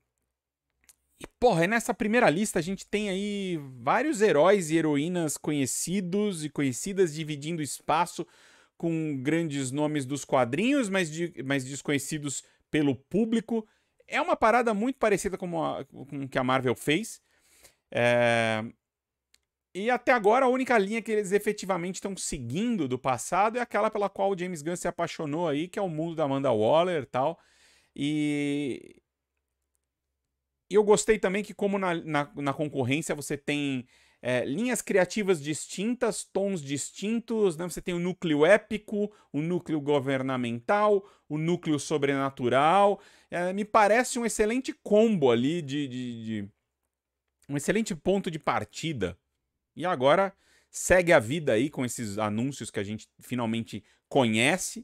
e, 1.22 1.28
porra, 1.40 1.68
nessa 1.68 1.94
primeira 1.94 2.32
lista 2.32 2.58
a 2.58 2.64
gente 2.64 2.84
tem 2.88 3.10
aí 3.10 3.60
vários 3.80 4.22
heróis 4.22 4.72
e 4.72 4.78
heroínas 4.78 5.38
conhecidos 5.38 6.44
e 6.44 6.50
conhecidas 6.50 7.14
dividindo 7.14 7.62
espaço 7.62 8.26
com 8.78 9.22
grandes 9.22 9.72
nomes 9.72 10.06
dos 10.06 10.26
quadrinhos, 10.26 10.90
mas, 10.90 11.10
de, 11.10 11.34
mas 11.44 11.64
desconhecidos 11.64 12.44
pelo 12.70 12.96
público. 12.96 13.68
É 14.08 14.22
uma 14.22 14.36
parada 14.36 14.74
muito 14.74 15.00
parecida 15.00 15.38
com, 15.38 15.64
a, 15.64 15.86
com 15.86 16.24
o 16.24 16.30
que 16.30 16.38
a 16.38 16.44
Marvel 16.44 16.76
fez. 16.76 17.22
É... 17.92 18.64
E 19.74 19.90
até 19.90 20.14
agora 20.14 20.46
a 20.46 20.50
única 20.50 20.78
linha 20.78 21.02
que 21.02 21.12
eles 21.12 21.32
efetivamente 21.34 21.96
estão 21.96 22.16
seguindo 22.16 22.88
do 22.88 22.98
passado 22.98 23.58
é 23.58 23.62
aquela 23.62 23.92
pela 23.92 24.10
qual 24.10 24.32
o 24.32 24.38
James 24.38 24.62
Gunn 24.62 24.76
se 24.76 24.88
apaixonou 24.88 25.50
aí, 25.50 25.68
que 25.68 25.78
é 25.78 25.82
o 25.82 25.90
mundo 25.90 26.16
da 26.16 26.24
Amanda 26.24 26.52
Waller 26.52 27.04
e 27.04 27.06
tal. 27.06 27.40
E... 27.96 28.96
e 30.70 30.76
eu 30.76 30.84
gostei 30.84 31.20
também 31.20 31.44
que, 31.44 31.54
como 31.54 31.78
na, 31.78 31.94
na, 31.94 32.32
na 32.36 32.54
concorrência 32.54 33.16
você 33.16 33.38
tem 33.38 33.86
é, 34.28 34.44
linhas 34.44 34.82
criativas 34.82 35.40
distintas, 35.40 36.24
tons 36.24 36.60
distintos. 36.60 37.56
Né? 37.56 37.70
Você 37.70 37.80
tem 37.80 37.94
o 37.94 38.00
núcleo 38.00 38.44
épico, 38.44 39.14
o 39.32 39.40
núcleo 39.40 39.80
governamental, 39.80 41.08
o 41.30 41.38
núcleo 41.38 41.78
sobrenatural. 41.78 43.00
É, 43.30 43.54
me 43.54 43.64
parece 43.64 44.18
um 44.18 44.26
excelente 44.26 44.74
combo 44.82 45.30
ali 45.30 45.62
de, 45.62 45.88
de, 45.88 46.26
de, 46.26 46.50
um 47.48 47.56
excelente 47.56 47.94
ponto 47.94 48.32
de 48.32 48.40
partida. 48.40 49.16
E 49.76 49.86
agora 49.86 50.34
segue 50.72 51.14
a 51.14 51.20
vida 51.20 51.54
aí 51.54 51.70
com 51.70 51.86
esses 51.86 52.18
anúncios 52.18 52.72
que 52.72 52.80
a 52.80 52.84
gente 52.84 53.08
finalmente 53.20 53.84
conhece. 54.10 54.84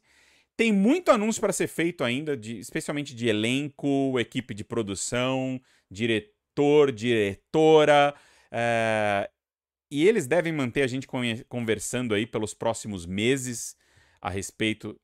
Tem 0.56 0.72
muito 0.72 1.10
anúncio 1.10 1.42
para 1.42 1.52
ser 1.52 1.68
feito 1.68 2.04
ainda, 2.04 2.38
de, 2.38 2.60
especialmente 2.60 3.16
de 3.16 3.28
elenco, 3.28 4.20
equipe 4.20 4.54
de 4.54 4.64
produção, 4.64 5.60
diretor, 5.90 6.92
diretora. 6.92 8.14
É, 8.52 9.30
e 9.90 10.08
eles 10.08 10.28
devem 10.28 10.54
manter 10.54 10.84
a 10.84 10.88
gente 10.88 11.08
conversando 11.48 12.14
aí 12.14 12.26
pelos 12.26 12.54
próximos 12.54 13.06
meses 13.06 13.76
a 14.22 14.30
respeito, 14.30 15.00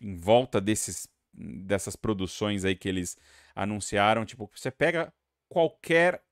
em 0.00 0.14
volta 0.16 0.60
desses, 0.60 1.08
dessas 1.32 1.96
produções 1.96 2.64
aí 2.64 2.74
que 2.74 2.88
eles 2.88 3.16
anunciaram. 3.54 4.24
Tipo, 4.24 4.50
você 4.54 4.70
pega 4.70 5.12
qualquer 5.48 6.22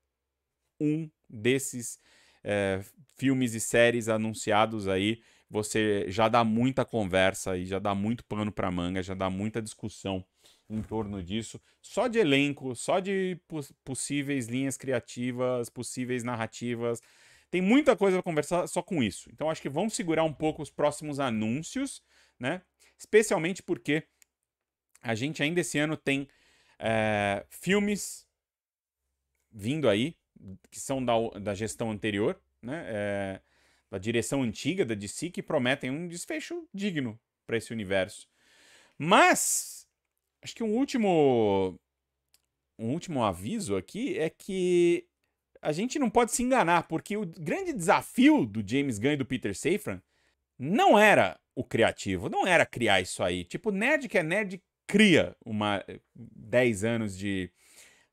um 0.79 1.09
desses 1.29 1.99
é, 2.43 2.81
filmes 3.17 3.53
e 3.53 3.59
séries 3.59 4.07
anunciados 4.07 4.87
aí, 4.87 5.21
você 5.49 6.05
já 6.09 6.27
dá 6.29 6.43
muita 6.43 6.85
conversa 6.85 7.57
e 7.57 7.65
já 7.65 7.79
dá 7.79 7.93
muito 7.93 8.23
pano 8.23 8.51
para 8.51 8.71
manga, 8.71 9.03
já 9.03 9.13
dá 9.13 9.29
muita 9.29 9.61
discussão 9.61 10.23
em 10.69 10.81
torno 10.81 11.23
disso, 11.23 11.59
só 11.81 12.07
de 12.07 12.19
elenco, 12.19 12.75
só 12.75 12.99
de 12.99 13.39
possíveis 13.83 14.47
linhas 14.47 14.77
criativas, 14.77 15.69
possíveis 15.69 16.23
narrativas. 16.23 17.01
Tem 17.49 17.61
muita 17.61 17.95
coisa 17.95 18.17
para 18.17 18.23
conversar 18.23 18.67
só 18.67 18.81
com 18.81 19.01
isso. 19.01 19.29
Então 19.33 19.49
acho 19.49 19.61
que 19.61 19.69
vamos 19.69 19.95
segurar 19.95 20.23
um 20.23 20.33
pouco 20.33 20.61
os 20.61 20.69
próximos 20.69 21.19
anúncios, 21.19 22.03
né? 22.39 22.61
Especialmente 22.97 23.63
porque 23.63 24.03
a 25.01 25.15
gente 25.15 25.41
ainda 25.41 25.61
esse 25.61 25.79
ano 25.79 25.97
tem 25.97 26.27
é, 26.77 27.43
filmes 27.49 28.27
vindo 29.51 29.89
aí, 29.89 30.15
que 30.69 30.79
são 30.79 31.03
da, 31.03 31.13
da 31.41 31.55
gestão 31.55 31.89
anterior, 31.89 32.39
né? 32.61 32.85
É, 32.87 33.41
da 33.89 33.97
direção 33.97 34.43
antiga 34.43 34.85
da 34.85 34.93
DC, 34.93 35.31
que 35.31 35.41
prometem 35.41 35.89
um 35.89 36.07
desfecho 36.07 36.67
digno 36.71 37.19
para 37.47 37.57
esse 37.57 37.73
universo. 37.73 38.29
Mas 38.97 39.78
acho 40.41 40.55
que 40.55 40.63
um 40.63 40.75
último 40.75 41.79
um 42.77 42.93
último 42.93 43.23
aviso 43.23 43.75
aqui 43.75 44.17
é 44.17 44.29
que 44.29 45.05
a 45.61 45.73
gente 45.73 45.99
não 45.99 46.09
pode 46.09 46.31
se 46.31 46.41
enganar, 46.41 46.83
porque 46.83 47.17
o 47.17 47.25
grande 47.25 47.73
desafio 47.73 48.45
do 48.45 48.63
James 48.65 48.97
Gunn 48.97 49.11
e 49.11 49.17
do 49.17 49.25
Peter 49.25 49.53
Safran 49.53 50.01
não 50.57 50.97
era 50.97 51.37
o 51.53 51.63
criativo, 51.63 52.29
não 52.29 52.47
era 52.47 52.65
criar 52.65 53.01
isso 53.01 53.21
aí. 53.21 53.43
Tipo, 53.43 53.69
nerd 53.69 54.07
que 54.07 54.17
é 54.17 54.23
nerd 54.23 54.61
cria 54.87 55.35
uma 55.45 55.83
10 56.15 56.83
anos 56.85 57.17
de 57.17 57.51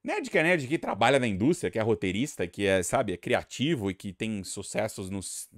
nerd 0.02 0.28
que 0.28 0.38
é 0.38 0.42
nerd 0.42 0.66
que 0.66 0.78
trabalha 0.78 1.20
na 1.20 1.28
indústria, 1.28 1.70
que 1.70 1.78
é 1.78 1.82
roteirista, 1.82 2.46
que 2.46 2.66
é, 2.66 2.82
sabe, 2.82 3.12
é 3.12 3.16
criativo 3.16 3.90
e 3.90 3.94
que 3.94 4.12
tem 4.12 4.42
sucessos 4.42 5.08
nos 5.08 5.48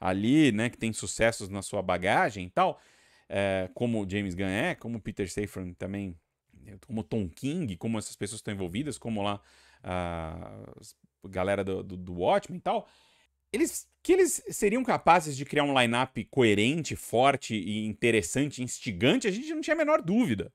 ali, 0.00 0.52
né, 0.52 0.70
que 0.70 0.76
tem 0.78 0.92
sucessos 0.92 1.48
na 1.48 1.62
sua 1.62 1.82
bagagem 1.82 2.46
e 2.46 2.50
tal 2.50 2.80
é, 3.28 3.68
como 3.74 4.08
James 4.08 4.34
Gunn 4.34 4.46
é, 4.46 4.74
como 4.74 5.00
Peter 5.00 5.30
Safran 5.30 5.72
também, 5.74 6.16
como 6.86 7.00
o 7.00 7.04
Tom 7.04 7.28
King, 7.28 7.76
como 7.76 7.98
essas 7.98 8.16
pessoas 8.16 8.38
estão 8.38 8.54
envolvidas, 8.54 8.98
como 8.98 9.22
lá 9.22 9.40
a 9.82 10.64
galera 11.28 11.62
do, 11.62 11.82
do, 11.82 11.96
do 11.96 12.14
Watchmen 12.14 12.58
e 12.58 12.62
tal, 12.62 12.88
eles 13.52 13.86
que 14.02 14.12
eles 14.12 14.42
seriam 14.50 14.84
capazes 14.84 15.34
de 15.34 15.46
criar 15.46 15.64
um 15.64 15.78
line-up 15.78 16.22
coerente, 16.26 16.94
forte 16.94 17.54
e 17.54 17.86
interessante, 17.86 18.62
instigante, 18.62 19.26
a 19.26 19.30
gente 19.30 19.52
não 19.54 19.62
tinha 19.62 19.74
a 19.74 19.78
menor 19.78 20.02
dúvida. 20.02 20.52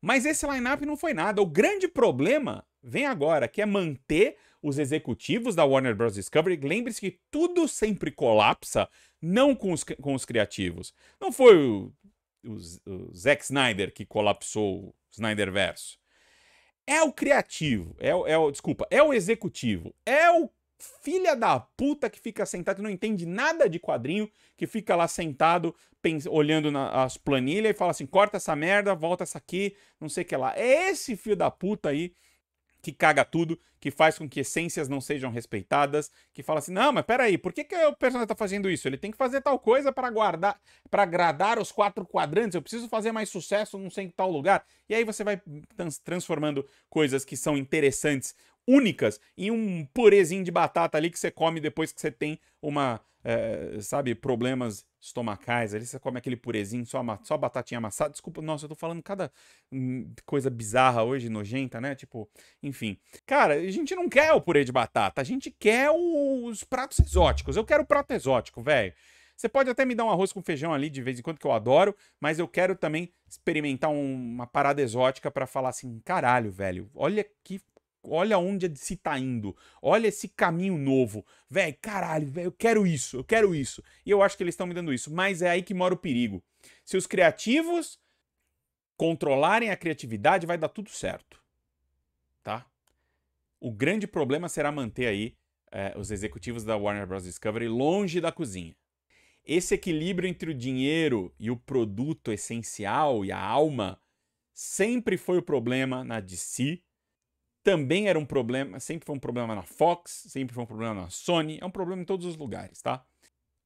Mas 0.00 0.26
esse 0.26 0.44
line-up 0.44 0.84
não 0.84 0.96
foi 0.96 1.14
nada. 1.14 1.40
O 1.40 1.46
grande 1.46 1.86
problema 1.86 2.66
vem 2.82 3.06
agora, 3.06 3.46
que 3.46 3.62
é 3.62 3.66
manter 3.66 4.36
os 4.60 4.80
executivos 4.80 5.54
da 5.54 5.64
Warner 5.64 5.94
Bros. 5.94 6.14
Discovery. 6.14 6.56
Lembre-se 6.56 7.00
que 7.00 7.20
tudo 7.30 7.68
sempre 7.68 8.10
colapsa, 8.10 8.88
não 9.22 9.54
com 9.54 9.72
os, 9.72 9.84
com 9.84 10.14
os 10.14 10.24
criativos. 10.24 10.92
Não 11.20 11.30
foi 11.30 11.56
o, 11.56 11.92
o, 12.44 12.56
o 12.90 13.14
Zack 13.14 13.44
Snyder 13.44 13.94
que 13.94 14.04
colapsou 14.04 14.88
o 14.88 14.94
Snyderverso. 15.12 15.98
É 16.84 17.00
o 17.02 17.12
criativo, 17.12 17.94
é 18.00 18.08
é 18.08 18.36
o, 18.36 18.50
desculpa, 18.50 18.86
é 18.90 19.00
o 19.00 19.14
executivo, 19.14 19.94
é 20.04 20.28
o 20.32 20.50
filha 21.00 21.36
da 21.36 21.60
puta 21.60 22.10
que 22.10 22.18
fica 22.18 22.44
sentado, 22.44 22.76
que 22.76 22.82
não 22.82 22.90
entende 22.90 23.24
nada 23.24 23.68
de 23.68 23.78
quadrinho, 23.78 24.28
que 24.56 24.66
fica 24.66 24.96
lá 24.96 25.06
sentado, 25.06 25.74
olhando 26.28 26.72
na, 26.72 27.04
as 27.04 27.16
planilhas 27.16 27.70
e 27.70 27.78
fala 27.78 27.92
assim: 27.92 28.06
corta 28.06 28.36
essa 28.36 28.56
merda, 28.56 28.94
volta 28.94 29.22
essa 29.22 29.38
aqui, 29.38 29.76
não 30.00 30.08
sei 30.08 30.24
o 30.24 30.26
que 30.26 30.36
lá. 30.36 30.52
É 30.56 30.90
esse 30.90 31.16
filho 31.16 31.36
da 31.36 31.50
puta 31.50 31.90
aí 31.90 32.12
que 32.82 32.92
caga 32.92 33.24
tudo, 33.24 33.58
que 33.80 33.90
faz 33.90 34.18
com 34.18 34.28
que 34.28 34.40
essências 34.40 34.88
não 34.88 35.00
sejam 35.00 35.30
respeitadas, 35.30 36.10
que 36.34 36.42
fala 36.42 36.58
assim: 36.58 36.72
não, 36.72 36.92
mas 36.92 37.04
peraí, 37.04 37.38
por 37.38 37.52
que, 37.52 37.62
que 37.62 37.76
o 37.76 37.96
personagem 37.96 38.26
tá 38.26 38.34
fazendo 38.34 38.68
isso? 38.68 38.88
Ele 38.88 38.98
tem 38.98 39.12
que 39.12 39.16
fazer 39.16 39.40
tal 39.40 39.58
coisa 39.58 39.92
para 39.92 40.10
guardar, 40.10 40.60
para 40.90 41.04
agradar 41.04 41.58
os 41.60 41.70
quatro 41.70 42.04
quadrantes, 42.04 42.56
eu 42.56 42.62
preciso 42.62 42.88
fazer 42.88 43.12
mais 43.12 43.28
sucesso, 43.30 43.78
não 43.78 43.90
sei 43.90 44.06
em 44.06 44.10
tal 44.10 44.30
lugar. 44.30 44.66
E 44.88 44.94
aí 44.94 45.04
você 45.04 45.22
vai 45.22 45.40
trans 45.76 45.98
transformando 45.98 46.66
coisas 46.90 47.24
que 47.24 47.36
são 47.36 47.56
interessantes 47.56 48.34
únicas 48.66 49.20
em 49.36 49.50
um 49.50 49.84
purezinho 49.86 50.44
de 50.44 50.50
batata 50.50 50.96
ali 50.96 51.10
que 51.10 51.18
você 51.18 51.30
come 51.30 51.60
depois 51.60 51.92
que 51.92 52.00
você 52.00 52.10
tem 52.10 52.38
uma, 52.60 53.00
é, 53.24 53.78
sabe, 53.80 54.14
problemas 54.14 54.84
estomacais. 55.00 55.74
Ali 55.74 55.84
você 55.84 55.98
come 55.98 56.18
aquele 56.18 56.36
purezinho, 56.36 56.86
só, 56.86 57.02
só 57.22 57.36
batatinha 57.36 57.78
amassada. 57.78 58.12
Desculpa, 58.12 58.40
nossa, 58.40 58.64
eu 58.64 58.68
tô 58.68 58.74
falando 58.74 59.02
cada 59.02 59.32
hum, 59.70 60.12
coisa 60.24 60.48
bizarra 60.48 61.02
hoje, 61.02 61.28
nojenta, 61.28 61.80
né? 61.80 61.94
Tipo, 61.94 62.28
enfim. 62.62 62.96
Cara, 63.26 63.54
a 63.54 63.70
gente 63.70 63.94
não 63.94 64.08
quer 64.08 64.32
o 64.32 64.40
purê 64.40 64.64
de 64.64 64.72
batata, 64.72 65.20
a 65.20 65.24
gente 65.24 65.50
quer 65.50 65.90
os 65.90 66.62
pratos 66.62 67.00
exóticos. 67.00 67.56
Eu 67.56 67.64
quero 67.64 67.82
o 67.82 67.86
prato 67.86 68.12
exótico, 68.12 68.62
velho. 68.62 68.92
Você 69.36 69.48
pode 69.48 69.68
até 69.68 69.84
me 69.84 69.94
dar 69.94 70.04
um 70.04 70.10
arroz 70.10 70.32
com 70.32 70.40
feijão 70.40 70.72
ali 70.72 70.88
de 70.88 71.02
vez 71.02 71.18
em 71.18 71.22
quando, 71.22 71.38
que 71.38 71.46
eu 71.46 71.52
adoro, 71.52 71.96
mas 72.20 72.38
eu 72.38 72.46
quero 72.46 72.76
também 72.76 73.12
experimentar 73.28 73.90
um, 73.90 74.14
uma 74.14 74.46
parada 74.46 74.80
exótica 74.80 75.32
para 75.32 75.48
falar 75.48 75.70
assim: 75.70 76.00
caralho, 76.04 76.52
velho, 76.52 76.88
olha 76.94 77.26
que 77.42 77.60
Olha 78.02 78.36
onde 78.38 78.70
se 78.76 78.96
tá 78.96 79.18
indo. 79.18 79.56
Olha 79.80 80.08
esse 80.08 80.28
caminho 80.28 80.76
novo. 80.76 81.24
Velho, 81.48 81.76
caralho, 81.80 82.26
velho, 82.26 82.46
eu 82.46 82.52
quero 82.52 82.86
isso, 82.86 83.18
eu 83.18 83.24
quero 83.24 83.54
isso. 83.54 83.82
E 84.04 84.10
eu 84.10 84.22
acho 84.22 84.36
que 84.36 84.42
eles 84.42 84.54
estão 84.54 84.66
me 84.66 84.74
dando 84.74 84.92
isso. 84.92 85.12
Mas 85.12 85.40
é 85.40 85.50
aí 85.50 85.62
que 85.62 85.72
mora 85.72 85.94
o 85.94 85.98
perigo. 85.98 86.42
Se 86.84 86.96
os 86.96 87.06
criativos 87.06 88.00
controlarem 88.96 89.70
a 89.70 89.76
criatividade, 89.76 90.46
vai 90.46 90.58
dar 90.58 90.68
tudo 90.68 90.90
certo. 90.90 91.40
Tá? 92.42 92.66
O 93.60 93.70
grande 93.70 94.08
problema 94.08 94.48
será 94.48 94.72
manter 94.72 95.06
aí 95.06 95.36
é, 95.70 95.94
os 95.96 96.10
executivos 96.10 96.64
da 96.64 96.76
Warner 96.76 97.06
Bros. 97.06 97.24
Discovery 97.24 97.68
longe 97.68 98.20
da 98.20 98.32
cozinha. 98.32 98.74
Esse 99.44 99.74
equilíbrio 99.74 100.28
entre 100.28 100.50
o 100.50 100.54
dinheiro 100.54 101.32
e 101.38 101.50
o 101.50 101.56
produto 101.56 102.32
essencial 102.32 103.24
e 103.24 103.32
a 103.32 103.38
alma 103.38 104.00
sempre 104.52 105.16
foi 105.16 105.38
o 105.38 105.42
problema 105.42 106.04
na 106.04 106.20
DC 106.20 106.80
também 107.62 108.08
era 108.08 108.18
um 108.18 108.24
problema, 108.24 108.80
sempre 108.80 109.06
foi 109.06 109.14
um 109.14 109.20
problema 109.20 109.54
na 109.54 109.62
Fox, 109.62 110.26
sempre 110.28 110.54
foi 110.54 110.64
um 110.64 110.66
problema 110.66 110.94
na 110.94 111.10
Sony, 111.10 111.58
é 111.60 111.64
um 111.64 111.70
problema 111.70 112.02
em 112.02 112.04
todos 112.04 112.26
os 112.26 112.36
lugares, 112.36 112.82
tá? 112.82 113.04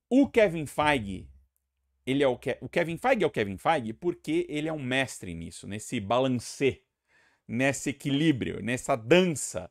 O 0.08 0.28
Kevin 0.28 0.66
Feige, 0.66 1.28
ele 2.06 2.22
é 2.22 2.28
o, 2.28 2.38
o 2.60 2.68
Kevin 2.68 2.96
Feige 2.96 3.24
é 3.24 3.26
o 3.26 3.30
Kevin 3.30 3.56
Feige 3.56 3.92
porque 3.92 4.46
ele 4.48 4.68
é 4.68 4.72
um 4.72 4.82
mestre 4.82 5.34
nisso, 5.34 5.66
nesse 5.66 5.98
balancê, 5.98 6.82
nesse 7.48 7.90
equilíbrio, 7.90 8.62
nessa 8.62 8.96
dança, 8.96 9.70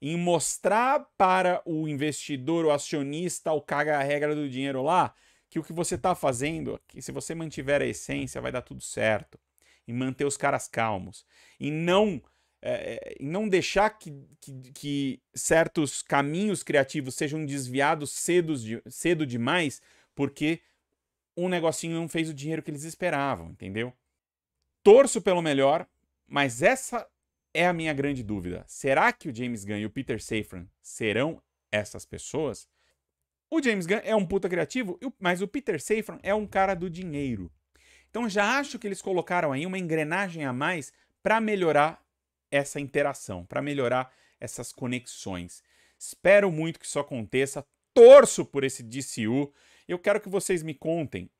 em 0.00 0.16
mostrar 0.16 1.06
para 1.16 1.62
o 1.64 1.88
investidor, 1.88 2.64
o 2.64 2.70
acionista, 2.70 3.52
o 3.52 3.60
caga-regra 3.60 4.34
do 4.34 4.48
dinheiro 4.48 4.82
lá, 4.82 5.14
que 5.48 5.58
o 5.58 5.62
que 5.62 5.72
você 5.72 5.94
está 5.94 6.14
fazendo, 6.14 6.80
que 6.86 7.00
se 7.00 7.12
você 7.12 7.34
mantiver 7.34 7.80
a 7.80 7.86
essência, 7.86 8.40
vai 8.40 8.52
dar 8.52 8.62
tudo 8.62 8.82
certo. 8.82 9.38
E 9.86 9.92
manter 9.92 10.24
os 10.24 10.36
caras 10.36 10.66
calmos. 10.66 11.26
E 11.60 11.70
não 11.70 12.20
é, 12.66 13.16
em 13.20 13.26
não 13.26 13.46
deixar 13.46 13.90
que, 13.90 14.10
que, 14.40 14.72
que, 14.72 15.22
certos 15.34 16.00
caminhos 16.00 16.62
criativos 16.62 17.14
sejam 17.14 17.44
desviados 17.44 18.10
cedo, 18.10 18.56
de, 18.56 18.82
cedo 18.86 19.26
demais, 19.26 19.82
porque 20.14 20.60
um 21.36 21.48
negocinho 21.48 21.94
não 21.94 22.08
fez 22.08 22.30
o 22.30 22.34
dinheiro 22.34 22.62
que 22.62 22.70
eles 22.70 22.84
esperavam, 22.84 23.50
entendeu? 23.50 23.92
Torço 24.82 25.20
pelo 25.20 25.42
melhor, 25.42 25.86
mas 26.26 26.62
essa 26.62 27.06
é 27.52 27.66
a 27.66 27.72
minha 27.72 27.92
grande 27.92 28.22
dúvida. 28.22 28.64
Será 28.66 29.12
que 29.12 29.28
o 29.28 29.34
James 29.34 29.64
Gunn 29.64 29.78
e 29.78 29.86
o 29.86 29.90
Peter 29.90 30.22
Safran 30.22 30.66
serão 30.80 31.42
essas 31.70 32.06
pessoas? 32.06 32.66
O 33.50 33.62
James 33.62 33.84
Gunn 33.84 34.00
é 34.04 34.16
um 34.16 34.24
puta 34.24 34.48
criativo, 34.48 34.98
mas 35.20 35.42
o 35.42 35.48
Peter 35.48 35.80
Safran 35.80 36.18
é 36.22 36.34
um 36.34 36.46
cara 36.46 36.74
do 36.74 36.88
dinheiro. 36.88 37.52
Então 38.08 38.28
já 38.28 38.58
acho 38.58 38.78
que 38.78 38.86
eles 38.86 39.02
colocaram 39.02 39.52
aí 39.52 39.66
uma 39.66 39.78
engrenagem 39.78 40.44
a 40.44 40.52
mais 40.52 40.92
para 41.22 41.40
melhorar 41.40 42.03
essa 42.54 42.78
interação, 42.78 43.44
para 43.44 43.60
melhorar 43.60 44.12
essas 44.40 44.72
conexões. 44.72 45.62
Espero 45.98 46.52
muito 46.52 46.78
que 46.78 46.86
isso 46.86 47.00
aconteça, 47.00 47.66
torço 47.92 48.44
por 48.44 48.62
esse 48.62 48.82
DCU. 48.82 49.52
Eu 49.88 49.98
quero 49.98 50.20
que 50.20 50.28
vocês 50.28 50.62
me 50.62 50.74
contem 50.74 51.24
o 51.24 51.30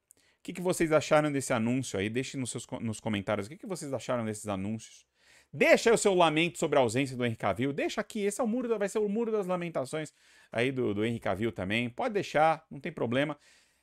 que, 0.45 0.53
que 0.53 0.61
vocês 0.61 0.93
acharam 0.93 1.33
desse 1.33 1.53
anúncio 1.53 1.99
aí. 1.99 2.11
Deixem 2.11 2.39
nos, 2.39 2.51
seus, 2.51 2.67
nos 2.81 3.01
comentários 3.01 3.47
o 3.47 3.51
que, 3.51 3.57
que 3.57 3.67
vocês 3.67 3.93
acharam 3.93 4.25
desses 4.25 4.47
anúncios. 4.47 5.07
Deixa 5.53 5.89
aí 5.89 5.95
o 5.95 5.99
seu 5.99 6.15
lamento 6.15 6.59
sobre 6.59 6.79
a 6.79 6.83
ausência 6.83 7.17
do 7.17 7.25
Henry 7.25 7.37
Cavill. 7.37 7.73
Deixa 7.73 8.01
aqui, 8.01 8.21
esse 8.21 8.41
é 8.41 8.45
o 8.45 8.47
muro, 8.47 8.77
vai 8.77 8.89
ser 8.89 8.99
o 8.99 9.09
muro 9.09 9.31
das 9.31 9.47
lamentações 9.47 10.13
aí 10.51 10.73
do, 10.73 10.93
do 10.93 11.05
Henry 11.05 11.21
Cavill 11.21 11.53
também. 11.53 11.89
Pode 11.89 12.13
deixar, 12.13 12.67
não 12.71 12.81
tem 12.81 12.93
problema. 12.93 13.39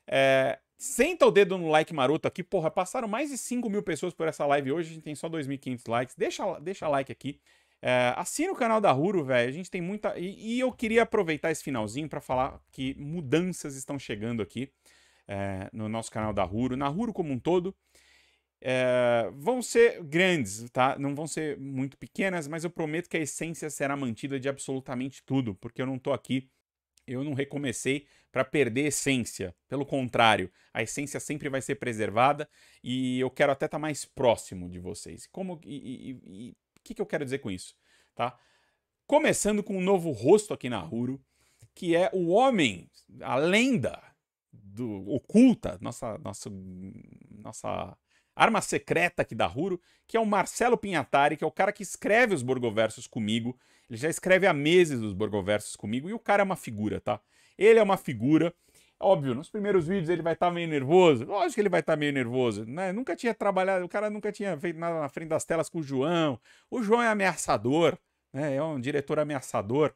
É, 0.06 0.60
Senta 0.82 1.28
o 1.28 1.32
dedo 1.32 1.60
no 1.60 1.70
like 1.70 1.94
maroto 1.94 2.28
aqui. 2.28 2.42
Porra, 2.42 2.72
passaram 2.72 3.08
mais 3.08 3.30
de 3.30 3.38
5 3.38 3.70
mil 3.70 3.84
pessoas 3.84 4.16
por 4.16 4.28
essa 4.28 4.48
live 4.48 4.72
hoje. 4.72 4.90
A 4.90 4.94
gente 4.96 5.04
tem 5.04 5.14
só 5.14 5.30
2.500 5.30 5.88
likes. 5.88 6.16
Deixa, 6.16 6.60
deixa 6.60 6.88
like 6.88 7.12
aqui. 7.12 7.40
É, 7.80 8.16
assina 8.18 8.52
o 8.52 8.56
canal 8.56 8.82
da 8.82 8.92
Huro, 8.92 9.24
velho. 9.24 9.48
A 9.48 9.52
gente 9.52 9.70
tem 9.70 9.80
muita. 9.80 10.18
E, 10.18 10.56
e, 10.56 10.60
eu 10.60 10.72
queria 10.72 11.04
aproveitar 11.04 11.52
esse 11.52 11.64
finalzinho 11.64 12.10
para 12.10 12.20
falar 12.20 12.60
que 12.72 12.96
mudanças 12.96 13.76
estão 13.76 14.00
chegando 14.00 14.42
aqui 14.42 14.72
é, 15.28 15.70
no 15.72 15.88
nosso 15.88 16.10
canal 16.10 16.34
da 16.34 16.44
Huro, 16.44 16.76
na 16.76 16.90
Huro 16.90 17.14
como 17.14 17.32
um 17.32 17.38
todo. 17.38 17.76
É, 18.60 19.30
vão 19.36 19.62
ser 19.62 20.02
grandes, 20.04 20.68
tá? 20.72 20.98
Não 20.98 21.14
vão 21.14 21.28
ser 21.28 21.60
muito 21.60 21.96
pequenas, 21.96 22.48
mas 22.48 22.64
eu 22.64 22.72
prometo 22.72 23.08
que 23.08 23.18
a 23.18 23.22
essência 23.22 23.70
será 23.70 23.96
mantida 23.96 24.40
de 24.40 24.50
absolutamente 24.50 25.22
tudo, 25.24 25.54
porque 25.54 25.80
eu 25.80 25.86
não 25.86 26.00
tô 26.00 26.12
aqui 26.12 26.50
eu 27.08 27.24
não 27.24 27.34
recomecei 27.34 28.06
para 28.32 28.44
perder 28.44 28.88
essência. 28.88 29.56
Pelo 29.68 29.86
contrário, 29.86 30.52
a 30.74 30.82
essência 30.82 31.20
sempre 31.20 31.50
vai 31.50 31.62
ser 31.62 31.76
preservada 31.76 32.48
e 32.84 33.20
eu 33.20 33.30
quero 33.30 33.52
até 33.52 33.66
estar 33.66 33.78
tá 33.78 33.82
mais 33.82 34.06
próximo 34.06 34.70
de 34.70 34.80
vocês. 34.80 35.28
Como 35.28 35.60
e 35.64 36.56
o 36.78 36.84
que, 36.84 36.96
que 36.96 37.02
eu 37.02 37.06
quero 37.06 37.24
dizer 37.24 37.40
com 37.40 37.52
isso, 37.52 37.76
tá? 38.16 38.38
Começando 39.06 39.62
com 39.62 39.78
um 39.78 39.82
novo 39.82 40.12
rosto 40.12 40.54
aqui 40.54 40.70
na 40.70 40.84
Huro, 40.84 41.22
que 41.76 41.96
é 41.96 42.10
o 42.14 42.30
homem, 42.30 42.90
a 43.22 43.36
lenda 43.36 44.02
do 44.52 45.08
oculta, 45.10 45.78
nossa 45.82 46.18
nossa 46.18 46.50
nossa 47.30 47.98
arma 48.36 48.62
secreta 48.62 49.22
aqui 49.22 49.36
da 49.36 49.48
Huro, 49.48 49.80
que 50.08 50.18
é 50.18 50.20
o 50.20 50.26
Marcelo 50.26 50.78
Pinhatari, 50.78 51.38
que 51.38 51.44
é 51.44 51.48
o 51.48 51.52
cara 51.52 51.72
que 51.72 51.84
escreve 51.84 52.34
os 52.34 52.42
Borgoversos 52.42 53.08
comigo. 53.08 53.58
Ele 53.92 53.98
já 53.98 54.10
escreve 54.10 54.48
há 54.48 54.54
meses 54.54 55.02
os 55.02 55.12
Borgoversos 55.12 55.76
comigo 55.76 56.10
e 56.10 56.14
o 56.14 56.20
cara 56.20 56.42
é 56.42 56.46
uma 56.46 56.56
figura, 56.56 57.02
tá? 57.02 57.20
Ele 57.58 57.78
é 57.78 57.84
uma 57.84 57.98
figura. 57.98 58.54
Óbvio, 58.98 59.36
nos 59.36 59.50
primeiros 59.50 59.86
vídeos 59.86 60.08
ele 60.08 60.22
vai 60.22 60.32
estar 60.32 60.46
tá 60.46 60.52
meio 60.52 60.70
nervoso. 60.70 61.26
Lógico 61.26 61.56
que 61.56 61.60
ele 61.60 61.68
vai 61.68 61.82
estar 61.82 61.94
tá 61.94 61.98
meio 61.98 62.14
nervoso. 62.14 62.64
Né? 62.66 62.94
Nunca 62.94 63.18
tinha 63.18 63.34
trabalhado, 63.34 63.84
o 63.84 63.90
cara 63.90 64.10
nunca 64.10 64.32
tinha 64.32 64.58
feito 64.58 64.80
nada 64.80 64.98
na 64.98 65.10
frente 65.10 65.28
das 65.28 65.44
telas 65.44 65.68
com 65.68 65.80
o 65.80 65.84
João. 65.84 66.40
O 66.70 66.82
João 66.82 67.04
é 67.04 67.10
ameaçador, 67.10 67.98
né? 68.32 68.56
é 68.56 68.64
um 68.64 68.80
diretor 68.80 69.20
ameaçador. 69.20 69.94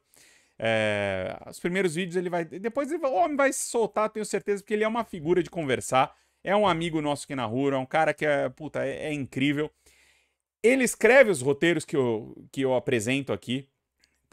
É, 0.59 1.37
os 1.49 1.59
primeiros 1.61 1.95
vídeos 1.95 2.17
ele 2.17 2.29
vai. 2.29 2.43
Depois 2.43 2.91
ele, 2.91 3.05
o 3.05 3.13
homem 3.13 3.37
vai 3.37 3.53
se 3.53 3.69
soltar, 3.69 4.09
tenho 4.09 4.25
certeza, 4.25 4.61
porque 4.61 4.73
ele 4.73 4.83
é 4.83 4.87
uma 4.89 5.05
figura 5.05 5.41
de 5.41 5.49
conversar. 5.49 6.13
É 6.43 6.53
um 6.53 6.67
amigo 6.67 7.01
nosso 7.01 7.23
aqui 7.23 7.35
na 7.35 7.45
rua, 7.45 7.75
é 7.75 7.77
um 7.77 7.85
cara 7.85 8.13
que 8.13 8.25
é, 8.25 8.49
puta, 8.49 8.85
é, 8.85 9.07
é 9.07 9.13
incrível. 9.13 9.71
Ele 10.61 10.83
escreve 10.83 11.31
os 11.31 11.41
roteiros 11.41 11.85
que 11.85 11.95
eu, 11.95 12.35
que 12.51 12.61
eu 12.61 12.75
apresento 12.75 13.31
aqui 13.31 13.69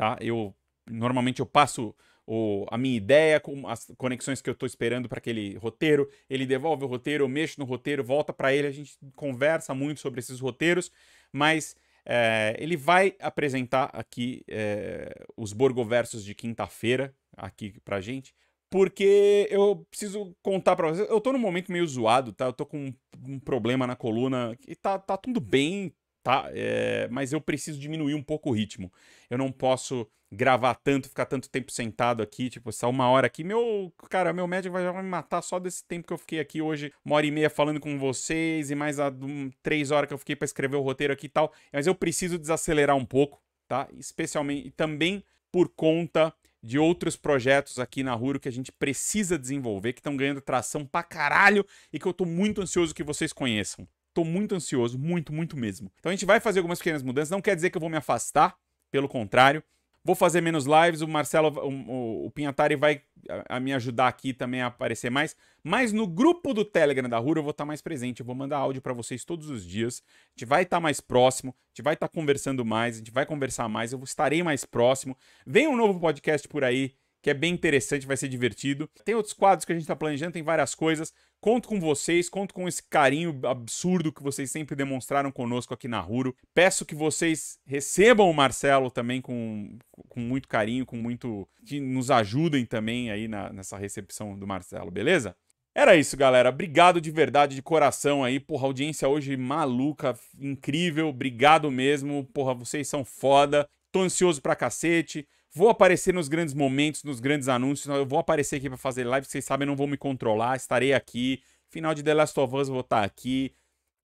tá? 0.03 0.19
Eu 0.21 0.53
normalmente 0.91 1.39
eu 1.39 1.47
passo 1.47 1.95
o, 2.27 2.67
a 2.73 2.77
minha 2.77 2.97
ideia 2.97 3.39
com 3.39 3.69
as 3.69 3.93
conexões 3.97 4.43
que 4.43 4.51
eu 4.51 4.53
estou 4.53 4.67
esperando 4.67 5.09
para 5.09 5.19
aquele 5.19 5.57
roteiro, 5.59 6.09
ele 6.29 6.45
devolve 6.45 6.85
o 6.85 6.89
roteiro, 6.89 7.23
eu 7.23 7.29
mexo 7.29 7.61
no 7.61 7.65
roteiro, 7.65 8.03
volta 8.03 8.33
para 8.33 8.53
ele, 8.53 8.67
a 8.67 8.73
gente 8.73 8.99
conversa 9.15 9.73
muito 9.75 10.01
sobre 10.01 10.19
esses 10.19 10.41
roteiros, 10.41 10.91
mas 11.33 11.77
é, 12.05 12.57
ele 12.59 12.77
vai 12.77 13.15
apresentar 13.21 13.91
aqui 13.93 14.43
é, 14.49 15.25
os 15.37 15.53
Borgoversos 15.53 16.25
de 16.25 16.35
quinta-feira 16.35 17.15
aqui 17.37 17.79
pra 17.85 18.01
gente, 18.01 18.35
porque 18.69 19.47
eu 19.51 19.87
preciso 19.89 20.35
contar 20.43 20.75
para 20.75 20.89
vocês, 20.89 21.09
eu 21.09 21.21
tô 21.21 21.33
num 21.33 21.39
momento 21.39 21.71
meio 21.71 21.87
zoado, 21.87 22.33
tá? 22.33 22.47
Eu 22.47 22.53
tô 22.53 22.67
com 22.67 22.87
um, 22.87 22.95
um 23.25 23.39
problema 23.39 23.87
na 23.87 23.95
coluna 23.95 24.59
e 24.67 24.75
tá, 24.75 24.99
tá 24.99 25.17
tudo 25.17 25.39
bem, 25.39 25.95
tá? 26.23 26.49
É, 26.53 27.09
mas 27.11 27.33
eu 27.33 27.41
preciso 27.41 27.79
diminuir 27.79 28.15
um 28.15 28.23
pouco 28.23 28.51
o 28.51 28.53
ritmo. 28.53 28.93
Eu 29.29 29.39
não 29.39 29.51
posso 29.51 30.07
gravar 30.33 30.75
tanto, 30.77 31.09
ficar 31.09 31.27
tanto 31.27 31.51
tempo 31.51 31.71
sentado 31.71 32.23
aqui, 32.23 32.49
tipo, 32.49 32.73
só 32.73 32.89
uma 32.89 33.09
hora 33.11 33.27
aqui. 33.27 33.45
Meu, 33.45 33.93
cara, 34.09 34.33
meu 34.33 34.47
médico 34.47 34.73
vai 34.73 35.03
me 35.03 35.09
matar 35.09 35.43
só 35.43 35.59
desse 35.59 35.85
tempo 35.85 36.07
que 36.07 36.13
eu 36.13 36.19
fiquei 36.19 36.41
aqui 36.41 36.63
hoje, 36.63 36.91
uma 37.05 37.17
hora 37.17 37.27
e 37.27 37.31
meia 37.31 37.51
falando 37.51 37.79
com 37.79 37.99
vocês, 37.99 38.71
e 38.71 38.75
mais 38.75 38.99
a 38.99 39.09
um, 39.09 39.51
três 39.63 39.91
horas 39.91 40.09
que 40.09 40.15
eu 40.15 40.19
fiquei 40.19 40.35
para 40.35 40.47
escrever 40.47 40.77
o 40.77 40.81
roteiro 40.81 41.13
aqui 41.13 41.27
e 41.27 41.29
tal. 41.29 41.53
Mas 41.71 41.87
eu 41.87 41.95
preciso 41.95 42.39
desacelerar 42.39 42.97
um 42.97 43.05
pouco, 43.05 43.43
tá? 43.69 43.89
Especialmente, 43.99 44.69
e 44.69 44.71
também 44.71 45.23
por 45.51 45.69
conta 45.69 46.33
de 46.63 46.79
outros 46.79 47.17
projetos 47.17 47.79
aqui 47.79 48.03
na 48.03 48.15
Ruro 48.15 48.41
que 48.41 48.49
a 48.49 48.53
gente 48.53 48.73
precisa 48.73 49.39
desenvolver, 49.39 49.93
que 49.93 50.01
estão 50.01 50.17
ganhando 50.17 50.41
tração 50.41 50.87
pra 50.87 51.03
caralho 51.03 51.67
e 51.93 51.99
que 51.99 52.07
eu 52.07 52.13
tô 52.15 52.25
muito 52.25 52.63
ansioso 52.63 52.95
que 52.95 53.03
vocês 53.03 53.33
conheçam. 53.33 53.87
Tô 54.15 54.25
muito 54.25 54.55
ansioso, 54.55 54.99
muito, 54.99 55.33
muito 55.33 55.57
mesmo. 55.57 55.91
Então 55.99 56.11
a 56.11 56.15
gente 56.15 56.27
vai 56.27 56.41
fazer 56.41 56.59
algumas 56.61 56.79
pequenas 56.79 57.03
mudanças. 57.03 57.31
Não 57.31 57.41
quer 57.41 57.55
dizer 57.55 57.71
que 57.71 57.77
eu 57.77 57.81
vou 57.81 57.91
me 57.91 57.97
afastar, 57.97 58.57
pelo 58.91 59.09
contrário. 59.09 59.63
Vou 60.05 60.17
fazer 60.17 60.41
menos 60.41 60.67
lives, 60.67 61.01
o 61.01 61.07
Marcelo, 61.07 61.49
o, 61.49 62.27
o 62.27 62.31
Pinhatari 62.33 62.75
vai 62.75 63.03
a, 63.29 63.57
a, 63.57 63.61
me 63.61 63.73
ajudar 63.73 64.09
aqui 64.09 64.35
também 64.35 64.61
a 64.61 64.67
aparecer 64.67 65.11
mais. 65.11 65.37
Mas 65.63 65.93
no 65.93 66.09
grupo 66.09 66.53
do 66.53 66.65
Telegram 66.65 67.09
da 67.09 67.19
Rura 67.19 67.39
eu 67.39 67.45
vou 67.45 67.53
estar 67.53 67.65
mais 67.65 67.81
presente, 67.81 68.19
eu 68.19 68.27
vou 68.27 68.35
mandar 68.35 68.59
áudio 68.59 68.83
para 68.83 68.93
vocês 68.93 69.25
todos 69.25 69.49
os 69.49 69.65
dias. 69.65 70.03
A 70.05 70.31
gente 70.31 70.49
vai 70.49 70.65
estar 70.65 70.81
mais 70.81 71.01
próximo, 71.01 71.55
a 71.57 71.69
gente 71.69 71.85
vai 71.85 71.95
estar 71.95 72.09
conversando 72.09 72.65
mais, 72.65 72.97
a 72.97 72.99
gente 72.99 73.13
vai 73.13 73.25
conversar 73.25 73.69
mais, 73.69 73.93
eu 73.93 74.03
estarei 74.03 74.43
mais 74.43 74.65
próximo. 74.65 75.17
Vem 75.47 75.69
um 75.69 75.77
novo 75.77 76.01
podcast 76.01 76.49
por 76.49 76.65
aí 76.65 76.97
que 77.23 77.31
é 77.31 77.35
bem 77.35 77.55
interessante, 77.55 78.07
vai 78.07 78.17
ser 78.17 78.29
divertido. 78.29 78.91
Tem 79.05 79.15
outros 79.15 79.33
quadros 79.33 79.65
que 79.65 79.73
a 79.73 79.75
gente 79.75 79.85
está 79.85 79.95
planejando, 79.95 80.33
tem 80.33 80.43
várias 80.43 80.75
coisas. 80.75 81.13
Conto 81.41 81.69
com 81.69 81.79
vocês, 81.79 82.29
conto 82.29 82.53
com 82.53 82.67
esse 82.67 82.83
carinho 82.83 83.41
absurdo 83.47 84.13
que 84.13 84.23
vocês 84.23 84.51
sempre 84.51 84.75
demonstraram 84.75 85.31
conosco 85.31 85.73
aqui 85.73 85.87
na 85.87 86.01
Ruro. 86.01 86.35
Peço 86.53 86.85
que 86.85 86.95
vocês 86.95 87.59
recebam 87.65 88.29
o 88.29 88.35
Marcelo 88.35 88.91
também 88.91 89.21
com, 89.21 89.79
com 90.09 90.21
muito 90.21 90.49
carinho, 90.49 90.85
com 90.85 90.97
muito. 90.97 91.49
que 91.65 91.81
nos 91.81 92.11
ajudem 92.11 92.67
também 92.67 93.11
aí 93.11 93.29
na, 93.29 93.53
nessa 93.53 93.77
recepção 93.77 94.37
do 94.37 94.47
Marcelo, 94.47 94.91
beleza? 94.91 95.37
Era 95.75 95.97
isso, 95.97 96.17
galera. 96.17 96.51
Obrigado 96.51 97.01
de 97.01 97.11
verdade, 97.11 97.55
de 97.55 97.63
coração 97.63 98.23
aí. 98.23 98.39
Porra, 98.39 98.67
audiência 98.67 99.09
hoje 99.09 99.37
maluca, 99.37 100.19
incrível. 100.39 101.09
Obrigado 101.09 101.71
mesmo. 101.71 102.25
Porra, 102.35 102.53
vocês 102.53 102.87
são 102.89 103.05
foda. 103.05 103.67
Tô 103.91 104.01
ansioso 104.01 104.43
pra 104.43 104.55
cacete. 104.55 105.27
Vou 105.55 105.69
aparecer 105.69 106.15
nos 106.15 106.29
grandes 106.29 106.55
momentos, 106.55 107.05
nos 107.05 107.21
grandes 107.21 107.47
anúncios. 107.47 107.87
Eu 107.95 108.07
vou 108.07 108.19
aparecer 108.19 108.57
aqui 108.57 108.69
para 108.69 108.79
fazer 108.79 109.05
live. 109.05 109.27
Vocês 109.27 109.45
sabem, 109.45 109.67
não 109.67 109.77
vou 109.77 109.87
me 109.87 109.99
controlar. 109.99 110.57
Estarei 110.57 110.95
aqui. 110.95 111.43
Final 111.69 111.95
de 111.95 112.03
The 112.03 112.15
Last 112.15 112.39
of 112.41 112.57
Us, 112.57 112.69
vou 112.69 112.81
estar 112.81 113.05
aqui. 113.05 113.55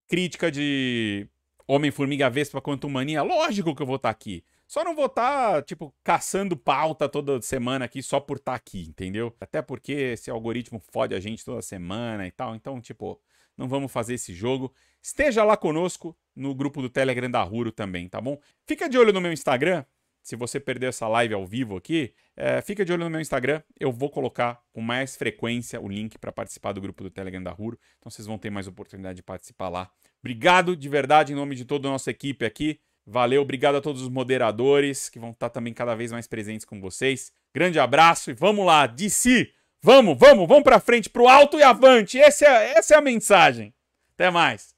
Crítica 0.06 0.50
de 0.50 1.26
Homem-Formiga 1.66 2.28
Vespa 2.28 2.60
Quantum 2.60 2.90
Mania. 2.90 3.22
Lógico 3.22 3.74
que 3.74 3.82
eu 3.82 3.86
vou 3.86 3.96
estar 3.96 4.10
aqui. 4.10 4.44
Só 4.66 4.84
não 4.84 4.94
vou 4.94 5.06
estar, 5.06 5.62
tipo, 5.62 5.94
caçando 6.04 6.54
pauta 6.54 7.08
toda 7.08 7.40
semana 7.40 7.86
aqui 7.86 8.02
só 8.02 8.20
por 8.20 8.36
estar 8.36 8.54
aqui, 8.54 8.82
entendeu? 8.86 9.34
Até 9.40 9.62
porque 9.62 9.92
esse 9.92 10.30
algoritmo 10.30 10.78
fode 10.92 11.14
a 11.14 11.20
gente 11.20 11.42
toda 11.42 11.62
semana 11.62 12.26
e 12.26 12.30
tal. 12.30 12.54
Então, 12.54 12.78
tipo, 12.78 13.18
não 13.56 13.66
vamos 13.66 13.90
fazer 13.90 14.14
esse 14.14 14.34
jogo. 14.34 14.70
Esteja 15.02 15.42
lá 15.44 15.56
conosco 15.56 16.14
no 16.36 16.54
grupo 16.54 16.82
do 16.82 16.90
Telegram 16.90 17.30
da 17.30 17.42
Ruro 17.42 17.72
também, 17.72 18.06
tá 18.06 18.20
bom? 18.20 18.38
Fica 18.66 18.88
de 18.88 18.98
olho 18.98 19.12
no 19.12 19.22
meu 19.22 19.32
Instagram, 19.32 19.84
se 20.28 20.36
você 20.36 20.60
perder 20.60 20.88
essa 20.88 21.08
live 21.08 21.32
ao 21.32 21.46
vivo 21.46 21.74
aqui, 21.74 22.12
é, 22.36 22.60
fica 22.60 22.84
de 22.84 22.92
olho 22.92 23.04
no 23.04 23.08
meu 23.08 23.18
Instagram. 23.18 23.62
Eu 23.80 23.90
vou 23.90 24.10
colocar 24.10 24.60
com 24.74 24.82
mais 24.82 25.16
frequência 25.16 25.80
o 25.80 25.88
link 25.88 26.18
para 26.18 26.30
participar 26.30 26.72
do 26.72 26.82
grupo 26.82 27.02
do 27.02 27.08
Telegram 27.08 27.42
da 27.42 27.50
Ruro. 27.50 27.78
Então 27.96 28.10
vocês 28.10 28.26
vão 28.26 28.36
ter 28.36 28.50
mais 28.50 28.66
oportunidade 28.66 29.16
de 29.16 29.22
participar 29.22 29.70
lá. 29.70 29.90
Obrigado 30.20 30.76
de 30.76 30.86
verdade 30.86 31.32
em 31.32 31.34
nome 31.34 31.54
de 31.54 31.64
toda 31.64 31.88
a 31.88 31.92
nossa 31.92 32.10
equipe 32.10 32.44
aqui. 32.44 32.78
Valeu, 33.06 33.40
obrigado 33.40 33.76
a 33.76 33.80
todos 33.80 34.02
os 34.02 34.10
moderadores 34.10 35.08
que 35.08 35.18
vão 35.18 35.30
estar 35.30 35.48
também 35.48 35.72
cada 35.72 35.94
vez 35.94 36.12
mais 36.12 36.26
presentes 36.26 36.66
com 36.66 36.78
vocês. 36.78 37.32
Grande 37.54 37.80
abraço 37.80 38.30
e 38.30 38.34
vamos 38.34 38.66
lá, 38.66 38.86
DC! 38.86 39.50
Vamos, 39.82 40.18
vamos, 40.18 40.46
vamos 40.46 40.62
para 40.62 40.78
frente, 40.78 41.08
para 41.08 41.22
o 41.22 41.28
alto 41.28 41.58
e 41.58 41.62
avante. 41.62 42.20
Essa 42.20 42.44
é, 42.44 42.72
essa 42.72 42.94
é 42.94 42.98
a 42.98 43.00
mensagem. 43.00 43.72
Até 44.12 44.30
mais. 44.30 44.77